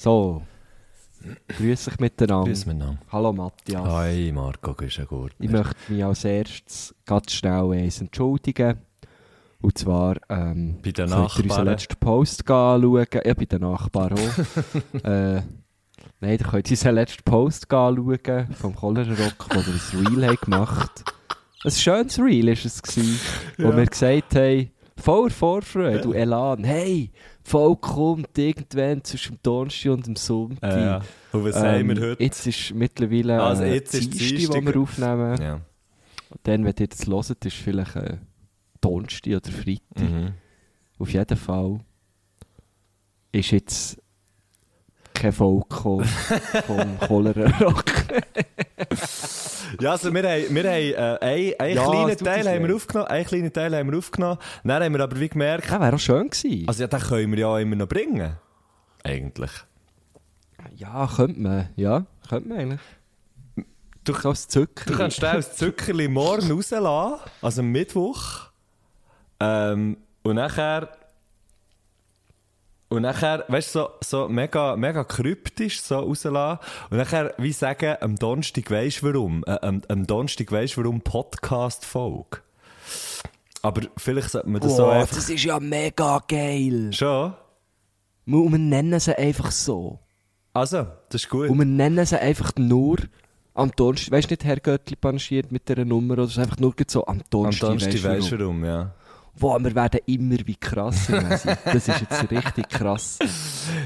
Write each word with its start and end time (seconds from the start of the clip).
So, 0.00 0.42
grüß 1.48 1.88
euch 1.88 1.98
miteinander. 1.98 2.46
Grüß 2.48 2.66
miteinander. 2.66 3.00
Hallo 3.10 3.32
Matthias. 3.32 3.84
Hi 3.84 4.30
Marco, 4.32 4.72
grüß 4.72 5.00
gut. 5.08 5.32
Ich 5.40 5.50
möchte 5.50 5.74
mich 5.88 6.04
als 6.04 6.22
erstes 6.24 6.94
ganz 7.04 7.32
schnell 7.32 7.72
eins 7.72 8.00
entschuldigen. 8.00 8.78
Und 9.60 9.76
zwar 9.76 10.14
ähm, 10.28 10.78
Bei 10.84 10.92
den 10.92 11.08
ihr 11.08 11.16
unseren 11.16 11.38
Nachbarn. 11.48 11.66
letzten 11.66 11.96
Post 11.96 12.48
anschauen. 12.48 13.06
Ja, 13.12 13.34
bei 13.34 13.44
den 13.44 13.60
Nachbarn 13.60 14.12
auch. 14.12 15.02
äh, 15.04 15.42
nein, 16.20 16.30
ihr 16.30 16.38
könnt 16.38 16.70
unseren 16.70 16.94
letzten 16.94 17.24
Post 17.24 17.68
anschauen 17.72 18.46
vom 18.54 18.76
Cholera 18.76 19.10
Rock, 19.24 19.46
wo 19.50 19.56
wir 19.56 19.74
ein 19.74 20.06
Reel 20.16 20.28
haben 20.28 20.36
gemacht 20.40 21.04
Ein 21.64 21.72
schönes 21.72 22.20
Reel 22.20 22.46
war 22.46 22.52
es, 22.52 22.80
gewesen, 22.80 23.18
wo 23.58 23.70
Ja. 23.70 23.76
wir 23.76 23.86
gesagt 23.86 24.36
haben, 24.36 24.70
voller 24.96 25.30
Vorfreude 25.30 26.06
und 26.06 26.14
Elan, 26.14 26.62
hey, 26.62 27.10
voll 27.48 27.76
kommt 27.76 28.36
irgendwann 28.36 29.02
zwischen 29.04 29.36
dem 29.36 29.42
Donnerstag 29.42 29.92
und 29.92 30.06
dem 30.06 30.16
Sonntag. 30.16 30.72
Äh, 30.72 30.84
ja. 30.84 31.00
Und 31.32 31.44
was 31.44 31.56
Ähm, 31.56 31.62
haben 31.62 31.88
wir 31.88 32.10
heute? 32.10 32.22
Jetzt 32.22 32.46
ist 32.46 32.74
mittlerweile 32.74 33.42
Also 33.42 33.62
äh, 33.64 33.74
jetzt 33.74 33.94
ist 33.94 34.12
Dienstag, 34.18 34.62
wo 34.62 34.66
wir 34.66 34.80
aufnehmen. 34.80 35.40
Ja. 35.40 35.60
Dann, 36.42 36.64
wenn 36.64 36.74
ihr 36.78 36.88
das 36.88 37.06
hört, 37.06 37.44
ist 37.44 37.56
vielleicht 37.56 37.96
äh, 37.96 38.18
Donnerstag 38.80 39.36
oder 39.36 39.50
Freitag. 39.50 40.00
Mhm. 40.00 40.32
Auf 40.98 41.12
jeden 41.12 41.36
Fall 41.36 41.80
ist 43.32 43.50
jetzt 43.50 44.02
kein 45.18 45.32
Volk 45.32 45.68
gekommen 45.68 46.04
vom 46.66 46.98
Cholera-Rock. 47.00 47.84
ja, 49.80 49.90
also 49.92 50.12
wir 50.12 50.22
haben, 50.22 50.54
wir 50.54 50.64
haben 50.64 50.64
äh, 50.64 51.18
einen, 51.20 51.54
einen 51.60 51.76
Ja, 51.76 51.84
kleinen 51.90 52.16
Teil 52.16 52.48
haben 52.48 52.68
wir 52.68 52.74
aufgenommen, 52.76 53.08
einen 53.10 53.24
kleinen 53.26 53.52
Teil 53.52 53.76
haben 53.76 53.90
wir 53.90 53.98
aufgenommen. 53.98 54.38
Dann 54.64 54.82
haben 54.82 54.92
wir 54.94 55.00
aber 55.02 55.18
wie 55.20 55.28
gemerkt, 55.28 55.70
Das 55.70 55.80
wäre 55.80 55.94
auch 55.94 55.98
schön 55.98 56.30
gewesen. 56.30 56.68
also 56.68 56.82
ja, 56.82 56.86
den 56.88 57.00
können 57.00 57.32
wir 57.32 57.38
ja 57.38 57.58
immer 57.58 57.76
noch 57.76 57.88
bringen. 57.88 58.36
Eigentlich. 59.04 59.50
ja, 60.76 61.08
könnte 61.14 61.40
man. 61.40 61.68
Ja, 61.76 62.06
könnte 62.28 62.48
man 62.48 62.58
eigentlich. 62.58 62.80
Du- 64.04 64.14
so 64.14 64.30
als 64.30 64.48
Zucker. 64.48 64.84
Du 64.86 64.96
kannst 64.96 65.20
den 65.22 65.28
aus 65.36 65.54
Zuckerli 65.56 66.08
morgen 66.08 66.50
rauslassen, 66.50 67.20
also 67.42 67.60
am 67.60 67.70
Mittwoch. 67.72 68.48
Ähm, 69.40 69.98
und 70.22 70.34
nachher. 70.36 70.88
Und 72.90 73.02
nachher, 73.02 73.44
weißt 73.48 73.74
du, 73.74 73.80
so, 73.80 73.88
so 74.02 74.28
mega, 74.28 74.74
mega 74.76 75.04
kryptisch 75.04 75.82
so 75.82 75.98
rauslassen. 75.98 76.58
Und 76.90 76.96
nachher, 76.96 77.34
wie 77.36 77.52
sagen, 77.52 77.96
am 78.00 78.16
Donnerstag 78.16 78.70
weisst 78.70 79.02
du 79.02 79.12
warum? 79.12 79.44
Äh, 79.46 79.58
am, 79.60 79.82
am 79.88 80.06
Donnerstag 80.06 80.50
weisst 80.50 80.76
du 80.76 80.82
warum 80.82 81.02
Podcast-Folge. 81.02 82.38
Aber 83.60 83.82
vielleicht 83.98 84.30
sollte 84.30 84.48
man 84.48 84.60
das 84.62 84.76
so 84.76 84.86
oh, 84.86 84.90
einfach. 84.90 85.16
das 85.16 85.28
ist 85.28 85.44
ja 85.44 85.60
mega 85.60 86.22
geil. 86.26 86.92
Schon? 86.94 87.34
Und 88.26 88.52
wir 88.52 88.58
nennen 88.58 88.98
sie 89.00 89.18
einfach 89.18 89.50
so. 89.50 89.98
Also, 90.54 90.86
das 91.10 91.22
ist 91.22 91.28
gut. 91.28 91.50
Und 91.50 91.58
wir 91.58 91.66
nennen 91.66 92.06
sie 92.06 92.18
einfach 92.18 92.52
nur 92.56 92.98
am 93.52 93.70
Donnerstag. 93.72 94.12
Weißt 94.12 94.30
du 94.30 94.32
nicht, 94.32 94.44
Herr 94.44 94.60
Göttli 94.60 94.96
panaschiert 94.96 95.52
mit 95.52 95.68
dieser 95.68 95.84
Nummer? 95.84 96.14
Oder 96.14 96.24
es 96.24 96.30
ist 96.30 96.38
einfach 96.38 96.58
nur 96.58 96.74
so 96.86 97.06
am 97.06 97.18
Am 97.18 97.22
Donnerstag. 97.28 97.68
Donnerstag 97.68 98.02
weisst 98.04 98.32
du 98.32 98.38
warum, 98.38 98.64
ja. 98.64 98.94
Wow, 99.40 99.62
wir 99.62 99.74
werden 99.74 100.00
immer 100.06 100.36
wie 100.44 100.56
krass. 100.56 101.08
Messi. 101.08 101.48
das 101.64 101.88
ist 101.88 102.00
jetzt 102.00 102.30
richtig 102.30 102.68
krass. 102.68 103.18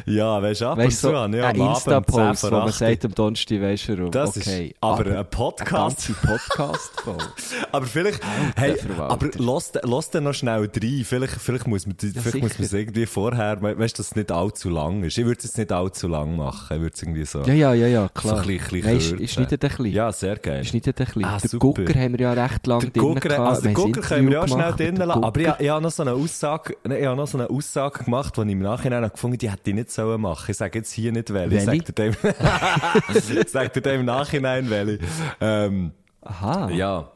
Ja, 0.06 0.40
weißt 0.42 0.60
du, 0.62 0.66
ab 0.66 0.78
Weißt 0.78 1.04
und 1.04 1.10
so 1.12 1.18
zu 1.26 1.36
ich 1.36 1.44
ein 1.44 1.44
am 1.44 1.44
Abend 1.44 1.56
10 1.56 1.66
Insta-Post, 1.68 2.42
wo 2.44 2.50
man 2.50 2.68
8 2.68 2.74
sagt, 2.74 3.04
am 3.04 3.14
Donnerstag 3.14 3.60
weisst 3.62 3.88
du. 3.88 4.08
Das 4.10 4.36
okay. 4.36 4.66
ist 4.68 4.76
aber 4.80 5.18
ein 5.18 5.26
Podcast. 5.30 6.08
Ein 6.08 6.16
podcast 6.28 7.00
voll. 7.02 7.16
Aber 7.72 7.86
vielleicht, 7.86 8.20
hey, 8.56 8.76
aber 8.98 9.28
lass, 9.38 9.72
lass 9.82 10.10
den 10.10 10.24
noch 10.24 10.34
schnell 10.34 10.68
rein. 10.74 11.02
Vielleicht, 11.04 11.34
vielleicht 11.34 11.66
muss 11.66 11.86
man, 11.86 11.96
vielleicht 11.98 12.42
muss 12.42 12.58
man 12.58 12.64
es 12.66 12.72
irgendwie 12.72 13.06
vorher, 13.06 13.62
we- 13.62 13.78
weißt 13.78 13.96
du, 13.96 14.00
dass 14.02 14.08
es 14.10 14.16
nicht 14.16 14.30
allzu 14.30 14.68
lang 14.68 15.02
ist. 15.04 15.16
Ich 15.16 15.24
würde 15.24 15.38
es 15.38 15.44
jetzt 15.44 15.56
nicht 15.58 15.72
allzu 15.72 16.06
lang 16.08 16.36
machen. 16.36 16.76
Ich 16.76 16.80
würde 16.82 16.94
es 16.94 17.02
irgendwie 17.02 17.24
so. 17.24 17.40
Ja, 17.42 17.54
ja, 17.54 17.72
ja, 17.72 17.86
ja, 17.86 18.08
klar. 18.12 18.36
So 18.36 18.42
ein 18.42 18.58
bisschen- 18.58 18.80
Nein, 18.84 18.94
bisschen 18.96 19.18
ist 19.20 19.34
kürzen. 19.36 19.40
nicht 19.42 19.52
ein 19.52 19.58
bisschen. 19.70 19.86
Ja, 19.86 20.12
sehr 20.12 20.36
geil. 20.36 20.60
Nicht 20.70 20.86
ein 20.86 20.92
bisschen. 20.94 21.24
Ah, 21.24 21.38
den. 21.38 21.58
Gucker 21.58 21.94
haben 21.94 22.12
wir 22.18 22.20
ja 22.20 22.32
recht 22.32 22.66
lange 22.66 22.90
gehabt. 22.90 23.30
also 23.38 23.62
den 23.62 23.74
Gucker 23.74 24.00
können 24.02 24.26
wir 24.28 24.34
ja 24.34 24.48
schnell 24.48 24.72
drinnen 24.72 25.08
lassen. 25.08 25.24
Ich, 25.42 25.60
ich 25.60 25.68
habe 25.68 25.82
noch 25.82 25.90
so 25.90 26.02
eine 26.02 26.12
Aussage, 26.12 26.76
ich 26.84 27.04
habe 27.06 27.16
noch 27.16 27.26
so 27.26 27.38
eine 27.38 27.50
Aussage 27.50 28.04
gemacht, 28.04 28.36
die 28.36 28.40
ich 28.42 28.48
im 28.48 28.60
Nachhinein 28.60 29.02
habe 29.02 29.12
gefunden, 29.12 29.38
die 29.38 29.50
hätte 29.50 29.70
ich 29.70 29.74
nicht 29.74 29.90
sollen 29.90 30.20
machen. 30.20 30.50
Ich 30.50 30.56
sage 30.56 30.78
jetzt 30.78 30.92
hier 30.92 31.12
nicht 31.12 31.32
welche. 31.32 31.56
Ich 31.56 31.64
sage 31.64 31.78
dir 31.80 31.92
dem, 31.92 32.14
ich 33.42 33.48
sage 33.48 33.68
dir 33.70 33.80
dem 33.80 34.00
im 34.00 34.06
Nachhinein 34.06 34.68
welche. 34.70 34.98
Ähm, 35.40 35.92
Aha. 36.22 36.70
ja. 36.70 37.10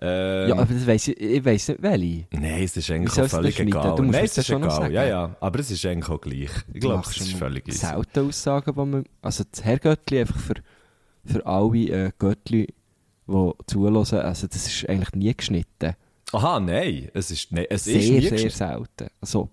Ähm, 0.00 0.48
Ja, 0.48 0.54
aber 0.56 0.74
das 0.74 0.86
weiss 0.86 1.08
ich, 1.08 1.20
ich 1.20 1.44
weiss 1.44 1.68
nicht 1.68 1.82
welche. 1.82 2.26
Nein, 2.32 2.62
es 2.62 2.76
ist 2.76 2.90
eigentlich 2.90 3.20
auch 3.20 3.28
völlig 3.28 3.60
egal. 3.60 3.94
Du 3.96 4.02
musst 4.02 4.16
Nein, 4.16 4.24
es 4.24 4.30
ist 4.30 4.48
ja 4.48 4.54
schon 4.54 4.62
noch 4.62 4.68
egal. 4.68 4.80
sagen. 4.82 4.94
Ja, 4.94 5.04
ja. 5.04 5.36
Aber 5.40 5.58
es 5.60 5.70
ist 5.70 5.84
eigentlich 5.86 6.08
auch 6.08 6.20
gleich. 6.20 6.50
Ich 6.72 6.80
glaube, 6.80 7.02
es 7.08 7.16
ist 7.16 7.32
völlig 7.34 7.68
easy. 7.68 7.78
selten 7.78 8.28
Aussagen, 8.28 8.74
die 8.74 8.84
man... 8.84 9.04
Also 9.22 9.44
das 9.50 9.64
Herrgöttli 9.64 10.20
einfach 10.20 10.38
für, 10.38 10.54
für 11.24 11.46
alle 11.46 11.78
äh, 11.78 12.10
Göttli, 12.18 12.74
die 13.28 13.50
zuhören, 13.66 13.96
also 13.96 14.46
das 14.46 14.66
ist 14.66 14.88
eigentlich 14.88 15.12
nie 15.12 15.34
geschnitten. 15.36 15.94
Aha, 16.32 16.60
nein. 16.60 17.10
Es 17.14 17.30
ist, 17.30 17.50
nein, 17.52 17.66
es 17.68 17.86
ist 17.86 17.92
Sehr, 18.02 18.12
nie 18.14 18.20
sehr 18.20 18.30
geschnitten. 18.30 18.56
selten. 18.56 19.08
Also, 19.20 19.50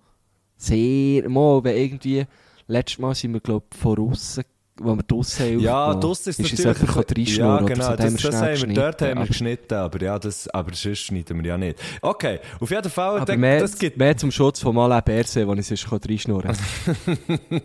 sehr... 0.57 1.29
Mal, 1.29 1.63
wenn 1.63 1.75
irgendwie... 1.77 2.25
Letztes 2.69 2.99
Mal 2.99 3.15
sind 3.15 3.31
wir, 3.33 3.39
glaube 3.39 3.65
ich, 3.73 3.79
von 3.79 3.97
aussen, 4.11 4.43
wo 4.79 4.95
wir 4.95 5.03
draussen 5.03 5.45
haben 5.45 5.59
Ja, 5.59 5.93
das 5.93 6.27
ist, 6.27 6.39
ist 6.39 6.65
natürlich... 6.65 7.37
jemand 7.37 7.69
ja, 7.69 7.75
genau. 7.75 7.95
das, 7.95 8.13
das 8.15 8.35
haben 8.35 8.69
wir 8.69 8.73
dort 8.73 9.01
haben 9.01 9.19
wir 9.19 9.27
geschnitten. 9.27 9.73
Aber 9.73 10.01
ja, 10.01 10.19
das, 10.19 10.47
aber 10.49 10.73
sonst 10.73 10.99
schneiden 10.99 11.41
wir 11.43 11.49
ja 11.49 11.57
nicht. 11.57 11.79
Okay, 12.01 12.39
auf 12.59 12.69
jeden 12.69 12.89
Fall, 12.89 13.19
Aber 13.19 13.37
mehr, 13.37 13.59
das 13.59 13.77
gibt... 13.77 13.97
mehr 13.97 14.15
zum 14.17 14.31
Schutz 14.31 14.59
von 14.59 14.75
Malain 14.75 15.01
Berset, 15.03 15.47
wo 15.47 15.53
ich 15.53 15.67
sonst 15.67 15.91
reinschnurren 15.91 16.55
kann. 16.85 17.17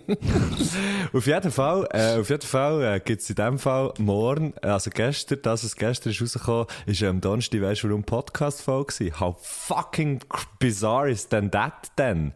Auf 1.12 1.26
jeden 1.26 1.50
Fall, 1.50 1.88
äh, 1.92 2.20
auf 2.20 2.30
jeden 2.30 2.46
Fall 2.46 2.82
äh, 2.82 3.00
gibt 3.00 3.22
es 3.22 3.28
in 3.28 3.36
dem 3.36 3.58
Fall 3.58 3.92
morgen, 3.98 4.54
also 4.62 4.90
gestern, 4.90 5.40
das, 5.42 5.64
was 5.64 5.76
gestern 5.76 6.12
ist 6.12 6.22
rausgekommen, 6.22 6.66
ist 6.86 7.02
am 7.02 7.20
Donnerstag, 7.20 7.60
weißt 7.60 7.82
du, 7.82 7.88
warum 7.88 8.04
Podcast-Folge 8.04 8.92
gewesen? 8.92 9.20
How 9.20 9.36
fucking 9.40 10.20
bizarre 10.58 11.10
is 11.10 11.28
denn 11.28 11.50
that 11.50 11.90
then? 11.96 12.32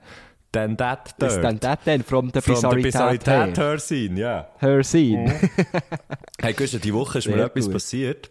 Then 0.56 0.76
that 0.78 1.08
Is 1.20 1.34
dirt? 1.34 1.44
dann 1.44 1.60
das 1.60 1.78
denn 1.84 2.02
from 2.02 2.30
the 2.32 2.40
From 2.40 2.56
the 2.56 2.82
Bizarrität 2.82 3.26
her? 3.58 3.70
her 3.70 3.78
scene, 3.78 4.18
ja. 4.18 4.48
Her 4.58 4.82
scene. 4.84 5.32
Hey, 6.40 6.52
Gustav, 6.52 6.80
die 6.80 6.94
Woche 6.94 7.18
ist 7.18 7.26
mir 7.28 7.34
Sehr 7.36 7.44
etwas 7.46 7.64
gut. 7.64 7.72
passiert, 7.74 8.30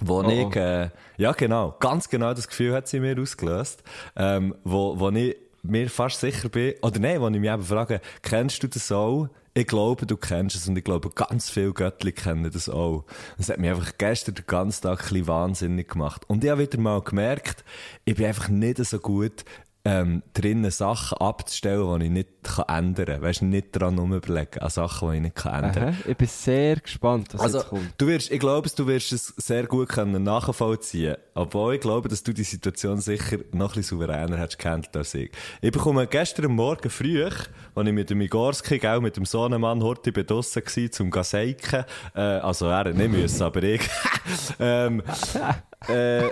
wo 0.00 0.22
Oh, 0.22 0.28
ich, 0.28 0.56
äh, 0.56 0.90
ja 1.16 1.32
genau, 1.32 1.74
ganz 1.80 2.08
genau 2.08 2.34
das 2.34 2.48
Gefühl 2.48 2.72
hat 2.74 2.86
sie 2.88 3.00
mir 3.00 3.18
ausgelöst, 3.20 3.82
ähm, 4.16 4.54
wo, 4.64 4.98
wo 4.98 5.10
ich 5.10 5.36
mir 5.62 5.88
fast 5.88 6.20
sicher 6.20 6.48
bin, 6.48 6.74
oder 6.82 6.98
nein, 7.00 7.20
wo 7.20 7.28
ich 7.28 7.38
mich 7.40 7.50
eben 7.50 7.62
frage, 7.62 8.00
kennst 8.22 8.62
du 8.62 8.68
das 8.68 8.90
auch? 8.92 9.28
Ich 9.56 9.68
glaube, 9.68 10.04
du 10.04 10.16
kennst 10.16 10.56
es 10.56 10.66
und 10.68 10.76
ich 10.76 10.82
glaube, 10.82 11.10
ganz 11.10 11.48
viele 11.48 11.72
Göttli 11.72 12.10
kennen 12.10 12.50
das 12.52 12.68
auch. 12.68 13.04
Das 13.38 13.48
hat 13.50 13.58
mich 13.58 13.70
einfach 13.70 13.92
gestern 13.98 14.34
den 14.34 14.46
ganzen 14.48 14.82
Tag 14.82 14.98
ein 15.00 15.08
bisschen 15.08 15.26
wahnsinnig 15.28 15.88
gemacht. 15.88 16.22
Und 16.26 16.42
ich 16.42 16.50
habe 16.50 16.62
wieder 16.62 16.80
mal 16.80 17.00
gemerkt, 17.00 17.64
ich 18.04 18.16
bin 18.16 18.26
einfach 18.26 18.48
nicht 18.48 18.78
so 18.84 18.98
gut 18.98 19.44
ähm, 19.86 20.22
drinnen 20.32 20.70
Sachen 20.70 21.18
abzustellen, 21.18 22.00
die 22.00 22.06
ich 22.06 22.10
nicht 22.10 22.28
kann 22.42 22.64
ändern 22.68 23.06
kann. 23.06 23.22
Weißt 23.22 23.42
du, 23.42 23.44
nicht 23.44 23.76
daran 23.76 23.98
überlegen, 23.98 24.58
an 24.60 24.70
Sachen, 24.70 25.10
die 25.10 25.16
ich 25.16 25.22
nicht 25.22 25.36
kann 25.36 25.64
ändern 25.64 25.72
kann. 25.74 25.94
Aha, 25.94 26.10
ich 26.10 26.16
bin 26.16 26.26
sehr 26.26 26.76
gespannt, 26.76 27.28
was 27.34 27.40
Also, 27.40 27.58
jetzt 27.58 27.68
kommt. 27.68 27.94
du 27.98 28.06
wirst, 28.06 28.30
ich 28.30 28.40
glaube, 28.40 28.70
du 28.74 28.86
wirst 28.86 29.12
es 29.12 29.34
sehr 29.36 29.66
gut 29.66 29.90
können 29.90 30.22
nachvollziehen 30.22 31.16
Obwohl 31.34 31.74
ich 31.74 31.80
glaube, 31.80 32.08
dass 32.08 32.22
du 32.22 32.32
die 32.32 32.44
Situation 32.44 33.00
sicher 33.00 33.38
noch 33.52 33.72
ein 33.72 33.76
bisschen 33.76 33.98
souveräner 33.98 34.38
hättest 34.38 34.58
gehandelt 34.58 34.96
als 34.96 35.12
ich. 35.14 35.30
Ich 35.60 35.72
bekomme 35.72 36.06
gestern 36.06 36.52
Morgen 36.52 36.88
früh, 36.88 37.22
als 37.22 37.48
ich 37.76 37.92
mit 37.92 38.08
dem 38.08 38.22
Igorski, 38.22 38.78
gell, 38.78 39.00
mit 39.00 39.18
dem 39.18 39.26
Sohnemann, 39.26 39.82
heute 39.82 40.12
bei 40.12 40.22
draussen 40.22 40.62
war, 40.64 40.90
zum 40.92 41.10
Gaseiken, 41.10 41.84
äh, 42.14 42.20
also 42.20 42.68
er 42.68 42.92
nicht 42.94 43.10
müssen, 43.10 43.42
aber 43.42 43.62
ich, 43.62 43.82
ähm, 44.58 45.02
äh, 45.88 46.30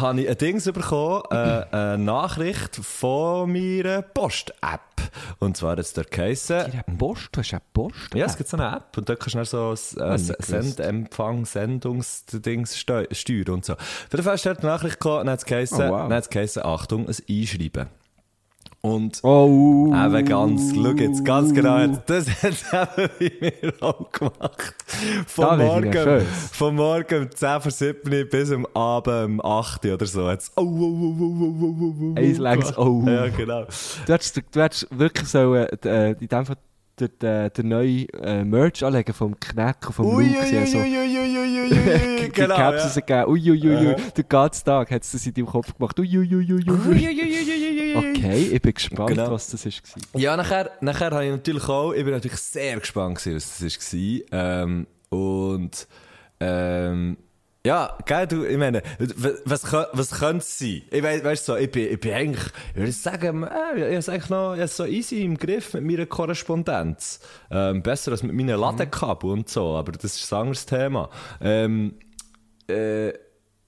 habe 0.00 0.20
ich 0.22 0.28
ein 0.28 0.38
Dings 0.38 0.64
bekommen, 0.64 1.22
äh, 1.30 1.34
eine 1.70 1.98
Nachricht 1.98 2.76
von 2.76 3.52
meiner 3.52 4.02
Post-App. 4.02 4.80
Und 5.38 5.56
zwar 5.56 5.76
geheissen, 5.76 6.56
Ihr 6.72 6.78
habt 6.78 6.98
Post? 6.98 7.28
Du 7.32 7.40
hast 7.40 7.52
eine 7.52 7.62
Post? 7.72 8.14
ja, 8.14 8.26
es 8.26 8.36
gibt 8.36 8.48
so 8.48 8.56
eine 8.56 8.76
App 8.76 8.96
und 8.96 9.08
dort 9.08 9.20
kannst 9.20 9.34
du 9.34 9.38
dann 9.38 9.76
so 9.76 10.00
äh. 10.00 10.18
Sendempfang, 10.18 11.44
Sendungsdings 11.44 12.76
steu- 12.76 13.12
steuern 13.14 13.54
und 13.56 13.64
so. 13.64 13.74
Auf 13.74 14.08
jeden 14.10 14.22
Fall 14.24 14.34
ist 14.34 14.46
dort 14.46 14.60
eine 14.60 14.68
Nachricht 14.68 14.98
gekommen 14.98 15.20
und 15.20 15.26
dann 15.26 15.32
hat 15.34 15.40
es 15.40 15.44
geheissen, 15.46 15.82
Oh, 15.90 15.92
wow. 15.92 16.64
Achtung, 16.64 17.06
ein 17.08 17.14
Einschreiben. 17.28 17.88
Und 18.84 19.18
Oh. 19.22 19.86
Eben 19.94 20.26
ganz, 20.26 20.74
schau 20.74 20.90
jetzt, 20.90 21.24
ganz 21.24 21.54
genau, 21.54 21.86
das 22.04 22.28
hat 22.42 22.52
es 22.52 22.64
eben 22.98 23.10
bei 23.18 23.32
mir 23.40 23.72
auch 23.82 24.12
gemacht. 24.12 24.74
Vom 25.26 25.56
Morgen, 25.58 26.26
vom 26.52 26.74
Morgen 26.74 27.22
um 27.22 27.30
10 27.30 27.60
vor 27.62 27.70
7 27.70 28.28
bis 28.28 28.52
am 28.52 28.66
Abend 28.74 29.40
um 29.40 29.40
8 29.42 29.86
oder 29.86 30.04
so. 30.04 30.28
Hat's, 30.28 30.52
oh, 30.56 30.60
oh, 30.60 30.66
oh, 30.66 30.76
oh, 30.76 31.34
oh, 31.40 31.54
oh, 31.62 31.76
oh, 31.80 31.94
oh, 31.98 32.14
Ein 32.14 32.34
langes 32.34 32.76
Oh. 32.76 33.02
Ja, 33.06 33.28
genau. 33.28 33.64
Du 34.04 34.12
hättest, 34.12 34.42
du 34.52 34.60
hättest 34.60 34.86
wirklich 34.90 35.28
so, 35.30 35.54
äh, 35.54 36.10
in 36.20 36.28
dem 36.28 36.44
Fall 36.44 36.56
den, 37.00 37.08
den, 37.20 37.50
den 37.52 37.68
neuen 37.68 38.08
äh, 38.22 38.44
Merch 38.44 38.84
anlegen 38.84 39.12
vom 39.12 39.38
Knack 39.40 39.86
und 39.88 39.92
vom 39.94 40.06
Ui, 40.06 40.26
Luke. 40.26 40.38
ui, 40.40 40.46
sie 40.46 40.56
haben 40.58 40.66
so 40.66 40.78
ui, 40.78 40.84
ui, 40.84 41.18
ui, 41.18 41.38
ui, 41.38 41.60
ui, 41.60 42.20
ui, 42.22 42.28
genau, 42.30 42.56
Caps 42.56 42.96
ja. 43.08 43.22
rausgegeben. 43.24 43.96
Den 44.16 44.28
ganzen 44.28 44.64
Tag 44.64 44.90
hat 44.90 45.02
es 45.02 45.12
das 45.12 45.26
in 45.26 45.34
deinem 45.34 45.46
Kopf 45.46 45.76
gemacht. 45.76 45.98
Uiuiuiui. 45.98 46.64
Okay, 47.96 48.48
ich 48.52 48.62
bin 48.62 48.74
gespannt, 48.74 49.10
Genau. 49.10 49.30
was 49.30 49.48
das 49.50 49.62
gewesen. 49.62 49.82
Ja, 50.14 50.36
nachher, 50.36 50.70
nachher 50.80 51.10
habe 51.10 51.24
ich 51.24 51.30
natürlich 51.30 51.68
auch, 51.68 51.92
ich 51.92 52.04
bin 52.04 52.12
natürlich 52.14 52.38
sehr 52.38 52.78
gespannt 52.78 53.18
gewesen, 53.18 53.36
was 53.36 53.58
das 53.58 53.92
war. 53.92 54.62
Ähm, 54.62 54.86
und, 55.10 55.88
ähm, 56.40 57.16
ja, 57.66 57.96
gell, 58.04 58.26
du, 58.26 58.44
ich 58.44 58.58
meine, 58.58 58.82
was, 59.46 59.72
was 59.72 60.10
könnte 60.10 60.38
es 60.38 60.58
sein? 60.58 60.82
Ich 60.90 61.02
weiss, 61.02 61.24
weißt 61.24 61.46
so, 61.46 61.56
ich 61.56 61.70
bin, 61.70 61.90
ich 61.90 61.98
bin 61.98 62.12
eigentlich, 62.12 62.44
ich 62.74 62.76
würde 62.76 62.92
sagen, 62.92 63.42
äh, 63.42 63.46
ich 63.46 63.82
habe 63.82 63.94
es 63.94 64.08
eigentlich 64.10 64.30
noch 64.30 64.54
ich 64.54 64.70
so 64.70 64.84
easy 64.84 65.22
im 65.22 65.38
Griff 65.38 65.72
mit 65.72 65.84
meiner 65.84 66.04
Korrespondenz. 66.04 67.20
Ähm, 67.50 67.82
besser 67.82 68.12
als 68.12 68.22
mit 68.22 68.34
meinen 68.34 68.60
Ladekabel 68.60 69.30
und 69.30 69.48
so, 69.48 69.76
aber 69.76 69.92
das 69.92 70.16
ist 70.16 70.32
ein 70.32 70.40
anderes 70.40 70.66
Thema. 70.66 71.08
Ähm, 71.40 71.94
äh, 72.68 73.14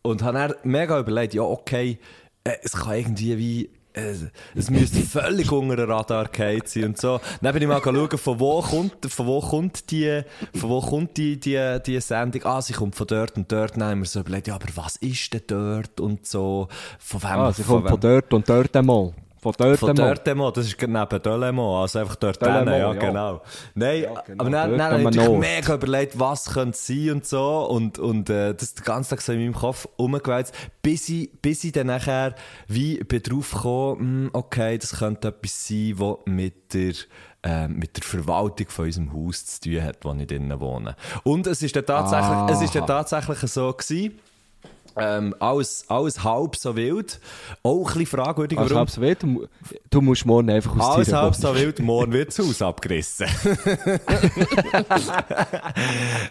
und 0.02 0.22
habe 0.22 0.38
dann 0.38 0.54
mega 0.64 1.00
überlegt, 1.00 1.32
ja, 1.32 1.42
okay, 1.42 1.98
äh, 2.44 2.52
es 2.62 2.72
kann 2.72 2.96
irgendwie 2.96 3.38
wie, 3.38 3.70
es 4.54 4.70
müsste 4.70 5.00
völlig 5.00 5.50
unter 5.50 5.76
den 5.76 5.90
Radar 5.90 6.28
gefallen 6.28 6.62
sein 6.66 6.84
und 6.84 6.98
so. 6.98 7.18
Dann 7.40 7.52
bin 7.54 7.62
ich 7.62 7.68
mal 7.68 7.80
schauen, 7.82 8.18
von 8.18 8.40
wo 8.40 8.60
kommt, 8.60 9.06
von 9.10 9.26
wo 9.26 9.40
kommt 9.40 9.90
die, 9.90 10.22
von 10.54 10.70
wo 10.70 10.80
kommt 10.80 11.16
die, 11.16 11.40
die, 11.40 11.78
die 11.84 12.00
Sendung? 12.00 12.44
Ah, 12.44 12.60
sie 12.60 12.74
kommt 12.74 12.94
von 12.94 13.06
dort 13.06 13.36
und 13.36 13.50
dort. 13.50 13.76
Dann 13.76 13.84
haben 13.84 14.00
wir 14.00 14.06
so 14.06 14.20
überlegt, 14.20 14.48
ja, 14.48 14.54
aber 14.54 14.66
was 14.74 14.96
ist 14.96 15.32
denn 15.32 15.42
dort 15.46 15.98
und 16.00 16.26
so? 16.26 16.68
Von 16.98 17.22
wem? 17.22 17.30
Ah, 17.30 17.52
sie 17.52 17.62
kommt 17.62 17.88
von 17.88 18.00
dort 18.00 18.32
und 18.34 18.48
dort 18.48 18.76
einmal. 18.76 19.14
Von 19.54 19.76
dort 19.76 19.78
Von 19.78 20.28
einmal, 20.28 20.52
das 20.52 20.66
ist 20.66 20.80
neben 20.80 21.22
Delemont, 21.22 21.82
also 21.82 21.98
einfach 22.00 22.16
dort 22.16 22.42
hinten, 22.42 22.68
ja, 22.68 22.76
ja. 22.76 22.92
genau. 22.94 23.42
Nein, 23.74 24.02
Ja, 24.02 24.22
genau, 24.26 24.40
aber 24.44 24.50
dann, 24.50 24.78
dann 24.78 24.92
habe 24.92 25.10
ich 25.10 25.16
Nord. 25.16 25.38
mega 25.38 25.74
überlegt, 25.74 26.18
was 26.18 26.46
könnte 26.52 26.76
sein 26.76 27.10
und 27.10 27.26
so 27.26 27.66
und, 27.66 27.98
und 27.98 28.30
äh, 28.30 28.54
das 28.54 28.74
den 28.74 28.84
ganzen 28.84 29.10
Tag 29.10 29.20
so 29.20 29.32
in 29.32 29.40
meinem 29.40 29.54
Kopf 29.54 29.88
rumgewälzt, 29.98 30.54
bis 30.82 31.08
ich, 31.08 31.30
bis 31.40 31.64
ich 31.64 31.72
dann 31.72 31.88
nachher 31.88 32.34
wie 32.66 32.98
bin 33.04 33.22
drauf 33.22 33.52
gekommen, 33.52 34.00
hm, 34.00 34.30
okay, 34.32 34.78
das 34.78 34.98
könnte 34.98 35.28
etwas 35.28 35.68
sein, 35.68 35.94
was 35.96 36.16
mit 36.26 36.74
der 36.74 36.94
ähm, 37.42 37.76
mit 37.76 37.96
der 37.96 38.02
Verwaltung 38.02 38.68
von 38.68 38.86
unserem 38.86 39.12
Haus 39.12 39.46
zu 39.46 39.60
tun 39.60 39.82
hat, 39.82 40.04
wo 40.04 40.12
ich 40.14 40.26
drinnen 40.26 40.58
wohne. 40.58 40.96
Und 41.22 41.46
es 41.46 41.62
ist 41.62 41.76
dann 41.76 41.86
tatsächlich, 41.86 42.50
es 42.50 42.60
ist 42.62 42.74
dann 42.74 42.82
Aha. 42.82 43.04
tatsächlich 43.04 43.38
so 43.50 43.72
gewesen, 43.72 44.18
ähm, 44.96 45.34
alles, 45.38 45.84
alles 45.88 46.24
halb 46.24 46.56
so 46.56 46.74
wild. 46.76 47.20
Auch 47.62 47.78
ein 47.78 47.84
bisschen 47.84 48.06
fragwürdig, 48.06 48.58
warum... 48.58 48.76
halb 48.76 48.90
so 48.90 49.00
wild, 49.00 49.22
du, 49.22 49.46
du 49.90 50.00
musst 50.00 50.24
morgen 50.26 50.50
einfach 50.50 50.76
aus 50.76 50.96
Alles 50.96 51.12
halb 51.12 51.34
so 51.34 51.54
wild, 51.54 51.78
morgen 51.80 52.12
wird 52.12 52.28
das 52.28 52.38
Haus 52.38 52.62
abgerissen. 52.62 53.26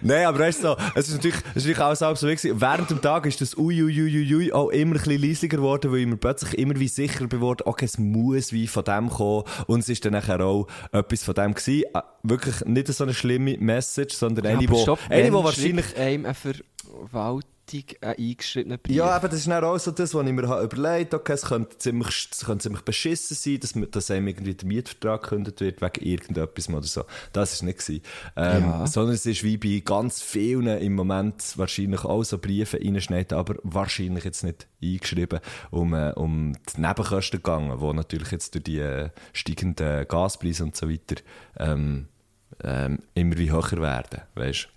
Nein, 0.01 0.25
aber 0.25 0.39
weißt 0.39 0.63
du, 0.63 0.67
so, 0.69 0.77
es 0.95 1.07
ist 1.07 1.15
natürlich, 1.15 1.37
es 1.37 1.43
ist 1.43 1.55
natürlich 1.55 1.79
alles 1.79 2.01
halb 2.01 2.17
so 2.17 2.27
wild. 2.27 2.41
gewesen. 2.41 2.59
Während 2.59 2.89
dem 2.89 3.01
Tag 3.01 3.25
ist 3.25 3.41
das 3.41 3.57
ui, 3.57 3.83
ui, 3.83 4.01
ui, 4.01 4.17
ui, 4.17 4.35
ui 4.35 4.53
auch 4.53 4.69
immer 4.69 4.95
ein 4.95 5.03
bisschen 5.03 5.21
leisiger 5.21 5.57
geworden, 5.57 5.91
weil 5.91 5.99
ich 5.99 6.07
mir 6.07 6.17
plötzlich 6.17 6.57
immer 6.57 6.79
wie 6.79 6.87
sicher 6.87 7.27
geworden, 7.27 7.63
okay, 7.65 7.85
es 7.85 7.97
muss 7.97 8.51
wie 8.51 8.67
von 8.67 8.83
dem 8.83 9.09
kommen. 9.09 9.43
Und 9.67 9.79
es 9.81 9.89
ist 9.89 10.05
dann 10.05 10.13
nachher 10.13 10.41
auch 10.41 10.67
etwas 10.91 11.23
von 11.23 11.35
dem 11.35 11.53
gewesen. 11.53 11.83
Äh, 11.93 12.01
Wirklich 12.23 12.65
nicht 12.65 12.87
so 12.87 13.03
eine 13.03 13.13
schlimme 13.13 13.57
Message, 13.59 14.15
sondern 14.15 14.47
eine, 14.47 14.57
aber 14.57 14.69
wo, 14.69 14.81
stopp, 14.81 14.99
eine, 15.09 15.31
wann 15.31 15.43
wahrscheinlich 15.43 15.95
einem 15.95 16.25
eine 16.25 16.33
Verwaltung 17.65 17.97
einen 18.01 18.29
eingeschriebenen 18.29 18.79
Brief. 18.79 18.95
Ja, 18.95 19.05
aber 19.07 19.27
das 19.27 19.39
ist 19.39 19.47
dann 19.47 19.63
auch 19.63 19.77
so 19.77 19.91
das, 19.91 20.13
was 20.13 20.25
ich 20.25 20.31
mir 20.31 20.47
habe 20.47 20.63
überlegt 20.63 21.13
habe, 21.13 21.21
okay, 21.21 21.33
es 21.33 21.43
könnte 21.43 21.77
ziemlich, 21.77 22.29
es 22.31 22.45
könnte 22.45 22.63
ziemlich 22.63 22.81
beschissen 22.83 23.35
sein, 23.35 23.59
dass, 23.59 23.73
dass 23.91 24.11
einem 24.11 24.27
irgendwie 24.27 24.53
der 24.53 24.67
Mietvertrag 24.67 25.23
gekündigt 25.23 25.61
wird 25.61 25.81
wegen 25.81 26.05
irgendetwas 26.05 26.69
oder 26.69 26.83
so. 26.83 27.03
Das 27.33 27.53
ist 27.53 27.63
nicht. 27.63 27.75
Ähm, 27.89 28.63
Ja. 28.63 28.87
Sondern 28.87 29.15
es 29.15 29.25
ist 29.25 29.43
wie 29.43 29.57
bei 29.57 29.81
ganz 29.83 30.21
vielen 30.21 30.67
im 30.79 30.95
Moment 30.95 31.57
wahrscheinlich 31.57 32.03
auch 32.05 32.23
so 32.23 32.37
Briefe 32.37 32.79
reinschneiden, 32.81 33.37
aber 33.37 33.55
wahrscheinlich 33.63 34.23
jetzt 34.23 34.43
nicht 34.43 34.67
eingeschrieben, 34.81 35.39
um, 35.71 35.93
äh, 35.93 36.11
um 36.13 36.53
die 36.53 36.81
Nebenkosten 36.81 37.41
gegangen, 37.41 37.77
die 37.79 37.93
natürlich 37.93 38.31
jetzt 38.31 38.53
durch 38.53 38.63
die 38.63 38.79
äh, 38.79 39.09
steigenden 39.33 40.07
Gaspreise 40.07 40.63
und 40.63 40.75
so 40.75 40.89
weiter 40.89 41.21
ähm, 41.57 42.07
ähm, 42.63 42.99
immer 43.13 43.37
wie 43.37 43.51
höher 43.51 43.71
werden, 43.71 44.21
weißt 44.35 44.69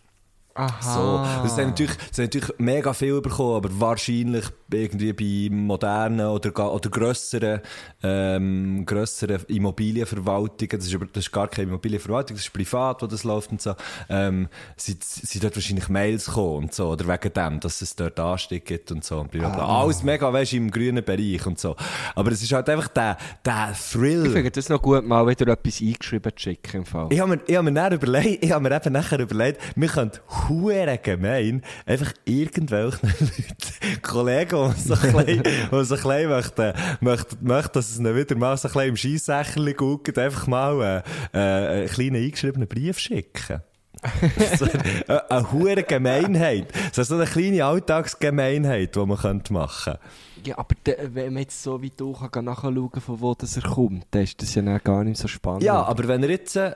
Aha. 0.59 0.83
so. 0.83 1.43
Das 1.45 1.57
haben 1.57 1.69
natürlich, 1.69 1.97
das 1.97 2.19
haben 2.19 2.25
natürlich 2.25 2.59
mega 2.59 2.93
viel 2.93 3.21
bekommen, 3.21 3.55
aber 3.57 3.69
wahrscheinlich 3.81 4.45
irgendwie 4.73 5.13
bei 5.13 5.55
modernen 5.55 6.27
oder, 6.27 6.73
oder 6.73 6.91
grösseren, 6.91 7.61
ähm, 8.03 8.85
grösseren 8.85 9.41
Immobilienverwaltungen, 9.49 10.79
das 10.79 10.87
ist, 10.87 10.95
aber, 10.95 11.07
das 11.07 11.25
ist 11.25 11.33
gar 11.33 11.49
keine 11.49 11.69
Immobilienverwaltung, 11.69 12.37
das 12.37 12.47
ist 12.47 12.53
privat, 12.53 13.03
wo 13.03 13.07
das 13.07 13.25
läuft 13.25 13.51
und 13.51 13.63
so, 13.63 13.75
ähm, 14.09 14.49
sind, 14.77 15.03
sind 15.03 15.43
dort 15.43 15.57
wahrscheinlich 15.57 15.89
Mails 15.89 16.27
gekommen 16.27 16.65
und 16.65 16.75
so, 16.75 16.89
oder 16.91 17.07
wegen 17.09 17.33
dem, 17.33 17.61
dass 17.61 17.81
es 17.83 17.95
dort 17.97 18.19
Anstieg 18.21 18.65
gibt 18.65 18.91
und 18.93 19.05
so. 19.05 19.21
Und 19.21 19.31
bla. 19.31 19.49
Alles 19.51 20.03
mega, 20.03 20.33
weißt 20.33 20.55
im 20.55 20.71
grünen 20.71 21.05
Bereich 21.05 21.47
und 21.47 21.59
so. 21.59 21.77
Aber 22.15 22.33
es 22.33 22.43
ist 22.43 22.53
halt 22.53 22.69
einfach 22.69 22.89
der, 22.89 23.17
der 23.45 23.75
Thrill. 23.91 24.27
Ich 24.27 24.33
finde 24.33 24.51
das 24.51 24.69
noch 24.69 24.83
gut, 24.83 25.05
mal 25.07 25.27
wieder 25.27 25.49
etwas 25.49 25.81
eingeschrieben 25.81 26.33
zu 26.37 26.43
schicken. 26.43 26.79
Im 26.79 26.85
Fall. 26.85 27.09
Ich 27.11 27.21
habe 27.21 27.37
mir, 27.37 27.41
ich 27.47 27.57
hab 27.57 27.65
mir 27.65 27.73
dann 27.73 27.93
überlegt, 27.93 28.45
ich 28.45 28.53
habe 28.53 28.69
mir 28.69 28.77
eben 28.77 28.93
nachher 28.93 29.19
überlegt, 29.19 29.61
wir 29.75 29.89
könnten 29.89 30.19
hure 30.49 30.99
gemein 31.03 31.63
einfach 31.87 32.13
irgendwelchen 32.25 33.09
Leuten, 33.19 34.03
Kollegen, 34.03 34.55
die 34.67 34.81
so 34.81 34.95
ein 34.95 35.43
bisschen, 35.71 36.29
möchten, 36.29 36.73
möchten, 37.01 37.47
möchten, 37.47 37.73
dass 37.73 37.91
es 37.91 38.03
wieder 38.03 38.37
mal 38.37 38.57
so 38.57 38.69
ein 38.69 38.73
bisschen 38.73 38.89
im 38.89 38.97
Scheissächerchen 38.97 39.77
guckt, 39.77 40.19
einfach 40.19 40.47
mal 40.47 41.05
äh, 41.33 41.39
äh, 41.39 41.81
einen 41.81 41.89
kleinen 41.89 42.17
eingeschriebenen 42.17 42.69
Brief 42.69 42.99
schicken. 42.99 43.63
so, 44.59 44.65
eine, 44.65 45.31
eine 45.31 45.53
hure 45.53 45.83
Gemeinheit. 45.83 46.73
So 46.93 47.15
eine 47.15 47.25
kleine 47.25 47.65
Alltagsgemeinheit, 47.65 48.95
die 48.95 49.07
man 49.07 49.19
könnte 49.19 49.53
machen 49.53 49.95
könnte. 49.95 50.49
Ja, 50.49 50.59
aber 50.59 50.75
de, 50.87 50.97
wenn 51.15 51.33
man 51.33 51.43
jetzt 51.43 51.63
so 51.63 51.83
weit 51.83 51.99
durch 51.99 52.31
kann 52.31 52.45
nachschauen, 52.45 53.01
von 53.01 53.21
wo 53.21 53.35
das 53.35 53.57
er 53.57 53.63
kommt, 53.63 54.07
dann 54.13 54.23
ist 54.23 54.41
das 54.41 54.55
ja 54.55 54.63
dann 54.63 54.81
gar 54.85 55.05
nicht 55.05 55.19
so 55.19 55.29
spannend. 55.29 55.63
Ja, 55.63 55.83
aber 55.83 56.07
wenn 56.07 56.23
er 56.23 56.31
jetzt, 56.31 56.57
äh, 56.57 56.75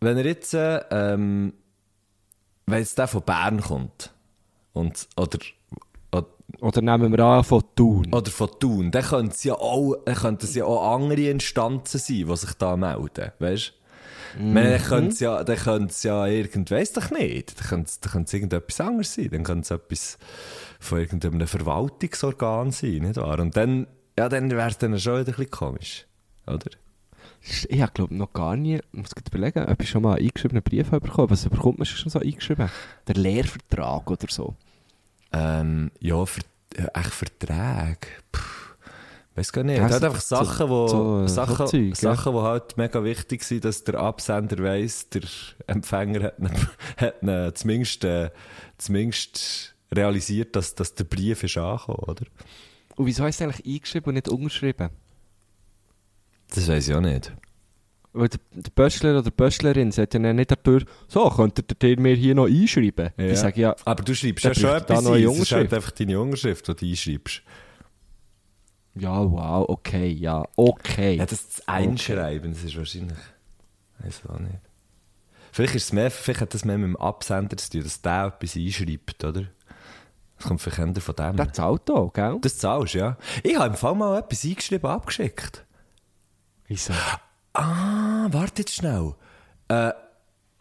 wenn 0.00 0.16
er 0.16 0.24
jetzt, 0.24 0.54
äh, 0.54 0.82
ähm, 0.90 1.52
wenn 2.66 2.78
jetzt 2.78 2.96
der 2.96 3.08
von 3.08 3.22
Bern 3.22 3.60
kommt, 3.60 4.12
und, 4.72 5.08
oder, 5.16 5.38
oder, 6.60 6.82
nehmen 6.82 7.12
wir 7.12 7.20
an 7.20 7.44
von 7.44 7.62
Thun. 7.74 8.12
oder 8.12 8.30
von 8.30 8.50
Thun, 8.58 8.90
dann 8.90 9.02
könnten 9.02 9.32
es 9.32 9.44
ja 9.44 9.54
auch, 9.54 9.96
könnten 10.04 10.44
es 10.44 10.54
ja 10.54 10.64
auch 10.64 10.94
andere 10.94 11.28
Instanzen 11.28 11.98
sein, 11.98 12.26
die 12.28 12.36
sich 12.36 12.54
da 12.54 12.76
melden, 12.76 13.32
weißt 13.38 13.68
du? 13.68 13.82
Dann 14.38 14.82
könnte 14.82 15.08
es 15.08 15.20
ja, 15.20 15.44
dann 15.44 15.56
könnte 15.56 15.88
es 15.88 16.02
ja 16.02 16.26
irgend, 16.26 16.70
weiss 16.70 16.92
doch 16.92 17.10
nicht, 17.10 17.60
dann 17.60 17.68
könnte 17.68 17.88
es, 17.88 18.00
dann 18.00 18.12
könnte 18.12 18.28
es 18.28 18.34
irgendetwas 18.34 18.80
anderes 18.80 19.14
sein, 19.14 19.28
dann 19.30 19.44
könnte 19.44 19.62
es 19.62 19.70
etwas 19.70 20.18
von 20.80 21.00
irgendeinem 21.00 21.46
Verwaltungsorgan 21.46 22.70
sein, 22.70 23.02
nicht 23.02 23.16
wahr? 23.16 23.38
Und 23.40 23.56
dann, 23.56 23.86
ja, 24.18 24.28
dann 24.28 24.50
wäre 24.50 24.68
es 24.68 24.78
dann 24.78 24.98
schon 24.98 25.20
wieder 25.20 25.32
ein 25.32 25.36
bisschen 25.36 25.50
komisch, 25.50 26.06
oder? 26.46 26.70
Ich 27.42 27.80
habe, 27.80 27.92
glaube 27.92 28.14
noch 28.14 28.32
gar 28.32 28.56
nie, 28.56 28.76
ich 28.76 28.82
muss 28.92 29.14
gerade 29.14 29.28
überlegen, 29.36 29.70
ob 29.70 29.82
ich 29.82 29.90
schon 29.90 30.02
mal 30.02 30.16
einen 30.16 30.26
eingeschriebenen 30.26 30.62
Brief 30.62 30.92
habe 30.92 31.00
bekommen 31.00 31.30
Was 31.30 31.48
bekommt 31.48 31.78
man 31.78 31.86
schon 31.86 32.10
so 32.10 32.20
eingeschrieben? 32.20 32.70
Der 33.08 33.14
Lehrvertrag 33.16 34.08
oder 34.10 34.26
so. 34.30 34.54
Ähm, 35.32 35.90
ja, 36.00 36.24
ver 36.26 36.42
äh, 36.76 36.86
echt 36.98 37.10
Verträge. 37.10 37.98
Weiß 39.34 39.50
gar 39.52 39.64
nicht. 39.64 39.78
Ja, 39.78 39.84
Er 39.88 39.94
hat 39.94 40.00
so- 40.00 40.06
einfach 40.06 40.20
Sachen, 40.20 40.68
wo, 40.68 40.88
so, 40.88 41.22
äh, 41.24 41.28
Sachen, 41.28 41.66
Zeug, 41.66 41.88
ja. 41.88 41.94
Sachen, 41.94 42.34
wo 42.34 42.42
halt 42.42 42.76
mega 42.76 43.02
wichtig 43.02 43.42
sind, 43.44 43.64
dass 43.64 43.82
der 43.84 43.94
Absender 43.94 44.62
weiss, 44.62 45.08
der 45.08 45.22
Empfänger 45.66 46.22
hat, 46.24 46.38
ihn- 46.38 46.50
hat 46.98 47.22
ihn 47.22 47.54
zumindest, 47.54 48.04
äh, 48.04 48.30
zumindest 48.76 49.74
realisiert, 49.90 50.54
dass, 50.56 50.74
dass 50.74 50.94
der 50.94 51.04
Brief 51.04 51.42
ist 51.44 51.56
angekommen, 51.56 51.98
oder? 52.06 52.24
Und 52.96 53.06
wieso 53.06 53.24
hast 53.24 53.40
du 53.40 53.44
eigentlich 53.44 53.64
eingeschrieben 53.76 54.08
und 54.08 54.14
nicht 54.14 54.28
umgeschrieben? 54.28 54.90
Das 56.54 56.68
weiß 56.68 56.88
ich 56.88 56.94
auch 56.94 57.00
nicht. 57.00 57.32
Weil 58.14 58.28
der, 58.28 58.40
der 58.52 58.70
Böschler 58.70 59.12
oder 59.12 59.22
die 59.22 59.30
Böschlerin 59.30 59.90
sagt 59.90 60.12
ja 60.14 60.20
nicht 60.20 60.50
dadurch, 60.50 60.84
so, 61.08 61.30
könntet 61.30 61.82
ihr 61.82 61.98
mir 61.98 62.14
hier 62.14 62.34
noch 62.34 62.46
einschreiben? 62.46 63.10
Ja. 63.16 63.24
Ich 63.24 63.38
sage 63.38 63.60
ja, 63.60 63.76
Aber 63.86 64.02
du 64.02 64.14
schreibst 64.14 64.44
ja 64.44 64.54
schon 64.54 64.64
da 64.64 64.76
etwas 64.76 65.02
noch 65.02 65.12
ein. 65.12 65.24
Es 65.24 65.38
ist 65.38 65.52
halt 65.52 65.72
einfach 65.72 65.92
deine 65.92 66.20
Unterschrift, 66.20 66.68
die 66.68 66.74
du 66.74 66.86
einschreibst. 66.86 67.42
ja, 68.94 69.18
wow, 69.30 69.66
okay, 69.68 70.08
ja, 70.08 70.44
okay. 70.56 71.16
Ja, 71.16 71.26
das 71.26 71.62
einschreiben, 71.66 72.52
das 72.52 72.64
ist 72.64 72.76
wahrscheinlich... 72.76 73.18
Weiß 74.00 74.22
auch 74.28 74.38
nicht. 74.40 74.58
Vielleicht, 75.52 75.74
ist 75.74 75.84
es 75.84 75.92
mehr, 75.92 76.10
vielleicht 76.10 76.40
hat 76.40 76.54
das 76.54 76.64
mehr 76.64 76.78
mit 76.78 76.88
dem 76.88 76.96
Absender 76.96 77.56
zu 77.56 77.70
tun, 77.70 77.82
dass 77.82 78.02
der 78.02 78.34
etwas 78.34 78.56
einschreibt, 78.56 79.24
oder? 79.24 79.44
Das 80.36 80.48
kommt 80.48 80.60
vielleicht 80.60 80.98
von 80.98 81.14
dem. 81.14 81.36
das 81.36 81.52
zahlt 81.52 81.90
auch, 81.90 82.12
gell? 82.12 82.38
Das 82.40 82.58
zahlst 82.58 82.94
ja. 82.94 83.16
Ich 83.42 83.56
habe 83.56 83.68
im 83.68 83.74
Fall 83.74 83.94
mal 83.94 84.18
etwas 84.18 84.44
eingeschrieben, 84.44 84.90
abgeschickt. 84.90 85.64
Wieso? 86.66 86.92
Ah, 87.54 88.28
warte 88.30 88.62
jetzt 88.62 88.74
schnell. 88.74 89.14
Äh, 89.68 89.92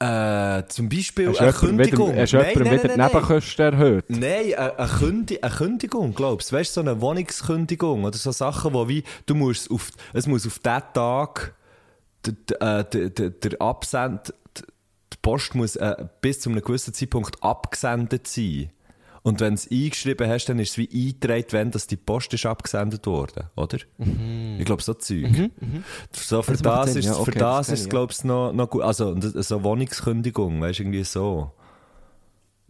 äh, 0.01 0.65
zum 0.67 0.89
Beispiel 0.89 1.29
Hast 1.29 1.41
eine 1.41 1.51
jemandem 1.51 1.77
wieder, 1.77 1.89
Kündigung. 1.89 2.15
hast 2.15 2.33
du 2.33 2.37
jemandem 2.37 2.71
wieder 2.71 2.87
die 2.87 3.01
Nebenkosten 3.01 3.65
erhöht? 3.73 4.05
Nein, 4.09 4.53
eine, 4.55 4.79
eine, 4.79 4.89
Kündi 4.89 5.39
eine 5.41 5.53
Kündigung, 5.53 6.15
glaubst 6.15 6.51
du? 6.51 6.55
Weißt 6.55 6.75
du, 6.75 6.81
so 6.81 6.89
eine 6.89 7.01
Wohnungskündigung 7.01 8.03
oder 8.03 8.17
so 8.17 8.31
Sachen, 8.31 8.73
wo 8.73 8.87
wie, 8.87 9.03
du 9.27 9.35
musst 9.35 9.69
auf, 9.69 9.91
es 10.13 10.25
muss 10.25 10.47
auf 10.47 10.57
diesen 10.57 10.81
Tag, 10.93 11.53
der, 12.25 12.33
der, 12.33 12.83
der, 12.83 13.09
der, 13.11 13.29
der 13.29 13.61
Absend, 13.61 14.33
die 14.57 15.17
Post 15.21 15.53
muss 15.53 15.75
äh, 15.75 16.05
bis 16.21 16.39
zu 16.39 16.49
einem 16.49 16.61
gewissen 16.61 16.95
Zeitpunkt 16.95 17.43
abgesendet 17.43 18.27
sein. 18.27 18.71
Und 19.23 19.39
wenn 19.39 19.49
du 19.49 19.61
es 19.61 19.69
eingeschrieben 19.69 20.27
hast, 20.29 20.45
dann 20.45 20.57
ist 20.57 20.71
es 20.71 20.77
wie 20.79 20.89
eingetragen, 20.91 21.45
wenn 21.51 21.69
das 21.71 21.85
die 21.85 21.95
Post 21.95 22.33
ist 22.33 22.45
abgesendet 22.47 23.05
worden, 23.05 23.43
oder? 23.55 23.77
Ich 24.57 24.65
glaube, 24.65 24.81
so 24.81 24.95
Zeug. 24.95 25.51
So 26.11 26.41
für 26.41 26.53
Das 26.53 26.61
das, 26.61 26.95
ist, 26.95 27.05
ja, 27.05 27.13
für 27.13 27.21
okay, 27.21 27.39
das 27.39 27.67
das 27.67 27.79
ist 27.81 27.89
glaube 27.89 28.11
ich, 28.13 28.23
noch, 28.23 28.51
noch 28.51 28.67
gut. 28.69 28.81
Also, 28.81 29.15
so 29.19 29.63
Wohnungskündigung, 29.63 30.59
weißt 30.61 30.79
du, 30.79 30.83
irgendwie 30.83 31.03
so. 31.03 31.51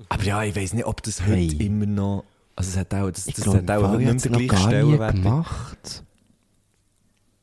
Aber 0.09 0.23
ja, 0.23 0.43
ich 0.43 0.55
weiß 0.55 0.73
nicht, 0.73 0.85
ob 0.85 1.01
das 1.03 1.21
heute 1.21 1.35
Hey. 1.35 1.65
immer 1.65 1.85
noch. 1.85 2.25
Also, 2.57 2.71
es 2.71 2.77
hat 2.77 2.93
auch, 2.95 3.09
das, 3.09 3.27
Ich 3.27 3.35
das 3.35 3.43
glaube, 3.45 3.59
hat 3.59 3.69
auch 3.71 3.97
nicht 3.97 4.25
ich 4.25 4.29
mehr 4.31 4.37
den 4.39 4.47
gleichen 4.47 4.67
Stellenwert. 4.67 5.15
gemacht. 5.15 6.03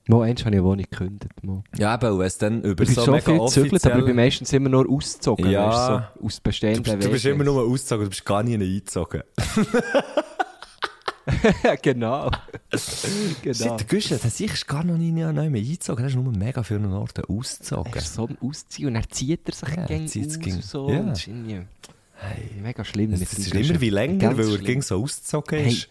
Mal 0.08 0.22
eins 0.22 0.40
habe 0.40 0.50
ich 0.50 0.56
eine 0.58 0.64
Wohnung 0.64 0.84
gekündigt. 0.90 1.44
Mal. 1.44 1.62
Ja, 1.76 1.94
aber 1.94 2.18
wenn 2.18 2.26
es 2.26 2.38
dann 2.38 2.62
über 2.62 2.82
Ich 2.82 2.94
so 2.94 3.02
so 3.04 3.12
mega 3.12 3.24
viel 3.24 3.38
gezögert, 3.38 3.86
aber 3.86 3.98
ich 4.00 4.04
bin 4.06 4.16
meistens 4.16 4.52
immer 4.52 4.68
nur 4.70 4.88
ausgezogen. 4.90 5.50
Ja. 5.50 5.68
du, 5.68 5.72
so 6.20 6.26
aus 6.26 6.36
Du, 6.36 6.42
bestehenden 6.42 6.82
bist- 6.82 7.04
du 7.06 7.10
bist 7.10 7.24
immer 7.26 7.44
nur 7.44 7.62
ausgezogen, 7.62 8.04
du 8.04 8.10
bist 8.10 8.24
gar 8.24 8.42
nie 8.42 8.54
eingezogen. 8.54 9.22
genau. 11.82 12.30
genau. 13.42 13.54
Shit, 13.54 13.80
der 13.80 13.86
Güsche, 13.86 14.16
der 14.16 14.30
sich 14.30 14.52
ist 14.52 14.66
gar 14.66 14.82
noch 14.84 14.96
nie 14.96 15.12
nicht 15.12 15.26
mehr 15.26 15.42
eingezogen. 15.42 16.04
Er 16.04 16.08
ist 16.08 16.14
nur 16.16 16.32
mega 16.32 16.62
vielen 16.62 16.90
Orten 16.92 17.24
ausgezogen. 17.26 17.92
Er 17.92 17.98
ist 17.98 18.14
so 18.14 18.26
am 18.28 18.38
Ausziehen 18.40 18.88
und 18.88 18.96
er 18.96 19.08
zieht 19.10 19.40
er 19.46 19.54
sich 19.54 19.68
Ja, 19.76 20.06
zieht 20.06 20.26
aus 20.28 20.38
gegen- 20.38 20.56
und 20.56 20.64
so. 20.64 20.88
ja. 20.90 21.02
Das 21.02 21.18
ist 21.18 21.26
irgendwie 21.28 21.60
mega 22.62 22.84
schlimm. 22.84 23.12
Es 23.12 23.20
ist 23.20 23.54
immer 23.54 23.80
wie 23.80 23.90
länger, 23.90 24.18
Ganz 24.18 24.38
weil 24.38 24.44
er 24.46 24.50
schlimm. 24.52 24.64
ging 24.64 24.82
so 24.82 25.02
ausgezogen 25.02 25.58
Hey, 25.58 25.68
ist. 25.72 25.88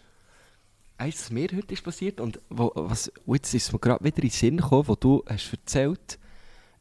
Eins, 1.00 1.22
was 1.22 1.32
mir 1.32 1.48
heute 1.56 1.74
ist 1.74 1.84
passiert 1.84 2.20
und 2.20 2.40
wo, 2.50 2.72
was, 2.74 3.12
und 3.26 3.36
jetzt 3.36 3.54
ist 3.54 3.72
mir 3.72 3.78
gerade 3.80 4.04
wieder 4.04 4.18
in 4.18 4.22
den 4.24 4.32
Sinn 4.32 4.58
gekommen, 4.58 4.88
wo 4.88 4.96
du 4.96 5.24
hast 5.28 5.52
erzählt, 5.54 6.18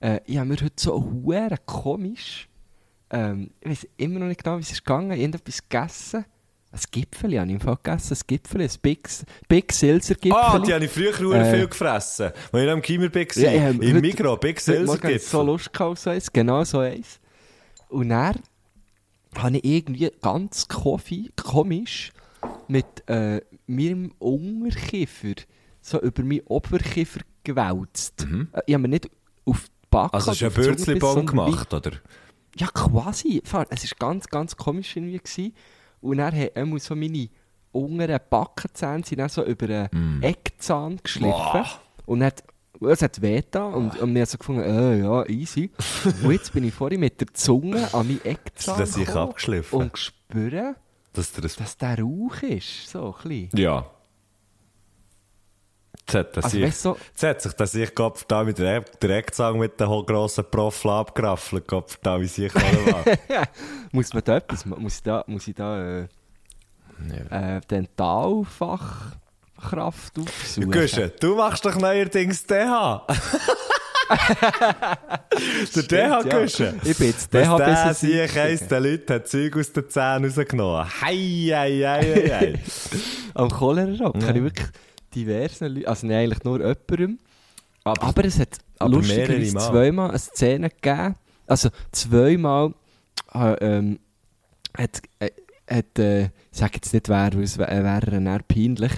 äh, 0.01 0.21
ich 0.25 0.39
habe 0.39 0.49
mir 0.49 0.57
heute 0.57 0.73
so 0.77 0.95
hure 1.05 1.57
komisch, 1.67 2.49
ähm, 3.11 3.51
ich 3.61 3.71
weiß 3.71 3.89
immer 3.99 4.21
noch 4.21 4.27
nicht 4.29 4.43
genau, 4.43 4.57
wie 4.57 4.63
es 4.63 4.73
ist 4.73 4.85
gegangen, 4.85 5.11
irgendetwas 5.13 5.69
gegessen. 5.69 6.25
Ein 6.73 6.81
Gipfel 6.91 7.39
habe 7.39 7.47
ich 7.47 7.55
im 7.55 7.61
Fall 7.61 7.77
gegessen, 7.83 8.15
ein 8.15 8.21
Gipfel, 8.27 8.61
ein 8.63 8.71
Big, 8.83 9.09
Big 9.49 9.73
Silser 9.73 10.15
Gipfel. 10.15 10.33
Ah, 10.41 10.59
die 10.59 10.75
habe 10.75 10.85
ich 10.85 10.91
früher 10.91 11.33
äh, 11.35 11.55
viel 11.55 11.69
gefressen. 11.69 12.27
Als 12.27 12.37
ich 12.63 12.67
noch 12.67 12.73
im 12.73 12.83
Gimmer 12.83 13.15
war. 13.15 13.37
Ja, 13.37 13.51
Im 13.71 13.81
heute- 13.81 14.01
Migros, 14.01 14.41
Big 14.41 14.61
hatte 14.61 15.13
ich 15.13 15.23
so. 15.23 15.43
Lust 15.43 15.73
gehabt 15.73 15.99
so 15.99 16.11
eins, 16.11 16.33
genau 16.33 16.65
so 16.65 16.79
eins. 16.81 17.21
Und 17.89 18.09
dann 18.11 18.41
habe 19.37 19.57
ich 19.59 19.65
irgendwie 19.65 20.11
ganz 20.21 20.65
kofi- 20.65 21.31
komisch 21.41 22.13
mit 22.69 23.09
äh, 23.09 23.41
meinem 23.67 24.13
Unterkiefer 24.19 25.35
so 25.81 26.01
über 26.01 26.23
meinen 26.23 26.41
Oberkiefer 26.47 27.21
gewälzt. 27.45 28.27
Äh, 28.53 28.61
Ich 28.67 28.75
habe 28.75 28.83
mir 28.83 28.89
nicht 28.89 29.11
auf 29.45 29.65
die 29.69 29.87
Backe 29.91 30.09
Mhm. 30.09 30.15
Also 30.15 30.31
hast 30.33 30.41
du 30.41 30.47
einen 30.47 30.55
Bürzlibaum 30.55 31.27
gemacht, 31.27 31.73
oder? 31.73 31.93
Ja, 32.59 32.67
quasi. 32.69 33.43
Es 33.45 33.53
war 33.53 33.67
ganz, 33.99 34.27
ganz 34.29 34.57
komisch 34.57 34.97
irgendwie. 34.97 35.19
Gewesen. 35.19 35.55
Und 36.01 36.19
dann 36.19 36.35
hat 36.35 36.53
er 36.55 36.79
so 36.79 36.97
meine 36.97 37.29
unteren 37.73 38.19
Backenzähne 38.31 39.05
sind 39.05 39.19
dann 39.19 39.29
so 39.29 39.45
über 39.45 39.89
einen 39.93 40.23
Eckzahn 40.23 40.99
geschliffen. 41.03 41.29
Mm. 41.31 41.53
Boah. 41.53 41.67
Und 42.07 42.23
hat, 42.25 42.43
es 42.81 43.03
hat 43.03 43.21
weh 43.21 43.37
getan 43.37 43.75
und, 43.75 43.99
und 43.99 44.15
wir 44.15 44.23
haben 44.23 44.27
so 44.27 44.39
gefunden, 44.39 44.63
äh, 44.63 45.01
ja, 45.01 45.27
easy. 45.27 45.71
und 46.23 46.31
jetzt 46.33 46.53
bin 46.53 46.65
ich 46.65 46.73
vorhin 46.75 47.01
mit 47.01 47.21
der 47.21 47.29
Zunge 47.35 47.93
an 47.93 48.07
meinen 48.07 48.25
Eckzahn 48.25 48.79
Das 48.79 48.95
gekommen 48.95 49.29
abgeschliffen. 49.31 49.79
und 49.79 49.99
spüre, 49.99 50.77
Dass 51.17 51.33
der 51.33 51.43
das... 51.43 51.57
dass 51.57 51.77
der 51.77 51.99
Rauch 51.99 52.43
ist. 52.43 52.89
So 52.91 53.15
ein 53.25 53.29
bisschen. 53.29 53.59
Ja. 53.59 53.87
Jetzt 56.09 56.15
hat, 56.15 56.37
Also, 56.45 56.59
du, 56.59 56.71
so- 56.71 56.97
jetzt 57.11 57.23
hat 57.25 57.43
sich 57.43 57.53
der 57.55 57.67
sich 57.67 57.93
Kopf 57.95 58.25
da 58.29 58.45
mit 58.45 58.59
der 58.59 58.85
Eckzange 59.03 59.59
mit 59.59 59.81
dem 59.81 59.89
grossen 59.89 60.45
Profil 60.49 60.91
abgeraffelt. 60.93 61.67
Kopf 61.67 61.99
da, 62.03 62.21
wie 62.21 62.27
sich 62.27 62.53
muss 63.93 64.15
man 64.15 64.23
da 64.23 64.37
etwas, 64.37 64.65
muss 64.67 64.97
ich 64.99 65.03
da, 65.03 65.25
muss 65.27 65.49
ich 65.49 65.55
da 65.57 66.01
äh, 66.03 66.09
äh, 67.31 67.61
Dentalfachkraft 67.69 70.17
aufsuchen? 70.19 70.71
Güsche, 70.71 71.09
du 71.19 71.35
machst 71.35 71.65
doch 71.65 71.75
neuerdings 71.75 72.47
DH. 72.47 73.05
der 75.75 75.83
DH 75.83 75.93
ja. 75.93 76.23
Güsche. 76.23 76.75
Ich 76.85 76.97
bin 76.99 77.09
jetzt 77.09 77.33
der 77.33 77.57
besser 77.57 77.95
sich 77.95 78.39
eins 78.39 78.67
der 78.69 78.81
Leute 78.81 79.15
hat 79.15 79.29
Zeug 79.29 79.57
aus 79.57 79.73
den 79.73 79.89
Zähnen 79.89 80.25
rausgenommen. 80.25 80.87
Hei, 81.01 81.49
hei, 81.53 81.83
hei, 81.85 82.31
hei. 82.31 82.55
Am 83.35 83.51
Cholera-Rock 83.51 84.23
habe 84.23 84.39
ich 84.39 84.45
wirklich 84.45 84.69
diversen 85.15 85.75
Leuten, 85.75 85.89
also 85.89 86.07
nicht 86.07 86.17
eigentlich 86.17 86.45
nur 86.45 86.59
jemandem, 86.59 87.19
aber, 87.85 88.25
es 88.25 88.39
hat 88.39 88.59
aber 88.79 88.97
lustigerweise 88.97 89.55
Mal. 89.55 89.61
zweimal 89.61 90.09
eine 90.11 90.19
Szene 90.19 90.71
gegeben, 90.71 91.15
also 91.47 91.69
zweimal 91.93 92.75
äh, 93.35 93.55
ähm, 93.61 93.99
hat, 94.77 95.01
äh, 95.21 95.31
hat 95.69 95.99
äh, 95.99 96.25
ich 96.25 96.59
sage 96.59 96.73
jetzt 96.77 96.93
nicht 96.93 97.09
wer, 97.09 97.33
weil 97.35 97.43
es 97.43 97.59
wär, 97.59 97.69
wäre 97.69 98.11
dann 98.11 98.41
peinlich, 98.49 98.93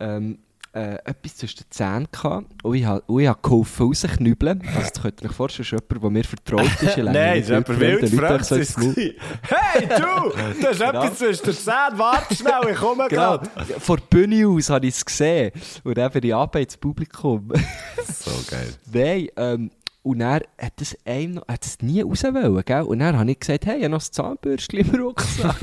ähm, 0.00 0.38
äh, 0.76 0.96
etwas 1.04 1.36
zwischen 1.36 1.58
den 1.60 1.70
Zähnen 1.70 2.08
gehabt 2.12 2.62
und 2.62 2.74
ich 2.74 2.84
habe 2.84 3.02
hab 3.26 3.42
geholfen 3.42 3.86
rausknübeln. 3.86 4.62
Also 4.66 4.90
das 4.90 5.02
könnt 5.02 5.22
ihr 5.22 5.30
euch 5.30 5.34
vorstellen, 5.36 5.66
das 5.70 5.72
ist 5.72 5.90
jemand, 5.90 6.02
der 6.02 6.10
mir 6.10 6.24
vertraut 6.24 6.82
ist. 6.82 6.96
Nein, 6.98 7.14
das 7.14 7.38
ist 7.38 7.48
jemand 7.48 7.80
wild 7.80 8.12
Maul. 8.12 9.14
Hey, 9.42 9.86
du! 9.86 10.60
Du 10.60 10.66
hast 10.68 10.80
etwas 10.80 11.18
zwischen 11.18 11.44
den 11.46 11.54
Zähnen. 11.54 11.98
Warte 11.98 12.34
schnell, 12.34 12.70
ich 12.70 12.76
komme 12.76 13.08
Genau. 13.08 13.38
gerade. 13.38 13.50
Von 13.80 13.96
der 13.96 14.04
Bühne 14.18 14.46
aus 14.48 14.68
habe 14.70 14.86
ich 14.86 14.94
es 14.94 15.04
gesehen. 15.04 15.52
Und 15.82 15.96
dann 15.96 16.12
bin 16.12 16.22
ich 16.24 16.34
runter 16.34 16.60
ins 16.60 16.76
Publikum. 16.76 17.52
So 18.06 18.30
geil. 18.50 18.72
Nein, 18.92 19.28
ähm, 19.36 19.70
und 20.02 20.20
er 20.20 20.42
hat 20.60 20.80
es 20.80 20.96
einem 21.04 21.40
hat 21.48 21.64
es 21.64 21.78
nie 21.80 22.02
raus 22.02 22.22
wollen, 22.22 22.62
gell? 22.64 22.82
Und 22.82 22.98
dann 23.00 23.18
habe 23.18 23.30
ich 23.30 23.40
gesagt, 23.40 23.66
hey, 23.66 23.78
ich 23.78 23.82
habe 23.84 23.90
noch 23.92 23.98
das 23.98 24.10
Zahnbürstchen 24.10 24.80
im 24.80 24.94
Rucksack. 25.00 25.60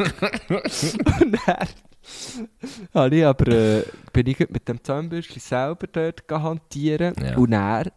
und 0.50 1.38
dann 1.46 1.68
habe 2.94 3.16
ich 3.16 3.26
aber, 3.26 3.48
äh, 3.52 3.84
bin 4.12 4.28
ich 4.28 4.40
mit 4.50 4.68
dem 4.68 4.84
Zahnbürstchen 4.84 5.42
selber 5.42 5.88
dort 5.92 6.24
hantieren. 6.30 7.14
Ja. 7.22 7.38
Und 7.38 7.54
er 7.54 7.92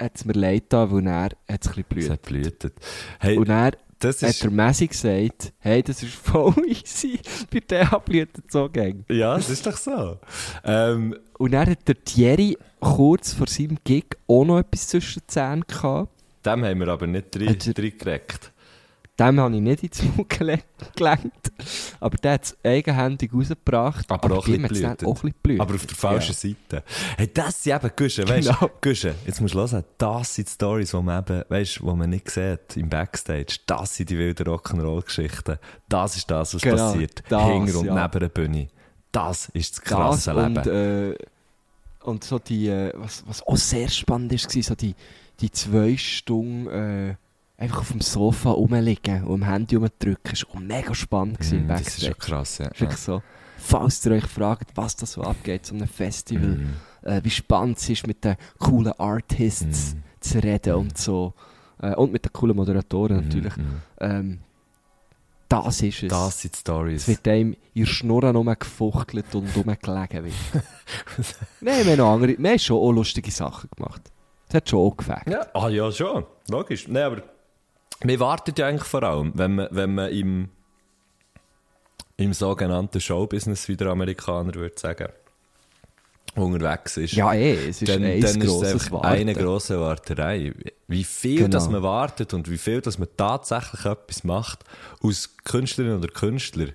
hat 0.00 0.12
es 0.16 0.24
mir 0.24 0.32
leid 0.32 0.64
getan, 0.64 0.90
weil 0.92 1.06
er 1.06 1.22
hat 1.24 1.64
es 1.66 1.76
ein 1.76 1.84
bisschen 1.88 2.12
hat 2.12 2.22
blühtet. 2.22 2.74
Hey, 3.20 3.36
Und 3.38 3.48
er 3.48 3.72
das 4.00 4.22
hat 4.22 4.30
ist... 4.30 4.42
der 4.42 4.50
Messi 4.50 4.86
gesagt, 4.88 5.52
hey, 5.58 5.82
das 5.82 6.02
ist 6.02 6.14
voll 6.14 6.54
easy, 6.66 7.18
bei 7.50 7.60
der 7.60 7.86
blüht 8.04 8.30
so 8.50 8.68
gäng. 8.68 9.04
Ja, 9.08 9.36
das 9.36 9.50
ist 9.50 9.66
doch 9.66 9.76
so. 9.76 10.18
Ähm, 10.64 11.16
Und 11.38 11.52
dann 11.52 11.70
hat 11.70 11.86
der 11.88 12.02
Thierry 12.02 12.56
kurz 12.80 13.32
vor 13.32 13.46
seinem 13.46 13.78
Gig 13.84 14.04
auch 14.26 14.44
noch 14.44 14.58
etwas 14.58 14.88
zwischen 14.88 15.20
den 15.20 15.28
Zähnen 15.28 15.64
gehabt. 15.66 16.10
dem 16.44 16.64
haben 16.64 16.80
wir 16.80 16.88
aber 16.88 17.06
nicht 17.06 17.34
drin, 17.34 17.56
drin 17.58 17.74
gekriegt. 17.74 18.52
Dem 19.18 19.38
habe 19.38 19.54
ich 19.54 19.60
nicht 19.60 19.82
ins 19.84 20.00
gele- 20.28 20.62
gelenkt. 20.96 21.52
Aber 22.00 22.16
der 22.16 22.32
hat 22.32 22.44
es 22.44 22.56
eigenhändig 22.64 23.32
rausgebracht. 23.32 24.10
Aber 24.10 24.38
auch 24.38 24.46
ein 24.48 24.62
bisschen 24.62 24.88
blühtet. 24.90 25.04
auch 25.06 25.22
ein 25.22 25.34
bisschen. 25.40 25.60
Aber 25.60 25.74
auf 25.76 25.86
der 25.86 25.96
falschen 25.96 26.34
Seite. 26.34 26.82
Hey, 27.16 27.30
das 27.32 27.62
sind 27.62 27.76
eben, 27.76 27.90
Guschen, 27.96 28.28
weißt 28.28 28.48
Genau. 28.48 28.58
du, 28.60 28.70
Guschen, 28.80 29.14
jetzt 29.24 29.40
musst 29.40 29.54
du 29.54 29.58
hören, 29.60 29.84
das 29.98 30.34
sind 30.34 30.48
die 30.48 30.52
Stories, 30.52 30.90
die 30.90 30.96
man 31.00 31.22
eben, 31.22 31.44
weißt, 31.48 31.82
wo 31.84 31.94
man 31.94 32.10
nicht 32.10 32.28
sieht, 32.28 32.76
im 32.76 32.90
Backstage. 32.90 33.58
Das 33.66 33.94
sind 33.94 34.10
die 34.10 34.18
wilden 34.18 34.46
Rock'n'Roll-Geschichten. 34.48 35.58
Das 35.88 36.16
ist 36.16 36.28
das, 36.30 36.54
was 36.54 36.62
Genau, 36.62 36.76
passiert. 36.92 37.22
das, 37.28 37.42
Hinter 37.46 37.78
und 37.78 37.86
ja. 37.86 38.02
neben 38.08 38.18
der 38.20 38.28
Bühne. 38.30 38.68
Das 39.12 39.48
ist 39.50 39.76
das 39.78 39.84
das 39.84 39.94
krasse 39.96 40.32
Leben. 40.32 40.56
und, 40.56 40.66
äh, 40.66 41.14
und 42.02 42.24
so 42.24 42.40
die, 42.40 42.66
äh, 42.66 42.92
was, 42.96 43.22
was 43.28 43.42
auch 43.46 43.56
sehr 43.56 43.88
spannend 43.88 44.32
war, 44.32 44.62
so 44.62 44.74
die, 44.74 44.94
die 45.40 45.50
zwei 45.52 45.96
Stunden 45.96 46.66
äh, 46.66 47.14
einfach 47.64 47.80
auf 47.80 47.92
dem 47.92 48.00
Sofa 48.00 48.50
rumliegen 48.50 49.24
und 49.24 49.42
am 49.42 49.48
Handy 49.48 49.76
rumdrücken. 49.76 50.30
Das 50.30 50.44
war 50.46 50.56
auch 50.56 50.60
mega 50.60 50.94
spannend 50.94 51.38
gewesen 51.38 51.58
im 51.58 51.64
Mm, 51.66 51.68
das 51.68 51.80
ist 51.82 52.04
schon 52.04 52.18
krass, 52.18 52.58
ja. 52.58 52.64
Das 52.66 52.74
ist 52.74 52.80
wirklich 52.80 53.00
so, 53.00 53.22
falls 53.58 54.04
ihr 54.06 54.12
euch 54.12 54.26
fragt, 54.26 54.70
was 54.76 54.96
das 54.96 55.12
so 55.12 55.22
abgeht, 55.22 55.66
so 55.66 55.74
einem 55.74 55.88
Festival, 55.88 56.56
Mm. 57.02 57.06
äh, 57.06 57.20
wie 57.24 57.30
spannend 57.30 57.78
es 57.78 57.88
ist, 57.88 58.06
mit 58.06 58.24
den 58.24 58.36
coolen 58.58 58.92
Artists 58.98 59.94
Mm. 59.94 59.98
zu 60.20 60.38
reden 60.42 60.74
und 60.74 60.96
so. 60.98 61.34
Äh, 61.80 61.94
und 61.96 62.12
mit 62.12 62.24
den 62.24 62.32
coolen 62.32 62.56
Moderatoren 62.56 63.24
natürlich. 63.24 63.56
Mm, 63.56 63.60
mm. 63.62 63.82
Ähm, 64.00 64.38
das 65.48 65.82
ist 65.82 66.02
es. 66.04 66.08
Das 66.08 66.40
sind 66.40 66.54
die 66.54 66.56
Es 66.56 66.60
Stories. 66.60 67.08
wird 67.08 67.28
einem 67.28 67.54
in 67.74 67.84
der 67.84 67.90
Schnurren 67.90 68.34
rumgefuchtelt 68.36 69.34
und 69.34 69.54
rumgelegen. 69.56 70.24
wird. 70.24 70.34
Nein, 71.60 71.78
wir 71.84 71.92
haben, 71.92 71.98
noch 71.98 72.12
andere, 72.14 72.36
wir 72.38 72.50
haben 72.50 72.58
schon 72.58 72.76
auch 72.78 72.92
lustige 72.92 73.30
Sachen 73.30 73.68
gemacht. 73.76 74.02
Das 74.48 74.56
hat 74.56 74.68
schon 74.70 74.78
auch 74.80 74.96
gefällt. 74.96 75.26
Ja, 75.26 75.46
ah, 75.54 75.68
ja, 75.68 75.90
schon. 75.92 76.24
Logisch. 76.48 76.88
Nein, 76.88 77.02
aber 77.04 77.22
wir 78.04 78.20
warten 78.20 78.54
ja 78.56 78.66
eigentlich 78.68 78.84
vor 78.88 79.02
allem, 79.02 79.32
wenn 79.34 79.54
man, 79.56 79.68
wenn 79.70 79.94
man 79.94 80.10
im, 80.10 80.48
im 82.16 82.32
sogenannten 82.32 83.00
Showbusiness, 83.00 83.68
wie 83.68 83.76
der 83.76 83.88
Amerikaner 83.88 84.54
würde 84.54 84.78
sagen, 84.78 85.08
unterwegs 86.36 86.96
ist. 86.96 87.12
Ja, 87.12 87.32
eh, 87.32 87.68
es 87.68 87.80
ist 87.82 87.88
dann, 87.88 88.02
ein 88.04 88.20
dann 88.20 88.30
ist 88.30 88.36
es 88.36 88.46
grosses 88.46 88.72
einfach 88.74 88.92
Warten. 88.92 89.06
eine 89.06 89.34
grosse 89.34 89.80
Warterei. 89.80 90.52
Wie 90.88 91.04
viel 91.04 91.38
Genau. 91.38 91.48
dass 91.50 91.68
man 91.70 91.82
wartet 91.82 92.34
und 92.34 92.50
wie 92.50 92.58
viel 92.58 92.80
dass 92.80 92.98
man 92.98 93.08
tatsächlich 93.16 93.84
etwas 93.84 94.24
macht 94.24 94.64
aus 95.00 95.36
Künstlerin 95.44 95.96
oder 95.98 96.08
Künstler, 96.08 96.68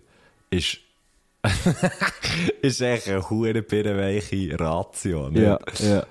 ist, 0.50 0.78
ist 2.62 2.82
echt 2.82 3.08
eine 3.10 3.30
hure 3.30 3.62
birrenweiche 3.62 4.58
Ratio. 4.60 5.30
nicht? 5.30 5.42
Ja, 5.42 5.60
ja. 5.80 6.04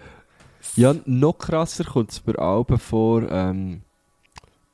Ja, 0.76 0.94
noch 1.06 1.32
krasser 1.38 1.84
kommt 1.84 2.12
es 2.12 2.20
bei 2.20 2.34
Alben 2.34 2.78
vor, 2.78 3.22
ähm, 3.30 3.80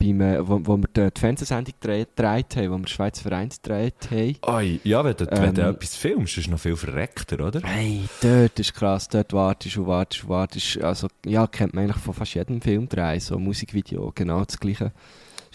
beim, 0.04 0.20
äh, 0.20 0.46
wo, 0.46 0.60
wo 0.64 0.76
wir 0.76 0.88
die, 0.94 1.10
die 1.14 1.20
Fernsehsendung 1.20 1.74
gedreht 1.80 2.56
haben, 2.56 2.70
wo 2.70 2.78
wir 2.78 2.86
Schweizer 2.88 3.22
Vereins 3.22 3.60
gedreht 3.60 4.08
haben. 4.10 4.36
Oi, 4.46 4.80
ja, 4.84 5.04
wenn 5.04 5.16
du, 5.16 5.26
wenn 5.30 5.54
du 5.54 5.62
Ähm, 5.62 5.74
etwas 5.74 5.96
filmst, 5.96 6.36
ist 6.36 6.44
es 6.44 6.50
noch 6.50 6.60
viel 6.60 6.76
verreckter, 6.76 7.46
oder? 7.46 7.60
Hey, 7.62 8.02
dort 8.20 8.58
ist 8.58 8.74
krass, 8.74 9.08
dort 9.08 9.32
wartest 9.32 9.76
und 9.76 9.86
wartest 9.86 10.24
und 10.24 10.30
wartest. 10.30 10.82
Also, 10.82 11.08
ja, 11.24 11.46
kennt 11.46 11.74
man 11.74 11.84
eigentlich 11.84 12.02
von 12.02 12.14
fast 12.14 12.34
jedem 12.34 12.60
Filmdreh, 12.60 13.18
so 13.18 13.38
Musikvideo, 13.38 14.12
genau 14.14 14.44
das 14.44 14.58
Gleiche. 14.58 14.92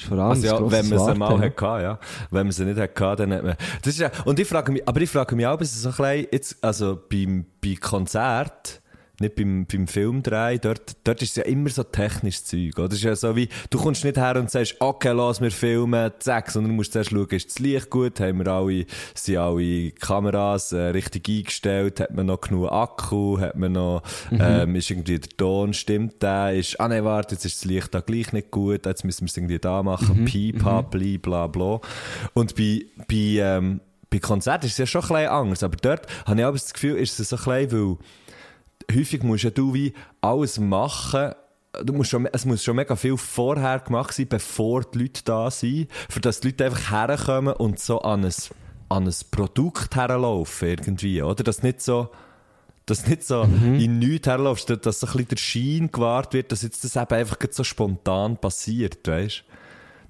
Also 0.10 0.48
ja, 0.48 0.72
wenn 0.72 0.88
man 0.88 1.00
sie 1.00 1.13
mal 1.15 1.39
hatte, 1.41 1.84
ja. 1.84 2.00
Wenn 2.32 2.48
man 2.48 2.51
sie 2.53 2.63
nicht 2.63 2.79
hatte, 2.79 3.15
dann 3.18 3.34
hat 3.34 3.44
man... 3.44 3.56
Das 3.82 3.94
ist 3.94 4.00
ja, 4.00 4.10
und 4.24 4.39
ich 4.39 4.48
frage 4.48 4.72
mich, 4.72 4.88
aber 4.88 5.01
ich 5.01 5.10
frage 5.10 5.36
mich 5.36 5.46
auch, 5.46 5.60
ist 5.60 5.75
es 5.75 5.82
so 5.82 5.89
ein 5.89 5.96
bisschen, 5.96 6.27
jetzt, 6.32 6.63
also 6.63 6.98
beim, 7.10 7.46
bei 7.62 7.75
Konzert, 7.75 8.82
nicht 9.21 9.35
beim, 9.35 9.65
beim 9.65 9.88
Filmdreh, 9.88 10.57
dort, 10.57 10.95
dort 11.03 11.21
ist 11.21 11.31
es 11.31 11.35
ja 11.38 11.43
immer 11.43 11.69
so 11.69 11.83
technisches 11.83 12.45
Zeug, 12.45 12.77
oder? 12.77 12.89
Das 12.89 12.99
ist 12.99 13.03
ja 13.03 13.15
so 13.15 13.35
wie, 13.35 13.49
du 13.69 13.77
kommst 13.77 14.03
nicht 14.03 14.17
her 14.17 14.35
und 14.38 14.49
sagst, 14.49 14.75
okay, 14.79 15.11
lass 15.11 15.39
mir 15.39 15.51
filmen, 15.51 16.11
zack, 16.19 16.51
sondern 16.51 16.71
du 16.71 16.75
musst 16.75 16.93
zuerst 16.93 17.11
schauen, 17.11 17.29
ist 17.29 17.49
das 17.49 17.59
Licht 17.59 17.89
gut, 17.89 18.19
haben 18.19 18.39
wir 18.39 18.47
alle, 18.47 18.85
sind 19.13 19.38
alle 19.38 19.91
Kameras 19.91 20.71
äh, 20.71 20.79
richtig 20.89 21.27
eingestellt, 21.27 21.99
hat 21.99 22.13
man 22.13 22.25
noch 22.25 22.41
genug 22.41 22.71
Akku, 22.71 23.39
hat 23.39 23.55
man 23.55 23.73
noch, 23.73 24.03
ähm, 24.31 24.75
ist 24.75 24.89
irgendwie 24.89 25.19
der 25.19 25.29
Ton, 25.29 25.73
stimmt 25.73 26.21
der, 26.21 26.55
ist, 26.55 26.79
ah 26.79 26.88
nein, 26.88 27.03
warte, 27.03 27.35
jetzt 27.35 27.45
ist 27.45 27.61
das 27.61 27.65
Licht 27.65 27.93
da 27.93 28.01
gleich 28.01 28.33
nicht 28.33 28.51
gut, 28.51 28.85
jetzt 28.85 29.03
müssen 29.03 29.21
wir 29.21 29.27
es 29.27 29.38
irgendwie 29.38 29.59
da 29.59 29.83
machen, 29.83 30.25
pipa, 30.25 30.81
bli, 30.81 31.17
bla, 31.17 31.47
bla. 31.47 31.79
Und 32.33 32.55
bei, 32.55 32.85
bei, 33.07 33.15
ähm, 33.39 33.81
bei 34.09 34.19
Konzerten 34.19 34.65
ist 34.65 34.73
es 34.73 34.77
ja 34.77 34.85
schon 34.85 35.01
ein 35.01 35.07
bisschen 35.07 35.27
anders, 35.27 35.63
aber 35.63 35.77
dort 35.77 36.07
habe 36.25 36.39
ich 36.39 36.45
aber 36.45 36.57
das 36.57 36.73
Gefühl, 36.73 36.95
ist 36.95 37.19
es 37.19 37.29
so 37.29 37.35
ein 37.35 37.67
bisschen, 37.67 37.71
weil 37.71 37.97
häufig 38.93 39.24
musst 39.24 39.43
ja 39.43 39.50
du 39.50 39.74
wie 39.74 39.93
alles 40.22 40.60
machen. 40.60 41.34
Du 41.84 41.93
musst 41.93 42.10
schon, 42.10 42.25
es 42.25 42.46
muss 42.46 42.63
schon 42.63 42.75
mega 42.75 42.96
viel 42.96 43.17
vorher 43.17 43.79
gemacht 43.79 44.13
sein, 44.13 44.27
bevor 44.27 44.84
die 44.84 45.00
Leute 45.00 45.22
da 45.24 45.51
sind, 45.51 45.88
für 46.10 46.19
dass 46.19 46.39
die 46.39 46.48
Leute 46.48 46.65
einfach 46.65 46.91
herkommen 46.91 47.53
und 47.53 47.79
so 47.79 48.01
an 48.01 48.25
ein, 48.25 48.34
an 48.89 49.08
ein 49.08 49.15
Produkt 49.31 49.96
herlaufen 49.96 50.67
irgendwie, 50.67 51.22
oder? 51.22 51.43
Dass 51.43 51.62
nicht 51.62 51.81
so, 51.81 52.10
dass 52.88 53.05
nicht 53.08 53.24
so 53.24 53.43
in 53.43 54.00
nichts 54.00 54.27
herläufst, 54.27 54.69
dass 54.84 55.00
so 55.00 55.08
ein 55.08 55.13
bisschen 55.13 55.27
der 55.27 55.38
Schein 55.38 55.91
gewahrt 55.91 56.34
wird, 56.34 56.51
dass 56.51 56.63
jetzt 56.63 56.84
das 56.84 56.96
eben 56.96 57.13
einfach 57.13 57.38
so 57.51 57.63
spontan 57.63 58.38
passiert, 58.38 59.08
weißt 59.08 59.43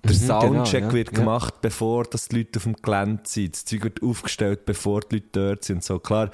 der 0.04 0.16
Mhm, 0.16 0.20
genau, 0.20 0.42
Soundcheck 0.42 0.84
ja, 0.84 0.94
wird 0.94 1.12
ja. 1.12 1.20
gemacht, 1.20 1.62
bevor 1.62 2.06
das 2.06 2.28
die 2.30 2.38
Leute 2.38 2.58
auf 2.58 2.64
dem 2.64 2.76
Gelände 2.76 3.24
sind. 3.26 3.54
Das 3.54 3.66
Zeug 3.66 3.84
wird 3.84 4.04
aufgestellt, 4.04 4.66
bevor 4.66 5.02
die 5.02 5.16
Leute 5.16 5.28
dort 5.32 5.64
sind. 5.64 5.84
So, 5.84 6.00
klar, 6.00 6.32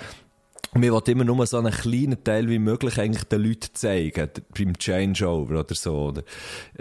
wir 0.82 0.92
wollen 0.92 1.04
immer 1.06 1.24
nur 1.24 1.46
so 1.48 1.58
einen 1.58 1.72
kleinen 1.72 2.24
Teil 2.24 2.50
wie 2.50 2.60
möglich 2.60 3.00
eigentlich 3.00 3.24
den 3.26 3.44
Leuten 3.44 3.74
zeigen, 3.74 4.30
beim 4.58 4.78
Changeover 4.78 5.62
oder 5.62 5.76
so. 5.76 6.08
Oder, 6.08 6.24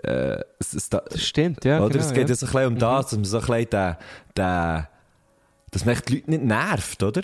äh, 0.03 0.43
es, 0.59 0.75
es, 0.75 0.89
da, 0.89 0.99
Das 1.09 1.23
stimmt, 1.23 1.65
ja. 1.65 1.81
oder 1.81 1.91
genau, 1.91 2.05
es 2.05 2.13
geht 2.13 2.29
ja. 2.29 2.35
so 2.35 2.47
ein 2.47 2.53
bisschen 2.53 2.67
um 2.67 2.79
das, 2.79 3.07
dass 3.07 3.15
man 3.15 3.25
so 3.25 3.39
ein 3.39 3.47
bisschen 3.47 3.71
den, 3.71 3.97
den, 4.37 4.87
dass 5.71 5.85
man 5.85 5.97
die 6.09 6.15
Leute 6.15 6.31
nicht 6.31 6.45
nervt, 6.45 7.03
oder? 7.03 7.23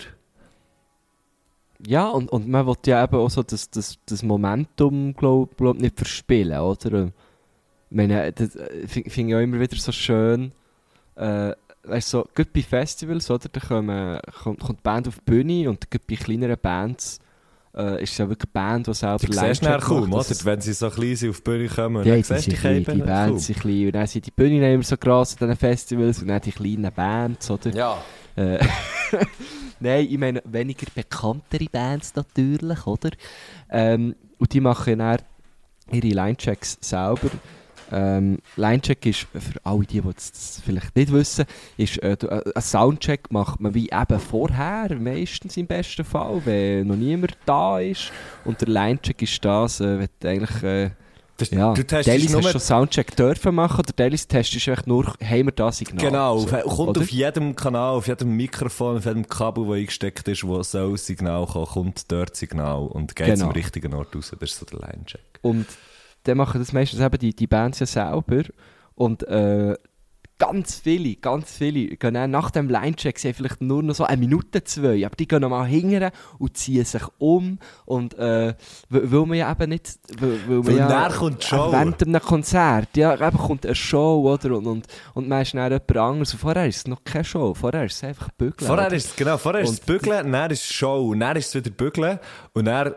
Ja, 1.85 2.07
und, 2.07 2.31
und 2.31 2.47
man 2.47 2.67
will 2.67 2.75
ja 2.85 3.03
eben 3.03 3.15
auch 3.15 3.29
so 3.29 3.43
das, 3.43 3.69
das, 3.69 3.97
das 4.05 4.23
Momentum, 4.23 5.13
glaube 5.15 5.53
glaub, 5.55 5.77
nicht 5.77 5.97
verspielen, 5.97 6.59
oder? 6.59 7.05
Ich 7.05 7.11
meine, 7.97 8.31
das 8.31 8.55
äh, 8.55 8.87
finde 8.87 9.09
find 9.09 9.29
ich 9.29 9.35
auch 9.35 9.39
immer 9.39 9.59
wieder 9.59 9.75
so 9.75 9.91
schön, 9.91 10.53
äh, 11.15 11.53
weißt 11.83 12.13
du, 12.13 12.17
so, 12.19 12.27
gerade 12.33 12.49
bei 12.53 12.61
Festivals, 12.61 13.29
oder, 13.29 13.49
da 13.49 13.59
kommen, 13.59 14.19
kommt, 14.43 14.59
kommt 14.59 14.79
die 14.79 14.83
Band 14.83 15.07
auf 15.07 15.15
die 15.19 15.31
Bühne 15.31 15.69
und 15.69 15.89
gerade 15.89 16.05
bei 16.07 16.15
kleineren 16.15 16.57
Bands 16.61 17.19
äh, 17.75 18.03
ist 18.03 18.11
es 18.11 18.17
ja 18.17 18.27
wirklich 18.29 18.49
eine 18.53 18.65
Band, 18.67 18.87
die 18.87 18.93
selber 18.93 19.17
Du 19.17 19.27
siehst 19.27 19.35
nachher 19.37 19.77
Linecheck 19.77 19.81
kaum, 19.81 20.09
macht, 20.09 20.31
oder? 20.31 20.45
Wenn 20.45 20.61
sie 20.61 20.73
so 20.73 20.89
klein 20.89 21.15
sind 21.15 21.29
auf 21.29 21.37
die 21.37 21.43
Bühne 21.43 21.67
kommen, 21.67 22.05
Ja, 22.05 22.13
dann 22.13 22.21
die, 22.21 22.23
siehst 22.23 22.47
du 22.47 22.55
klein, 22.55 22.83
die 22.83 22.91
die 22.91 23.01
Bands 23.01 23.45
sind 23.45 23.59
klein 23.59 23.85
und 23.85 23.95
dann 23.95 24.07
sind 24.07 24.25
die 24.25 24.31
Bühnen 24.31 24.63
immer 24.63 24.83
so 24.83 24.97
gross 24.97 25.33
an 25.33 25.47
diesen 25.47 25.57
Festivals 25.57 26.21
und 26.21 26.27
dann 26.27 26.41
die 26.41 26.51
kleinen 26.51 26.91
Bands, 26.93 27.49
oder? 27.49 27.73
Ja. 27.73 27.97
Äh, 28.35 28.59
Nein, 29.79 30.07
ich 30.09 30.17
meine 30.17 30.41
weniger 30.45 30.85
bekanntere 30.93 31.65
Bands 31.71 32.13
natürlich, 32.15 32.85
oder? 32.85 33.09
Ähm, 33.69 34.15
und 34.37 34.53
die 34.53 34.59
machen 34.61 34.99
dann 34.99 35.17
ihre 35.91 36.07
Linechecks 36.07 36.77
selber. 36.81 37.29
Ähm, 37.91 38.37
Linecheck 38.55 39.05
ist, 39.05 39.27
für 39.33 39.59
alle 39.63 39.85
die, 39.85 40.01
die 40.01 40.13
das 40.13 40.61
vielleicht 40.63 40.95
nicht 40.95 41.11
wissen, 41.11 41.45
ist, 41.77 41.97
äh, 42.01 42.13
äh, 42.13 42.51
ein 42.55 42.61
Soundcheck 42.61 43.31
macht 43.31 43.59
man 43.59 43.73
wie 43.73 43.89
eben 43.91 44.19
vorher, 44.19 44.95
meistens 44.99 45.57
im 45.57 45.67
besten 45.67 46.03
Fall, 46.05 46.41
wenn 46.45 46.87
noch 46.87 46.95
niemand 46.95 47.37
da 47.45 47.79
ist. 47.79 48.11
Und 48.45 48.61
der 48.61 48.69
Linecheck 48.69 49.21
ist 49.21 49.43
das, 49.43 49.79
äh, 49.81 49.99
wenn 49.99 50.07
du 50.19 50.27
eigentlich... 50.29 50.63
Äh, 50.63 50.91
Das, 51.37 51.49
ja, 51.49 51.73
du 51.73 51.83
testest 51.83 52.29
nur... 52.29 52.43
hast 52.43 52.51
schon 52.51 52.61
Soundcheck 52.61 53.15
dürfen 53.15 53.55
machen, 53.55 53.79
oder 53.79 53.95
teilweise 53.95 54.27
testest 54.27 54.67
du 54.67 54.75
nur, 54.85 55.07
haben 55.07 55.45
wir 55.45 55.51
das 55.51 55.79
Signal? 55.79 56.05
Genau, 56.05 56.37
So, 56.37 56.55
auf- 56.55 56.75
kommt 56.75 56.89
oder? 56.89 57.01
auf 57.01 57.09
jedem 57.09 57.55
Kanal, 57.55 57.95
auf 57.95 58.07
jedem 58.07 58.35
Mikrofon, 58.37 58.97
auf 58.97 59.05
jedem 59.05 59.27
Kabel, 59.27 59.65
das 59.65 59.75
eingesteckt 59.75 60.27
ist, 60.27 60.43
wo 60.45 60.61
soll 60.61 60.91
das 60.91 61.05
Signal 61.07 61.45
kommen, 61.47 61.65
kommt 61.65 62.11
dort 62.11 62.35
Signal 62.35 62.83
und 62.87 63.15
geht 63.15 63.25
Genau. 63.25 63.45
zum 63.45 63.51
richtigen 63.51 63.93
Ort 63.95 64.15
raus. 64.15 64.31
Das 64.39 64.51
ist 64.51 64.59
so 64.59 64.65
der 64.67 64.79
Line-Check. 64.87 65.21
Und 65.41 65.65
dann 66.23 66.37
machen 66.37 66.59
das 66.59 66.73
meistens 66.73 66.99
eben 66.99 67.17
die, 67.19 67.35
die 67.35 67.47
Bands 67.47 67.79
ja 67.79 67.85
selber. 67.85 68.43
Und 68.95 69.23
äh, 69.27 69.75
ganz 70.37 70.79
viele, 70.79 71.15
ganz 71.17 71.51
viele 71.51 71.95
gehen 71.97 72.15
dann 72.15 72.31
nach 72.31 72.49
dem 72.49 72.67
Line-Check, 72.67 73.19
sie 73.19 73.31
vielleicht 73.31 73.61
nur 73.61 73.83
noch 73.83 73.93
so 73.93 74.05
eine 74.05 74.17
Minute, 74.17 74.63
zwei, 74.63 75.05
aber 75.05 75.15
die 75.15 75.27
gehen 75.27 75.41
nochmal 75.41 75.67
hingern 75.67 76.11
und 76.39 76.57
ziehen 76.57 76.83
sich 76.83 77.03
um. 77.19 77.59
Und 77.85 78.17
äh, 78.17 78.55
weil 78.89 79.25
man 79.27 79.37
ja 79.37 79.51
eben 79.51 79.69
nicht... 79.69 79.99
Weil, 80.19 80.39
weil 80.47 80.77
man 80.77 80.89
ja, 80.89 81.09
kommt 81.09 81.43
Show. 81.43 81.71
Während 81.71 82.01
einem 82.01 82.21
Konzert, 82.21 82.97
ja, 82.97 83.13
eben 83.13 83.37
kommt 83.37 83.67
eine 83.67 83.75
Show, 83.75 84.31
oder? 84.33 84.57
Und, 84.57 84.65
und, 84.65 84.87
und 85.13 85.29
man 85.29 85.43
ist 85.43 85.53
dann 85.53 85.71
jemand 85.71 85.97
anderes. 85.97 86.33
Und 86.33 86.39
vorher 86.39 86.67
ist 86.67 86.77
es 86.77 86.87
noch 86.87 87.03
keine 87.03 87.23
Show, 87.23 87.53
vorher 87.53 87.85
ist 87.85 87.97
es 87.97 88.03
einfach 88.03 88.31
Bügeln. 88.31 88.67
Vorher 88.67 88.91
ist 88.91 89.09
es, 89.09 89.15
genau, 89.15 89.37
vorher 89.37 89.61
ist 89.61 89.73
es 89.73 89.79
Bügeln, 89.79 90.31
dann 90.31 90.49
ist 90.49 90.63
es 90.63 90.73
Show, 90.73 91.13
dann 91.13 91.37
ist 91.37 91.49
es 91.49 91.55
wieder 91.55 91.69
Bügeln 91.69 92.17
und 92.53 92.65
dann, 92.65 92.95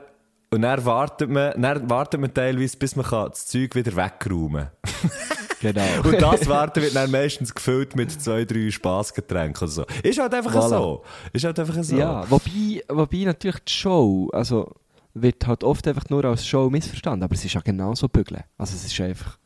und 0.54 0.62
dann 0.62 0.84
wartet 0.84 1.30
man, 1.30 1.60
dann 1.60 1.90
wartet 1.90 2.20
man 2.20 2.32
teilweise, 2.32 2.76
bis 2.76 2.96
man 2.96 3.04
kann 3.04 3.28
das 3.30 3.46
Zeug 3.46 3.74
wieder 3.74 3.94
wegräumen 3.94 4.68
Genau. 5.64 5.82
Und 6.04 6.20
das 6.20 6.46
Warten 6.46 6.82
wird 6.82 6.94
dann 6.94 7.10
meistens 7.10 7.54
gefüllt 7.54 7.96
mit 7.96 8.10
zwei, 8.12 8.44
drei 8.44 8.70
Spassgetränken 8.70 9.62
oder 9.62 9.72
so. 9.72 9.86
Ist 10.02 10.18
halt 10.18 10.34
einfach 10.34 10.54
Voilà. 10.54 10.68
so. 10.68 11.04
Ist 11.32 11.44
halt 11.44 11.58
einfach 11.58 11.82
so. 11.82 11.96
Ja, 11.96 12.30
wobei, 12.30 12.84
wobei 12.88 13.24
natürlich 13.24 13.60
die 13.60 13.72
Show, 13.72 14.28
also 14.34 14.70
wird 15.14 15.46
halt 15.46 15.64
oft 15.64 15.88
einfach 15.88 16.10
nur 16.10 16.24
als 16.26 16.46
Show 16.46 16.68
missverstanden, 16.68 17.22
aber 17.22 17.34
es 17.34 17.44
ist 17.46 17.54
ja 17.54 17.62
genauso 17.62 18.08
bügeln. 18.08 18.42
Also 18.58 18.74
es 18.74 18.84
ist 18.84 19.00
einfach, 19.00 19.38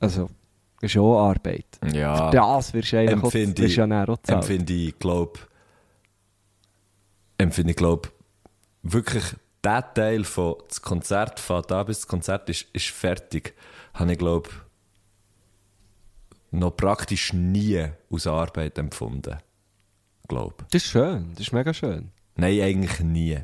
also 0.00 0.28
ist 0.82 0.96
auch 0.98 1.30
Arbeit. 1.30 1.78
Ja. 1.94 2.30
Für 2.30 2.36
das 2.36 2.74
wirst 2.74 2.92
du 2.92 2.98
eigentlich 2.98 3.18
auch, 3.18 3.24
Empfinde 3.24 3.62
wirst 3.62 3.70
ich, 3.70 3.76
du 3.76 3.88
ja 3.88 4.04
auch 4.04 4.18
empfinde 4.26 4.72
ich, 4.72 4.98
glaub, 4.98 5.38
empfinde 7.38 7.70
ich, 7.70 7.76
glaub, 7.76 8.12
wirklich 8.82 9.24
der 9.64 9.94
Teil 9.94 10.24
von 10.24 10.56
das 10.68 10.82
Konzert, 10.82 11.40
von 11.40 11.62
da 11.66 11.82
bis 11.82 12.00
das 12.00 12.08
Konzert 12.08 12.48
ist, 12.48 12.66
ist 12.72 12.88
fertig, 12.88 13.54
habe 13.94 14.12
ich, 14.12 14.18
glaub, 14.18 14.48
noch 16.50 16.76
praktisch 16.76 17.32
nie 17.32 17.86
aus 18.10 18.26
Arbeit 18.26 18.78
empfunden. 18.78 19.36
Glaub. 20.28 20.64
Das 20.70 20.84
ist 20.84 20.90
schön, 20.90 21.30
das 21.32 21.46
ist 21.46 21.52
mega 21.52 21.74
schön. 21.74 22.10
Nein, 22.36 22.60
eigentlich 22.60 23.00
nie. 23.00 23.38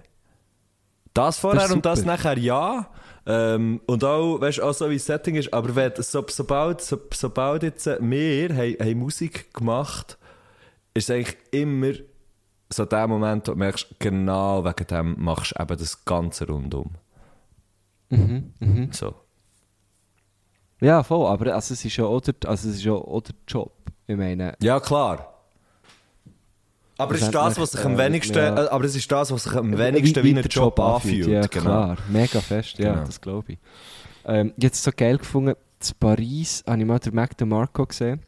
Das 1.12 1.38
vorher 1.38 1.62
Das 1.62 1.72
und 1.72 1.84
das 1.84 2.04
nachher 2.04 2.38
ja. 2.38 2.90
Ähm, 3.26 3.80
und 3.86 4.04
auch, 4.04 4.40
weißt 4.40 4.60
auch 4.60 4.72
so 4.72 4.88
wie 4.90 4.96
das 4.96 5.06
Setting 5.06 5.34
ist, 5.34 5.52
aber 5.52 5.74
wenn, 5.74 5.92
so, 5.96 6.24
sobald, 6.28 6.80
so, 6.80 7.00
sobald 7.12 7.62
jetzt 7.62 7.86
wir 7.86 8.54
haben, 8.54 8.76
haben 8.78 8.98
Musik 8.98 9.52
gemacht, 9.52 10.18
ist 10.94 11.10
es 11.10 11.14
eigentlich 11.14 11.36
immer 11.50 11.92
so 12.70 12.84
der 12.84 13.06
Moment, 13.06 13.46
wo 13.48 13.52
du 13.52 13.58
merkst, 13.58 13.96
genau 13.98 14.64
wegen 14.64 14.86
dem 14.86 15.14
machst 15.22 15.52
du 15.56 15.62
eben 15.62 15.78
das 15.78 16.04
Ganze 16.04 16.46
rundum. 16.46 16.90
Mhm, 18.08 18.52
So. 18.92 19.14
Ja, 20.80 21.02
voll, 21.02 21.26
aber 21.26 21.54
also, 21.54 21.72
es 21.74 21.84
ist 21.84 21.96
ja 21.96 22.04
auch 22.04 22.20
der, 22.20 22.34
also, 22.44 22.68
es 22.68 22.76
ist 22.76 22.84
ja 22.84 22.92
auch 22.92 23.20
der 23.22 23.34
Job. 23.48 23.72
Ich 24.06 24.16
meine, 24.16 24.54
Ja, 24.60 24.78
klar. 24.78 25.32
Aber 26.98 27.14
es 27.14 27.22
ist 27.22 27.34
das, 27.34 27.58
was 27.58 27.72
sich 27.72 27.84
am 27.84 27.94
Äh, 27.94 27.98
wenigsten, 27.98 28.36
ja. 28.38 28.64
äh, 28.64 28.68
aber 28.68 28.84
es 28.84 28.94
ist 28.94 29.10
das, 29.10 29.30
was 29.30 29.44
sich 29.44 29.52
am 29.54 29.76
wenigsten 29.76 30.22
wie, 30.22 30.32
der 30.34 30.44
ein 30.44 30.48
Job 30.48 30.78
anfühlt. 30.80 31.26
Ja, 31.28 31.42
genau. 31.46 31.64
klar. 31.64 31.96
Mega 32.08 32.40
fest, 32.40 32.78
ja, 32.78 32.92
Genau. 32.94 33.04
das 33.06 33.20
glaube 33.20 33.52
ich. 33.52 33.58
Ähm, 34.24 34.52
jetzt 34.56 34.82
so 34.82 34.90
geil 34.96 35.18
gefunden, 35.18 35.50
in 35.50 35.94
Paris 36.00 36.64
habe 36.66 36.78
ich 36.80 36.86
mal 36.86 36.98
den 36.98 37.14
Mac 37.14 37.36
DeMarco 37.36 37.86
gesehen. 37.86 38.20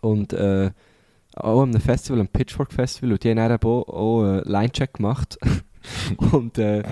Und 0.00 0.32
äh, 0.32 0.70
auch 1.34 1.62
an 1.62 1.70
einem 1.70 1.80
Festival, 1.80 2.20
am 2.20 2.28
Pitchfork 2.28 2.72
Festival. 2.72 3.12
Und 3.12 3.24
die 3.24 3.30
haben 3.30 3.36
dann 3.36 3.52
auch, 3.52 3.88
auch 3.88 4.24
äh, 4.24 4.40
Line-Check 4.48 4.94
gemacht. 4.94 5.38
und 6.32 6.58
äh, 6.58 6.82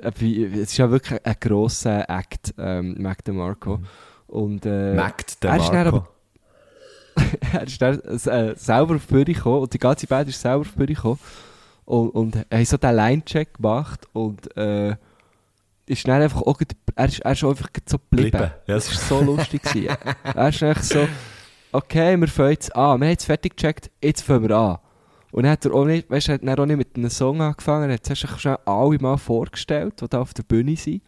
es 0.00 0.22
ist 0.22 0.76
ja 0.76 0.90
wirklich 0.90 1.24
ein 1.24 1.36
grosser 1.40 2.08
Act, 2.08 2.54
ähm, 2.58 2.96
Mac 2.98 3.24
DeMarco. 3.24 3.80
Und, 4.26 4.64
äh, 4.64 4.94
Mac 4.94 5.24
der 5.42 5.50
er 5.50 5.56
ist 5.58 5.68
dann 5.68 6.04
er 7.52 8.50
äh, 8.50 8.56
selber 8.56 8.96
auf 8.96 9.06
die 9.06 9.12
Bühne 9.12 9.24
gekommen 9.24 9.60
und 9.60 9.74
die 9.74 9.78
ganze 9.78 10.06
Band 10.06 10.30
ist 10.30 10.40
selber 10.40 10.60
auf 10.60 10.70
die 10.70 10.78
Bühne 10.78 10.94
gekommen 10.94 11.18
und, 11.84 12.08
und 12.10 12.36
haben 12.36 12.64
so 12.64 12.78
den 12.78 12.96
Line-Check 12.96 13.54
gemacht 13.54 14.08
und 14.14 14.56
äh, 14.56 14.96
ist 15.86 16.08
dann 16.08 16.22
einfach 16.22 16.40
auch, 16.42 16.58
er 16.94 17.08
ist, 17.08 17.18
er 17.20 17.32
ist 17.32 17.44
einfach 17.44 17.68
so 17.86 17.98
geblieben. 17.98 18.38
Ja, 18.40 18.54
das 18.66 18.88
war 18.88 19.18
so 19.18 19.24
lustig. 19.24 19.62
gewesen. 19.62 19.96
er 20.34 20.48
ist 20.48 20.62
einfach 20.62 20.82
so, 20.82 21.08
okay, 21.72 22.16
wir 22.18 22.28
fangen 22.28 22.50
jetzt 22.50 22.74
an, 22.76 23.00
wir 23.00 23.06
haben 23.06 23.12
jetzt 23.12 23.24
fertig 23.24 23.56
gecheckt, 23.56 23.90
jetzt 24.02 24.22
fangen 24.22 24.48
wir 24.48 24.56
an. 24.56 24.78
Und 25.32 25.44
dann 25.44 25.52
hat 25.52 25.64
er 25.64 25.72
auch 25.74 25.86
nicht, 25.86 26.10
weißt, 26.10 26.28
hat 26.28 26.58
auch 26.58 26.66
nicht 26.66 26.76
mit 26.76 26.94
einem 26.94 27.10
Song 27.10 27.40
angefangen, 27.40 27.88
er 27.90 27.94
hat 27.94 28.08
einfach 28.08 28.38
schnell 28.38 28.58
alle 28.66 28.98
mal 28.98 29.16
vorgestellt, 29.16 30.00
die 30.00 30.08
da 30.08 30.20
auf 30.20 30.34
der 30.34 30.42
Bühne 30.42 30.76
sind. 30.76 31.02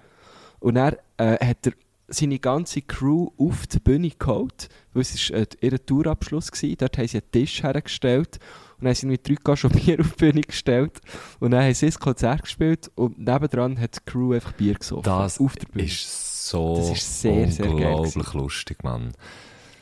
Und 0.61 0.77
dann 0.77 0.96
äh, 1.18 1.44
hat 1.44 1.66
er 1.66 1.72
seine 2.09 2.38
ganze 2.38 2.83
Crew 2.83 3.29
auf 3.38 3.66
die 3.66 3.79
Bühne 3.79 4.11
geholt, 4.11 4.68
weil 4.92 5.03
es 5.03 5.31
war 5.31 5.38
äh, 5.38 5.46
ihr 5.61 5.85
Tourabschluss 5.85 6.50
war. 6.50 6.77
Dort 6.77 6.98
haben 6.98 7.09
sie 7.09 7.18
einen 7.18 7.31
Tisch 7.33 7.62
hergestellt 7.62 8.38
und 8.79 8.85
dann 8.85 8.88
haben 8.88 8.94
sie 8.94 9.07
irgendwie 9.07 9.35
drei 9.35 9.42
Kasten 9.42 9.70
Bier 9.70 10.00
auf 10.00 10.12
die 10.12 10.24
Bühne 10.24 10.40
gestellt. 10.40 11.00
Und 11.40 11.50
dann 11.50 11.64
haben 11.64 11.74
sie 11.74 11.87
das 11.87 11.98
Konzert 11.98 12.42
gespielt 12.42 12.90
und 12.94 13.18
nebendran 13.18 13.79
hat 13.79 13.96
die 13.96 14.11
Crew 14.11 14.33
einfach 14.33 14.53
Bier 14.53 14.74
gesoffen. 14.74 15.05
Das 15.05 15.38
auf 15.38 15.57
der 15.57 15.66
Bühne. 15.66 15.85
ist 15.85 16.48
so 16.48 16.77
Das 16.77 16.90
ist 16.90 17.22
sehr, 17.22 17.50
sehr 17.50 17.66
geil 17.66 17.74
unglaublich 17.74 18.12
gewesen. 18.14 18.38
lustig, 18.38 18.85
Mann. 18.85 19.12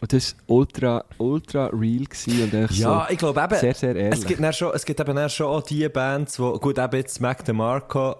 Und 0.02 0.12
das 0.12 0.34
war 0.48 0.56
ultra, 0.56 1.04
ultra 1.18 1.66
real 1.66 2.00
und 2.00 2.54
echt 2.54 2.72
Ja, 2.72 3.06
so 3.06 3.12
ich 3.12 3.18
glaube 3.18 3.40
eben, 3.40 3.54
sehr, 3.54 3.72
sehr 3.72 3.94
ehrlich. 3.94 4.18
es 4.18 4.26
gibt, 4.26 4.42
dann 4.42 4.52
schon, 4.52 4.72
es 4.74 4.84
gibt 4.84 4.98
eben 4.98 5.28
schon 5.28 5.46
auch 5.46 5.62
die 5.62 5.88
Bands, 5.88 6.40
wo, 6.40 6.58
gut, 6.58 6.76
eben 6.76 6.96
jetzt 6.96 7.20
Mac 7.20 7.44
DeMarco, 7.44 8.16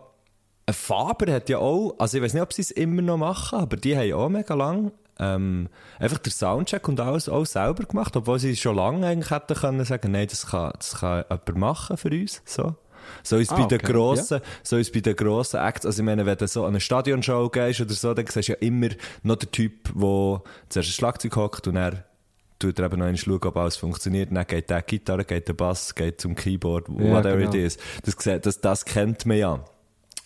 ein 0.65 0.75
Faber 0.75 1.33
hat 1.33 1.49
ja 1.49 1.59
auch, 1.59 1.97
also 1.99 2.17
ich 2.17 2.23
weiß 2.23 2.35
nicht, 2.35 2.43
ob 2.43 2.53
sie 2.53 2.63
es 2.63 2.71
immer 2.71 3.03
noch 3.03 3.17
machen, 3.17 3.59
aber 3.59 3.77
die 3.77 3.97
haben 3.97 4.13
auch 4.13 4.29
mega 4.29 4.55
lang 4.55 4.93
ähm, 5.19 5.69
einfach 5.99 6.19
den 6.19 6.33
Soundcheck 6.33 6.87
und 6.87 7.01
alles 7.01 7.29
auch 7.29 7.45
selber 7.45 7.83
gemacht, 7.83 8.15
obwohl 8.15 8.39
sie 8.39 8.55
schon 8.55 8.77
lange 8.77 9.05
eigentlich 9.05 9.33
hätten 9.33 9.57
können 9.57 9.85
sagen, 9.85 10.13
nein, 10.13 10.29
das 10.31 10.47
kann, 10.47 10.73
das 10.79 11.01
kann 11.01 11.25
jemand 11.29 11.57
machen 11.57 11.97
für 11.97 12.11
uns, 12.11 12.43
so. 12.45 12.77
So 13.23 13.37
ist 13.37 13.51
es 13.51 13.57
Ah, 13.57 13.63
bei 13.63 13.67
den 13.69 13.81
okay, 13.81 13.93
grossen, 13.93 14.41
so 14.63 14.77
ist 14.77 14.93
bei 14.93 15.01
den 15.01 15.17
grossen 15.17 15.61
Acts. 15.61 15.87
Also 15.87 16.03
ich 16.03 16.07
meine, 16.07 16.27
wenn 16.27 16.37
du 16.37 16.47
so 16.47 16.63
an 16.63 16.71
eine 16.71 16.81
Stadionshow 16.81 17.49
gehst 17.49 17.81
oder 17.81 17.93
so, 17.95 18.15
dann 18.15 18.27
siehst 18.27 18.49
du 18.49 18.53
ja 18.53 18.59
immer 18.59 18.89
noch 19.23 19.37
den 19.37 19.51
Typ, 19.51 19.91
der 19.95 20.43
zuerst 20.69 20.89
ein 20.89 20.93
Schlagzeug 20.93 21.37
hockt 21.37 21.67
und 21.67 21.77
er 21.77 22.05
tut 22.59 22.79
er 22.79 22.87
eben 22.87 22.99
noch 22.99 23.07
einmal 23.07 23.17
schauen, 23.17 23.43
ob 23.43 23.57
alles 23.57 23.77
funktioniert. 23.77 24.31
Dann 24.33 24.47
geht 24.47 24.71
der 24.71 24.83
Gitarre, 24.83 25.25
geht 25.25 25.49
der 25.49 25.55
Bass, 25.55 25.95
geht 25.95 26.21
zum 26.21 26.35
Keyboard, 26.35 26.89
Ja, 26.89 26.95
whatever 27.13 27.37
genau. 27.37 27.49
it 27.51 27.55
is. 27.55 27.79
Das, 28.05 28.41
das, 28.41 28.61
das 28.61 28.85
kennt 28.85 29.27
man 29.27 29.37
ja. 29.37 29.65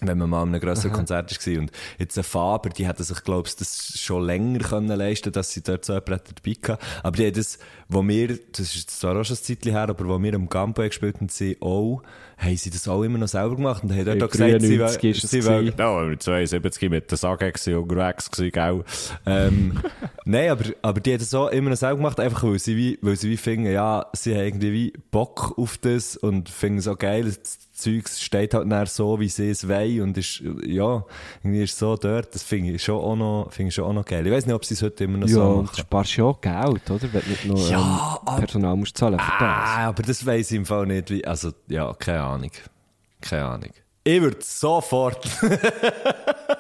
Wenn 0.03 0.19
man 0.19 0.29
mal 0.29 0.43
an 0.43 0.49
einem 0.49 0.61
grösseren 0.61 0.93
Konzert 0.93 1.31
war. 1.47 1.59
Und 1.59 1.73
jetzt 1.99 2.19
ein 2.19 2.25
Faber, 2.25 2.69
die 2.69 2.87
hätten 2.87 3.03
sich, 3.03 3.25
glaube 3.25 3.49
ich, 3.49 3.57
das 3.57 3.99
schon 3.99 4.25
länger 4.27 4.59
können 4.59 4.89
leisten 4.89 5.33
dass 5.33 5.53
sie 5.53 5.63
dort 5.63 5.87
so 5.87 5.95
jemanden 5.95 6.35
dabei 6.35 6.75
hatten. 6.75 6.85
Aber 7.03 7.17
die 7.17 7.27
haben 7.27 7.33
das, 7.33 7.59
wo 7.89 8.07
wir, 8.07 8.39
das 8.53 8.77
ist 8.77 8.91
zwar 8.91 9.19
auch 9.19 9.25
schon 9.25 9.37
ein 9.37 9.43
Zeitchen 9.43 9.73
her, 9.73 9.89
aber 9.89 10.07
wo 10.07 10.23
wir 10.23 10.35
am 10.35 10.51
Gambo 10.51 10.83
gespielt 10.83 11.17
haben, 11.17 11.31
sie 11.31 11.57
auch, 11.63 12.03
haben 12.39 12.57
sie 12.57 12.71
das 12.71 12.87
auch 12.87 13.03
immer 13.03 13.19
noch 13.19 13.29
selber 13.29 13.57
gemacht 13.57 13.83
und 13.83 13.93
haben 13.93 14.05
dort 14.05 14.31
gesagt, 14.33 14.61
sie, 14.61 14.77
93 14.77 15.03
wollen- 15.03 15.15
sie 15.15 15.45
wollen, 15.47 15.75
ja, 15.79 16.09
wir 16.11 16.19
72 16.19 16.91
mit 16.91 17.11
der 17.11 17.19
Sage 17.19 17.53
unterwegs 17.79 18.31
gewesen, 18.31 18.53
gell. 18.53 18.85
Ähm, 19.25 19.81
nein, 20.27 20.51
aber, 20.51 20.65
aber 20.83 21.01
die 21.01 21.13
haben 21.13 21.19
das 21.21 21.33
auch 21.35 21.49
immer 21.49 21.71
noch 21.71 21.77
selber 21.77 21.97
gemacht, 21.97 22.21
einfach 22.21 22.43
weil 22.43 22.59
sie 22.59 22.77
wie, 22.77 22.99
weil 23.01 23.17
sie 23.17 23.31
wie 23.31 23.37
finden, 23.37 23.71
ja, 23.73 24.07
sie 24.15 24.35
haben 24.35 24.45
irgendwie 24.45 24.73
wie 24.73 24.93
Bock 25.11 25.55
auf 25.57 25.79
das 25.79 26.17
und 26.17 26.49
finden 26.51 26.79
es 26.81 26.89
auch 26.89 26.99
geil, 26.99 27.25
das 27.25 27.59
Zeug 27.77 28.09
steht 28.09 28.55
halt 28.55 28.71
dann 28.71 28.87
so, 28.87 29.21
wie 29.21 29.29
sie 29.29 29.51
es 29.51 29.69
wollen 29.69 30.01
und 30.01 30.19
ist, 30.19 30.43
ja, 30.67 31.05
irgendwie 31.43 31.63
ist 31.63 31.79
so 31.79 31.97
dort, 31.97 32.35
das 32.35 32.43
finde 32.43 32.73
ich 32.73 32.83
schon 32.83 32.99
auch 32.99 33.17
noch, 33.17 33.53
finde 33.53 33.69
ich 33.69 33.75
schon 33.75 33.85
auch 33.85 33.93
noch 33.93 34.05
geil. 34.05 34.27
Ich 34.27 34.33
weiß 34.33 34.47
nicht, 34.47 34.55
ob 34.55 34.65
sie 34.65 34.75
es 34.75 34.83
heute 34.83 35.05
immer 35.05 35.19
noch 35.19 35.29
ja, 35.29 35.35
so 35.35 35.63
machen. 35.63 35.77
sparst 35.77 36.17
ja 36.17 36.25
auch 36.25 36.41
Geld, 36.41 36.91
oder? 36.91 37.13
Wenn 37.13 37.23
du 37.23 37.29
nicht 37.29 37.45
noch 37.45 37.71
Ja, 37.71 38.21
ähm, 38.29 38.37
Personal 38.37 38.77
musst 38.77 38.97
zahlen 38.97 39.19
für 39.19 39.31
das. 39.39 39.41
Ah, 39.41 39.89
aber 39.89 40.03
das 40.03 40.25
weiss 40.25 40.51
ich 40.51 40.57
im 40.57 40.65
Fall 40.65 40.87
nicht, 40.87 41.11
wie, 41.11 41.25
also, 41.27 41.53
ja, 41.69 41.93
keine 41.95 42.23
Ahnung. 42.23 42.51
Keine 43.21 43.45
Ahnung. 43.45 43.71
Ich 44.05 44.23
würde 44.23 44.39
sofort, 44.41 45.27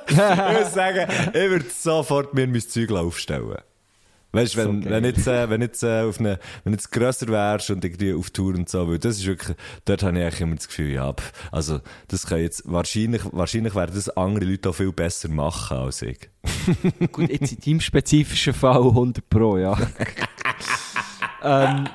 ich 0.09 0.17
muss 0.17 0.75
sagen, 0.75 1.09
ich 1.29 1.51
würde 1.51 1.67
sofort 1.71 2.35
mir 2.35 2.47
mein 2.47 2.61
Zeug 2.61 2.91
aufstellen. 2.93 3.57
Weißt 4.37 4.55
du, 4.55 4.59
wenn, 4.59 4.83
So 4.83 4.91
wenn 4.91 5.05
jetzt, 5.05 5.27
äh, 5.27 5.49
wenn 5.51 5.63
jetzt, 5.63 5.83
äh, 5.83 6.03
auf 6.03 6.21
eine, 6.21 6.39
wenn 6.65 6.73
jetzt 6.73 6.93
grösser 6.93 7.29
wärst 7.29 7.71
und 7.71 7.85
irgendwie 7.85 8.13
auf 8.13 8.31
Tour 8.31 8.55
und 8.55 8.69
so, 8.69 8.89
weil 8.89 8.99
das 8.99 9.17
ist 9.17 9.27
wirklich, 9.27 9.57
dort 9.85 10.03
habe 10.03 10.19
ich 10.19 10.25
eigentlich 10.25 10.41
immer 10.41 10.57
das 10.57 10.69
Gefühl, 10.69 10.91
ja, 10.91 11.15
also, 11.51 11.81
das 12.09 12.27
kann 12.27 12.41
jetzt, 12.41 12.63
wahrscheinlich, 12.67 13.23
wahrscheinlich 13.33 13.75
werden 13.75 13.95
das 13.95 14.09
andere 14.11 14.45
Leute 14.45 14.69
auch 14.69 14.75
viel 14.75 14.93
besser 14.93 15.29
machen 15.29 15.79
als 15.79 16.03
ich. 16.03 16.29
Gut, 17.13 17.31
jetzt 17.31 17.53
in 17.53 17.61
deinem 17.65 17.81
spezifischen 17.81 18.53
Fall 18.53 18.83
100 18.83 19.29
Pro, 19.29 19.57
ja. 19.57 19.77
ähm, 21.43 21.89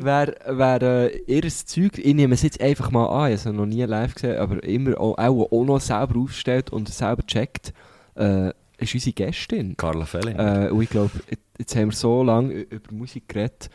wer, 0.00 0.34
wer 0.46 0.82
äh, 0.82 1.18
ihr 1.26 1.48
Zeug, 1.48 1.98
ich 1.98 2.14
nehme 2.14 2.34
es 2.34 2.42
jetzt 2.42 2.60
einfach 2.60 2.90
mal 2.90 3.06
an, 3.06 3.32
ich 3.32 3.40
habe 3.40 3.50
es 3.50 3.56
noch 3.56 3.66
nie 3.66 3.82
live 3.82 4.14
gesehen, 4.14 4.38
aber 4.38 4.62
immer 4.62 5.00
auch, 5.00 5.18
auch, 5.18 5.52
auch 5.52 5.64
noch 5.64 5.80
selber 5.80 6.20
aufstellt 6.20 6.70
und 6.70 6.88
selber 6.88 7.26
checkt, 7.26 7.72
äh, 8.14 8.50
ist 8.78 8.94
unsere 8.94 9.12
Gästin. 9.12 9.76
Carla 9.76 10.04
Felling. 10.04 10.36
Äh, 10.38 10.70
und 10.70 10.82
ich 10.82 10.90
glaube, 10.90 11.10
jetzt 11.58 11.76
haben 11.76 11.90
wir 11.90 11.96
so 11.96 12.22
lange 12.22 12.54
über 12.54 12.92
Musik 12.92 13.28
geredet, 13.28 13.70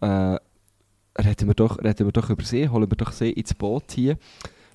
äh, 0.00 0.36
reden, 1.18 1.48
wir 1.48 1.54
doch, 1.54 1.78
reden 1.78 2.06
wir 2.06 2.12
doch 2.12 2.30
über 2.30 2.44
sie, 2.44 2.68
holen 2.68 2.90
wir 2.90 2.96
doch 2.96 3.12
sie 3.12 3.30
ins 3.30 3.54
Boot 3.54 3.92
hier. 3.92 4.18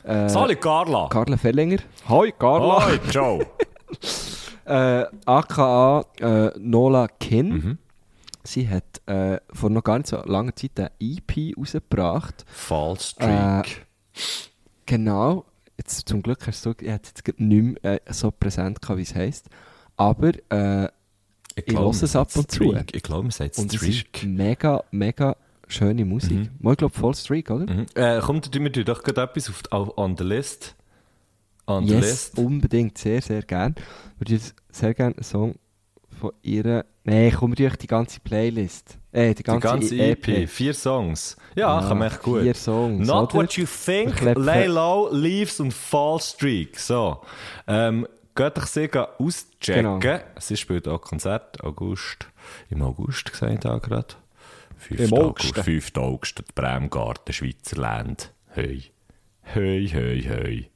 Äh, 0.04 0.28
Salut, 0.30 0.60
Carla! 0.60 1.08
Carla 1.10 1.38
Fellinger. 1.38 1.80
Hoi, 2.10 2.32
Carla. 2.32 2.88
Hoi, 2.88 3.00
ciao! 3.10 3.42
Äh, 4.66 5.06
aka 5.26 6.06
äh, 6.22 6.52
Nola 6.58 7.10
Kin. 7.20 7.50
Mhm. 7.50 7.78
Sie 8.44 8.70
hat 8.70 9.02
äh, 9.08 9.40
vor 9.52 9.70
noch 9.70 9.84
gar 9.84 9.98
nicht 9.98 10.08
so 10.08 10.18
langer 10.24 10.56
Zeit 10.56 10.72
eine 10.78 10.92
EP 11.02 11.58
rausgebracht. 11.58 12.46
Fallstreak. 12.48 13.86
Genau. 14.86 15.46
Jetzt, 15.78 16.08
zum 16.08 16.22
Glück 16.22 16.48
hast 16.48 16.66
du 16.66 16.72
ich 16.80 16.88
jetzt 16.88 17.24
nicht 17.38 17.84
mehr 17.84 18.08
äh, 18.08 18.14
so 18.14 18.32
präsent 18.32 18.82
gehabt, 18.82 19.00
wie 19.00 19.04
es 19.04 19.16
heisst. 19.16 19.50
Aber 19.98 20.32
äh, 20.50 20.90
ich 21.56 21.66
glaub, 21.66 21.94
höre 21.94 22.04
es 22.04 22.16
ab 22.16 22.30
und 22.36 22.50
zu. 22.52 22.74
Ich 22.94 23.04
glaube, 23.04 23.24
man 23.24 23.32
sagt 23.32 23.58
und 23.58 23.72
es 23.74 23.80
Streak. 23.80 24.24
ist 24.24 24.24
mega, 24.26 24.84
mega 24.92 25.36
schöne 25.68 26.04
Musik. 26.06 26.32
Mhm. 26.32 26.50
Mal, 26.60 26.72
ich 26.72 26.78
glaube, 26.78 26.94
Voll 26.98 27.16
Streak, 27.16 27.50
oder? 27.52 27.72
Mhm. 27.72 27.86
Äh, 27.96 28.20
kommt, 28.22 28.52
tun 28.52 28.64
wir 28.64 28.72
tun 28.72 28.86
doch 28.86 29.04
gerade 29.04 29.22
etwas 29.22 29.50
auf, 29.50 29.62
auf, 29.72 29.98
on 29.98 30.18
the 30.18 30.24
list. 30.24 30.76
On 31.68 31.88
the 31.88 31.94
Yes, 31.94 32.02
list. 32.34 32.38
unbedingt, 32.40 32.98
sehr, 32.98 33.22
sehr 33.22 33.42
gern. 33.44 33.76
Ich 34.16 34.20
würde 34.22 34.34
jetzt 34.34 34.56
sehr 34.72 34.94
gerne 34.94 35.16
einen 35.16 35.24
Song 35.24 35.56
von 36.20 36.32
ihr... 36.42 36.86
Nein, 37.06 37.34
komm, 37.38 37.52
wir 37.52 37.56
durch 37.68 37.76
die 37.78 37.88
ganze 37.88 38.20
Playlist. 38.22 38.98
Äh, 39.12 39.30
die 39.30 39.36
Die 39.36 39.44
ganze, 39.44 39.68
ganze 39.68 39.96
EP. 39.98 40.48
Vier 40.50 40.74
Songs. 40.74 41.36
Ja, 41.56 41.82
kann 41.82 41.98
man 42.00 42.08
echt 42.10 42.22
gut. 42.24 42.42
Vier 42.42 42.54
Songs, 42.56 43.06
Not 43.08 43.34
oder? 43.34 43.44
what 43.44 43.54
you 43.58 43.66
think, 43.66 44.16
Ich 44.22 44.36
Lay 44.38 44.68
Low, 44.68 45.10
Leaves 45.12 45.60
und 45.60 45.74
Fall 45.74 46.20
Streak. 46.20 46.80
So. 46.80 47.20
Ähm, 47.68 48.08
geht 48.36 48.58
euch 48.58 48.66
sie 48.66 48.90
auschecken. 48.92 50.00
Genau. 50.00 50.20
Sie 50.40 50.58
spielt 50.58 50.88
auch 50.88 51.02
Konzert. 51.02 51.64
August. 51.64 52.28
Im 52.70 52.82
August 52.82 53.32
gesehen 53.32 53.60
da 53.60 53.78
gerade. 53.78 54.16
5. 54.78 55.00
Im 55.00 55.14
August. 55.14 55.52
August. 55.52 55.66
5. 55.66 55.92
August. 55.98 56.56
Bremgarten, 56.56 57.34
Schweizer 57.34 57.78
Land. 57.78 58.32
Hey. 58.50 58.84
Hey, 59.42 59.88
hey, 59.88 60.22
hey. 60.22 60.70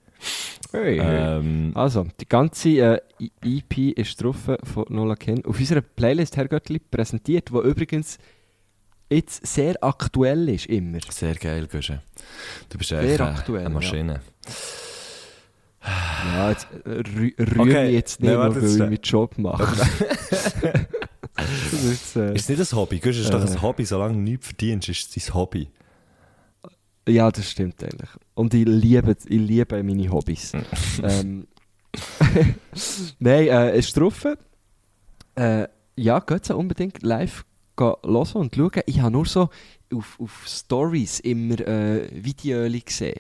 Hey, 0.72 1.00
hey. 1.00 1.38
Ähm, 1.40 1.72
Also, 1.76 2.08
die 2.20 2.28
ganze 2.28 2.70
äh, 2.70 3.02
EP 3.44 3.98
ist 3.98 4.22
drauf 4.22 4.38
von 4.64 4.86
Nola 4.90 5.16
Ken. 5.16 5.46
Auf 5.46 5.60
unserer 5.60 5.82
Playlist 5.82 6.38
Herr 6.38 6.48
Göttli 6.48 6.80
präsentiert, 6.80 7.50
die 7.50 7.58
übrigens 7.58 8.18
jetzt 9.10 9.46
sehr 9.48 9.82
aktuell 9.82 10.50
ist, 10.50 10.66
immer. 10.68 11.00
Sehr 11.10 11.36
geil, 11.36 11.68
Guschen. 11.68 12.02
Du 12.70 12.78
bist 12.78 12.90
Sehr 12.90 13.00
eigentlich 13.00 13.22
aktuell, 13.22 13.66
eine 13.66 13.74
Maschine. 13.74 14.22
Ja, 14.46 14.52
jetzt 16.50 16.68
äh, 16.86 16.90
rü 16.90 17.32
rühre 17.40 17.60
Okay, 17.62 17.86
mich 17.86 17.94
jetzt 17.94 18.20
nicht 18.22 18.30
mehr, 18.30 18.40
warte, 18.40 18.62
weil 18.62 18.70
ich 18.72 18.78
meinen 18.80 19.00
Job 19.02 19.38
mache. 19.38 19.64
das 21.36 21.74
ist, 21.84 22.16
äh, 22.16 22.34
Ist 22.36 22.50
es 22.50 22.58
nicht 22.58 22.72
ein 22.74 22.78
Hobby? 22.78 23.00
Gehst, 23.00 23.20
ist 23.20 23.34
doch 23.34 23.44
Äh. 23.44 23.50
ein 23.50 23.62
Hobby, 23.62 23.86
solange 23.86 24.14
du 24.16 24.20
nichts 24.22 24.48
verdienst, 24.48 24.90
ist 24.90 25.16
es 25.18 25.26
dein 25.26 25.34
Hobby. 25.34 25.70
ja, 27.08 27.32
das 27.32 27.50
stimmt 27.52 27.82
eigentlich. 27.84 28.10
Und 28.34 28.54
ich 28.54 28.66
liebe, 28.66 29.16
ich 29.26 29.40
liebe 29.40 29.82
meine 29.84 30.10
Hobbys. 30.12 30.54
ähm, 31.04 31.48
Nein, 33.20 33.48
äh, 33.48 33.78
ist 33.80 33.96
drauf. 33.98 34.26
Äh, 35.36 35.68
ja, 35.96 36.20
geht 36.20 36.46
so 36.46 36.58
unbedingt 36.58 37.02
live 37.04 37.46
hören 37.80 37.96
und 38.34 38.56
schauen. 38.56 38.82
Ich 38.86 39.00
habe 39.02 39.12
nur 39.12 39.26
so 39.26 39.50
auf, 39.94 40.20
auf 40.20 40.44
Stories 40.48 41.20
immer 41.22 41.60
äh, 41.60 42.10
Videos 42.12 42.72
gesehen. 42.86 43.20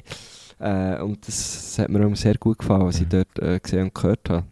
Äh, 0.60 1.02
und 1.02 1.28
das, 1.28 1.78
hat 1.80 1.90
mir 1.90 2.06
auch 2.06 2.16
sehr 2.16 2.36
gut 2.36 2.60
gefallen, 2.60 2.86
was 2.86 3.00
ich 3.00 3.08
dort 3.08 3.40
äh, 3.40 3.60
gesehen 3.60 3.84
und 3.84 3.96
gehört 3.96 4.30
habe. 4.30 4.46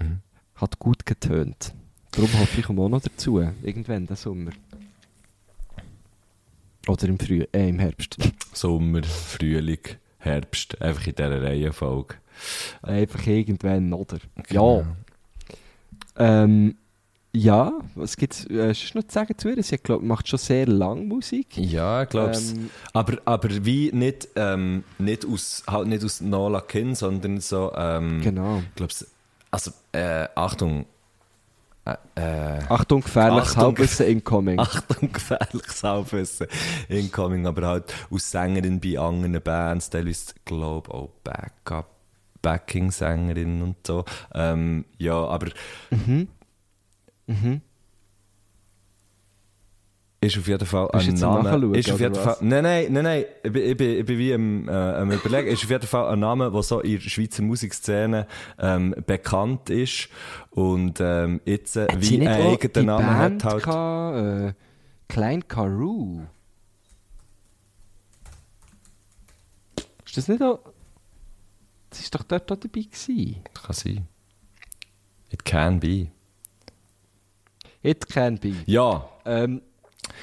Mhm. 0.00 0.18
Hat 0.56 0.78
gut 0.78 1.06
getönt. 1.06 1.74
Darum 2.10 2.32
hoffe 2.38 2.60
ich 2.60 2.66
komme 2.66 2.82
auch 2.82 2.88
noch 2.88 3.02
dazu. 3.02 3.40
Irgendwann, 3.62 4.06
den 4.06 4.16
Sommer. 4.16 4.52
Oder 6.86 7.08
im, 7.08 7.18
Früh 7.18 7.44
äh, 7.52 7.68
im 7.68 7.78
Herbst. 7.78 8.16
Sommer, 8.52 9.02
Frühling, 9.02 9.80
Herbst, 10.18 10.80
einfach 10.82 11.06
in 11.06 11.14
dieser 11.14 11.42
Reihenfolge. 11.42 12.16
Einfach 12.82 13.26
irgendwann, 13.26 13.92
oder? 13.92 14.18
Genau. 14.48 14.80
Ja. 16.18 16.42
Ähm, 16.44 16.76
ja, 17.36 17.72
was 17.96 18.16
gibt 18.16 18.32
es 18.34 18.46
äh, 18.46 18.72
sonst 18.74 18.94
noch 18.94 19.02
zu 19.04 19.12
sagen 19.12 19.36
zu 19.36 19.48
ihr? 19.48 19.62
Sie 19.62 19.76
glaub, 19.78 20.02
macht 20.02 20.28
schon 20.28 20.38
sehr 20.38 20.66
lange 20.66 21.02
Musik. 21.02 21.56
Ja, 21.56 22.04
ich 22.04 22.08
glaube 22.08 22.30
es. 22.30 22.52
Ähm, 22.52 22.70
Aber, 22.92 23.18
aber 23.24 23.48
wie 23.64 23.90
nicht, 23.92 24.28
ähm, 24.36 24.84
nicht, 24.98 25.26
aus, 25.26 25.64
halt 25.66 25.88
nicht 25.88 26.04
aus 26.04 26.20
Nola 26.20 26.60
Kin, 26.60 26.94
sondern 26.94 27.40
so, 27.40 27.72
ähm, 27.76 28.20
genau. 28.22 28.58
ich 28.58 28.74
glaube 28.76 28.94
also, 29.50 29.72
äh, 29.92 30.28
Achtung, 30.34 30.86
äh, 31.84 31.96
äh, 32.14 32.60
Achtung, 32.68 33.02
gefährliches. 33.02 33.56
Halbwissen 33.56 34.06
incoming. 34.08 34.58
Achtung, 34.60 35.12
gefährliches 35.12 35.82
Halbwissen, 35.82 36.46
incoming, 36.88 37.46
aber 37.46 37.66
halt 37.66 37.94
aus 38.10 38.30
Sängerin 38.30 38.80
bei 38.80 38.98
anderen 38.98 39.40
Bands, 39.42 39.90
teilweise, 39.90 40.34
glaube 40.44 40.92
auch 40.94 41.10
Backup, 41.24 41.90
Backing-Sängerin 42.42 43.60
und 43.60 43.76
so. 43.84 44.04
Ähm, 44.34 44.84
ja, 44.98 45.14
aber 45.14 45.48
Mhm. 45.90 46.28
Mhm. 47.26 47.60
ist 50.20 50.38
auf 50.38 50.48
jeden 50.48 50.66
Fall 50.66 50.90
ein 50.92 51.14
Name. 51.14 51.76
Ist 51.78 51.90
auf 51.90 52.00
jeden? 52.00 52.14
Fall, 52.14 52.36
nein, 52.40 52.62
nein, 52.62 52.86
nein, 52.90 53.04
nein, 53.04 53.24
ich 53.42 53.52
bin, 53.52 53.62
ich 53.62 53.76
bin, 53.76 53.98
ich 53.98 54.06
bin 54.06 54.18
wie 54.18 54.34
am, 54.34 54.68
äh, 54.68 54.72
am 54.72 55.10
überlegen, 55.10 55.48
ist 55.48 55.64
auf 55.64 55.70
jeden 55.70 55.86
Fall 55.86 56.12
ein 56.12 56.18
Name, 56.18 56.50
der 56.50 56.62
so 56.62 56.80
in 56.80 56.92
der 56.92 57.00
Schweizer 57.00 57.42
Musikszene 57.42 58.26
ähm, 58.58 58.94
bekannt 59.06 59.70
ist 59.70 60.08
und 60.50 61.00
ähm, 61.00 61.40
jetzt 61.44 61.76
äh, 61.76 61.88
wie 61.98 62.26
eigenen 62.26 62.72
die 62.72 62.82
Namen 62.82 63.06
Band 63.06 63.44
hat 63.44 63.52
halt. 63.52 63.64
gehabt, 63.64 64.16
äh, 64.16 64.54
Klein 65.08 65.46
Karoo? 65.46 66.22
Ist 70.04 70.16
das 70.16 70.28
nicht 70.28 70.42
auch... 70.42 70.60
Das 71.90 72.00
ist 72.00 72.14
doch 72.14 72.22
dort 72.24 72.50
auch 72.50 72.56
dabei 72.56 72.80
gewesen. 72.80 73.44
Kann 73.54 73.72
sein. 73.74 74.08
It 75.30 75.44
can 75.44 75.78
be. 75.78 76.08
It 77.84 78.08
can 78.08 78.38
be. 78.38 78.54
Ja, 78.66 79.08
Ähm, 79.26 79.60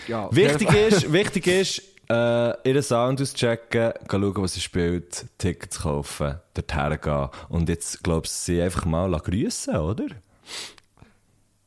ja, 0.07 0.27
Wichtig 0.35 0.73
ist, 0.73 1.11
wichtig 1.13 1.47
ist, 1.47 1.81
äh, 2.09 2.69
ihren 2.69 2.81
Sound 2.83 3.21
auschecken, 3.21 3.93
schauen, 4.09 4.35
was 4.37 4.53
sie 4.55 4.61
spielt, 4.61 5.25
Tickets 5.37 5.79
kaufen, 5.81 6.39
dorthin 6.53 6.99
gehen. 7.01 7.29
Und 7.49 7.69
jetzt, 7.69 8.03
glaubst 8.03 8.47
du, 8.47 8.51
sie 8.53 8.61
einfach 8.61 8.85
mal 8.85 9.11
grüßen, 9.11 9.75
oder? 9.77 10.05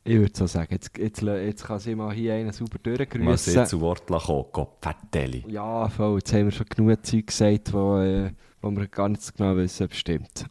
Ich 0.03 0.17
würde 0.17 0.31
so 0.35 0.45
sagen, 0.45 0.67
jetzt, 0.71 0.91
jetzt, 0.99 1.21
jetzt 1.23 1.65
kann 1.65 1.79
sie 1.79 1.95
mal 1.95 2.13
hier 2.13 2.35
einen 2.35 2.51
super 2.51 2.77
Mal 2.77 2.97
sie 2.99 3.07
durchgrüßen. 3.07 3.65
zu 3.65 3.81
Wort 3.81 4.05
kommen, 4.05 4.45
Gott, 4.51 4.77
Fetteli. 4.81 5.43
Ja, 5.47 5.89
voll. 5.89 6.19
Jetzt 6.19 6.31
haben 6.33 6.45
wir 6.45 6.51
schon 6.51 6.67
genug 6.67 7.05
Zeug 7.05 7.25
gesagt, 7.25 7.73
wo, 7.73 7.97
äh, 7.99 8.29
wo 8.61 8.69
wir 8.69 8.87
gar 8.87 9.09
nicht 9.09 9.23
so 9.23 9.31
genau 9.35 9.55
wissen, 9.55 9.85
ob 9.85 9.91
es 9.93 9.97
stimmt. 9.97 10.45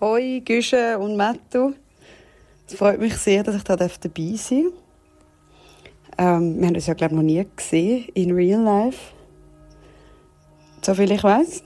Hoi, 0.00 0.42
Güsche 0.44 0.98
und 0.98 1.16
Mattu. 1.16 1.72
Es 2.66 2.74
freut 2.74 2.98
mich 2.98 3.16
sehr, 3.16 3.44
dass 3.44 3.54
ich 3.54 3.62
da 3.62 3.76
dabei 3.76 3.92
sein 4.36 4.64
darf. 4.64 4.72
Ähm, 6.18 6.58
wir 6.58 6.66
haben 6.66 6.74
uns 6.74 6.86
ja, 6.86 6.94
glaube 6.94 7.14
ich, 7.14 7.16
noch 7.16 7.22
nie 7.22 7.46
gesehen 7.56 8.08
in 8.14 8.32
real 8.32 8.60
life. 8.60 9.14
So 10.82 10.94
viel 10.94 11.12
ich 11.12 11.22
weiß. 11.22 11.62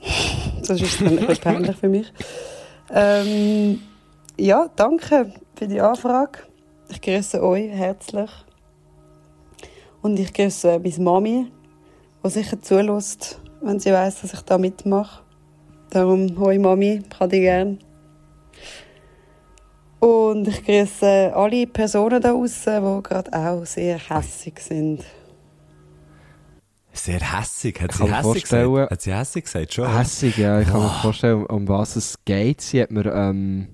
Sonst 0.61 0.81
ist 0.83 0.93
es 0.93 0.97
dann 0.99 1.15
bisschen 1.15 1.37
peinlich 1.37 1.75
für 1.75 1.89
mich. 1.89 2.13
Ähm, 2.91 3.81
ja, 4.37 4.69
danke 4.75 5.33
für 5.55 5.67
die 5.67 5.81
Anfrage. 5.81 6.39
Ich 6.89 7.01
grüße 7.01 7.43
euch 7.43 7.71
herzlich. 7.71 8.29
Und 10.03 10.19
ich 10.19 10.31
grüße 10.31 10.79
meine 10.79 10.99
Mami, 10.99 11.51
die 12.23 12.29
sicher 12.29 12.61
zulässt, 12.61 13.41
wenn 13.61 13.79
sie 13.79 13.91
weiß, 13.91 14.21
dass 14.21 14.33
ich 14.33 14.41
da 14.41 14.59
mitmache. 14.59 15.23
Darum, 15.89 16.39
hoi 16.39 16.59
Mami, 16.59 17.01
ich 17.09 17.19
habe 17.19 17.29
dich 17.29 17.41
gern. 17.41 17.79
Und 19.99 20.47
ich 20.47 20.63
grüße 20.63 21.33
alle 21.35 21.67
Personen 21.67 22.21
da 22.21 22.31
draußen, 22.31 22.81
die 22.83 23.03
gerade 23.03 23.33
auch 23.33 23.65
sehr 23.65 23.97
hässig 23.97 24.59
sind. 24.59 25.03
Sehr 26.93 27.19
hässig. 27.19 27.79
Hat 27.81 27.91
sie 27.93 28.03
hässig 28.03 28.21
vorstellen- 28.23 28.71
gesagt? 28.73 28.91
Hat 28.91 29.01
sie 29.01 29.13
hässig 29.13 29.43
gesagt? 29.45 29.73
Schon? 29.73 29.97
Hässig, 29.97 30.37
ja. 30.37 30.59
Ich 30.61 30.67
kann 30.67 30.81
mir 30.81 30.89
vorstellen, 30.89 31.45
um 31.45 31.67
was 31.67 31.95
es 31.95 32.15
geht. 32.25 32.61
Sie 32.61 32.81
hat 32.81 32.91
mir, 32.91 33.05
ähm, 33.13 33.67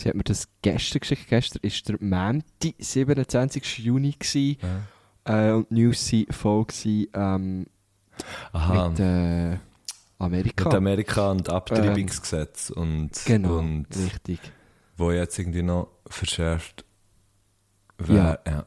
sie 0.00 0.08
hat 0.08 0.14
mir 0.16 0.24
das 0.24 0.48
gestern 0.62 1.00
geschickt. 1.00 1.28
Gestern 1.28 1.62
war 1.62 1.98
der 1.98 2.06
Montag, 2.06 2.74
27. 2.78 3.78
Juni. 3.78 4.14
Gewesen. 4.18 4.56
Äh, 5.24 5.52
und 5.52 5.70
die 5.70 5.74
News 5.74 6.12
waren 6.12 6.26
voll 6.30 6.64
gewesen, 6.66 7.06
ähm, 7.14 7.66
Aha. 8.52 8.88
mit 8.90 9.00
äh, 9.00 9.56
Amerika. 10.18 10.64
Mit 10.64 10.74
Amerika 10.74 11.30
und 11.30 11.48
Abtreibungsgesetz 11.48 12.70
und, 12.70 13.10
genau, 13.24 13.58
und 13.58 13.86
richtig. 13.96 14.40
Wo 14.96 15.10
jetzt 15.10 15.38
irgendwie 15.38 15.62
noch 15.62 15.88
verschärft 16.06 16.84
wär, 17.98 18.40
ja. 18.46 18.64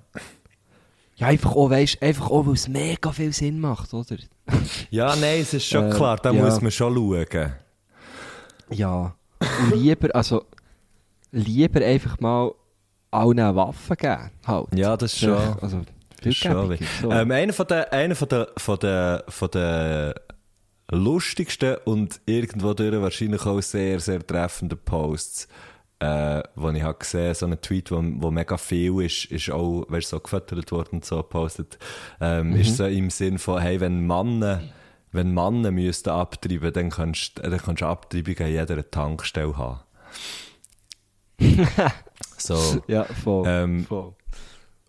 Ja, 1.16 1.28
einfach 1.28 1.56
auch, 1.56 1.70
weißt, 1.72 2.02
einfach 2.02 2.30
auch, 2.30 2.46
weil 2.46 2.54
es 2.54 2.68
mega 2.68 3.12
viel 3.12 3.34
Sinn 3.34 3.60
macht, 3.60 3.94
oder? 3.94 4.18
Ja, 4.92 5.16
nein, 5.16 5.42
es 5.42 5.54
ist 5.54 5.66
schon 5.66 5.92
Äh, 5.92 5.96
klar, 5.96 6.18
da 6.18 6.32
ja. 6.32 6.44
muss 6.44 6.62
man 6.62 6.72
schon 6.72 6.94
schauen. 6.94 7.54
Ja. 8.70 9.16
Lieber, 9.74 10.16
also, 10.16 10.46
lieber 11.32 11.84
einfach 11.84 12.20
mal 12.20 12.52
allen 13.12 13.40
eine 13.40 13.56
Waffe 13.56 13.96
geben. 13.96 14.30
Halt. 14.46 14.68
Ja, 14.76 14.96
das 14.96 15.14
ist 15.14 15.20
schon. 15.20 15.38
Also, 15.62 15.82
viel 15.82 15.86
Das 16.18 16.26
ist 16.28 16.38
schon 16.38 16.70
gäbiger, 16.70 16.80
weh. 16.82 16.86
so. 17.02 17.12
ähm, 17.12 17.32
einer 17.32 17.54
von 17.54 17.68
den, 17.68 17.84
einer 17.86 18.16
von 18.16 18.28
den, 18.30 18.46
von 18.58 18.80
den, 18.80 19.20
von 19.28 19.50
den 19.52 20.14
lustigsten 20.92 21.78
und 21.86 22.22
irgendwo 22.26 22.74
durch 22.74 23.02
wahrscheinlich 23.02 23.46
auch 23.46 23.62
sehr, 23.62 24.00
sehr 24.00 24.26
treffenden 24.26 24.78
Posts, 24.80 25.48
äh, 26.00 26.44
wo 26.56 26.70
ich 26.70 26.84
habe 26.84 27.00
gesehen, 27.00 27.34
so 27.34 27.46
einen 27.46 27.60
Tweet, 27.60 27.92
wo, 27.92 27.98
wo 28.02 28.32
mega 28.32 28.58
viel 28.58 29.02
ist, 29.02 29.26
ist 29.26 29.50
auch, 29.50 29.86
weißt, 29.90 30.10
so 30.10 30.20
gefüttert 30.20 30.72
worden 30.72 30.90
und 30.94 31.06
so 31.06 31.18
gepostet, 31.18 31.80
ähm, 32.22 32.56
ist 32.56 32.78
so 32.78 32.86
im 32.86 33.10
Sinn 33.10 33.40
von, 33.40 33.62
hey, 33.62 33.80
wenn 33.80 34.06
Männer, 34.06 34.62
wenn 35.12 35.34
Männer 35.34 35.72
müssten 35.72 36.10
abtreiben, 36.10 36.72
dann 36.72 36.90
kannst, 36.92 37.40
dann 37.40 37.58
kannst 37.58 37.82
du 37.82 37.88
Abtreibung 37.88 38.38
an 38.40 38.52
jeder 38.52 38.92
Tankstelle 38.92 39.58
haben. 39.58 39.80
so. 42.38 42.84
ja, 42.88 43.04
voll. 43.04 43.48
Ähm, 43.48 43.86
voll. 43.86 44.14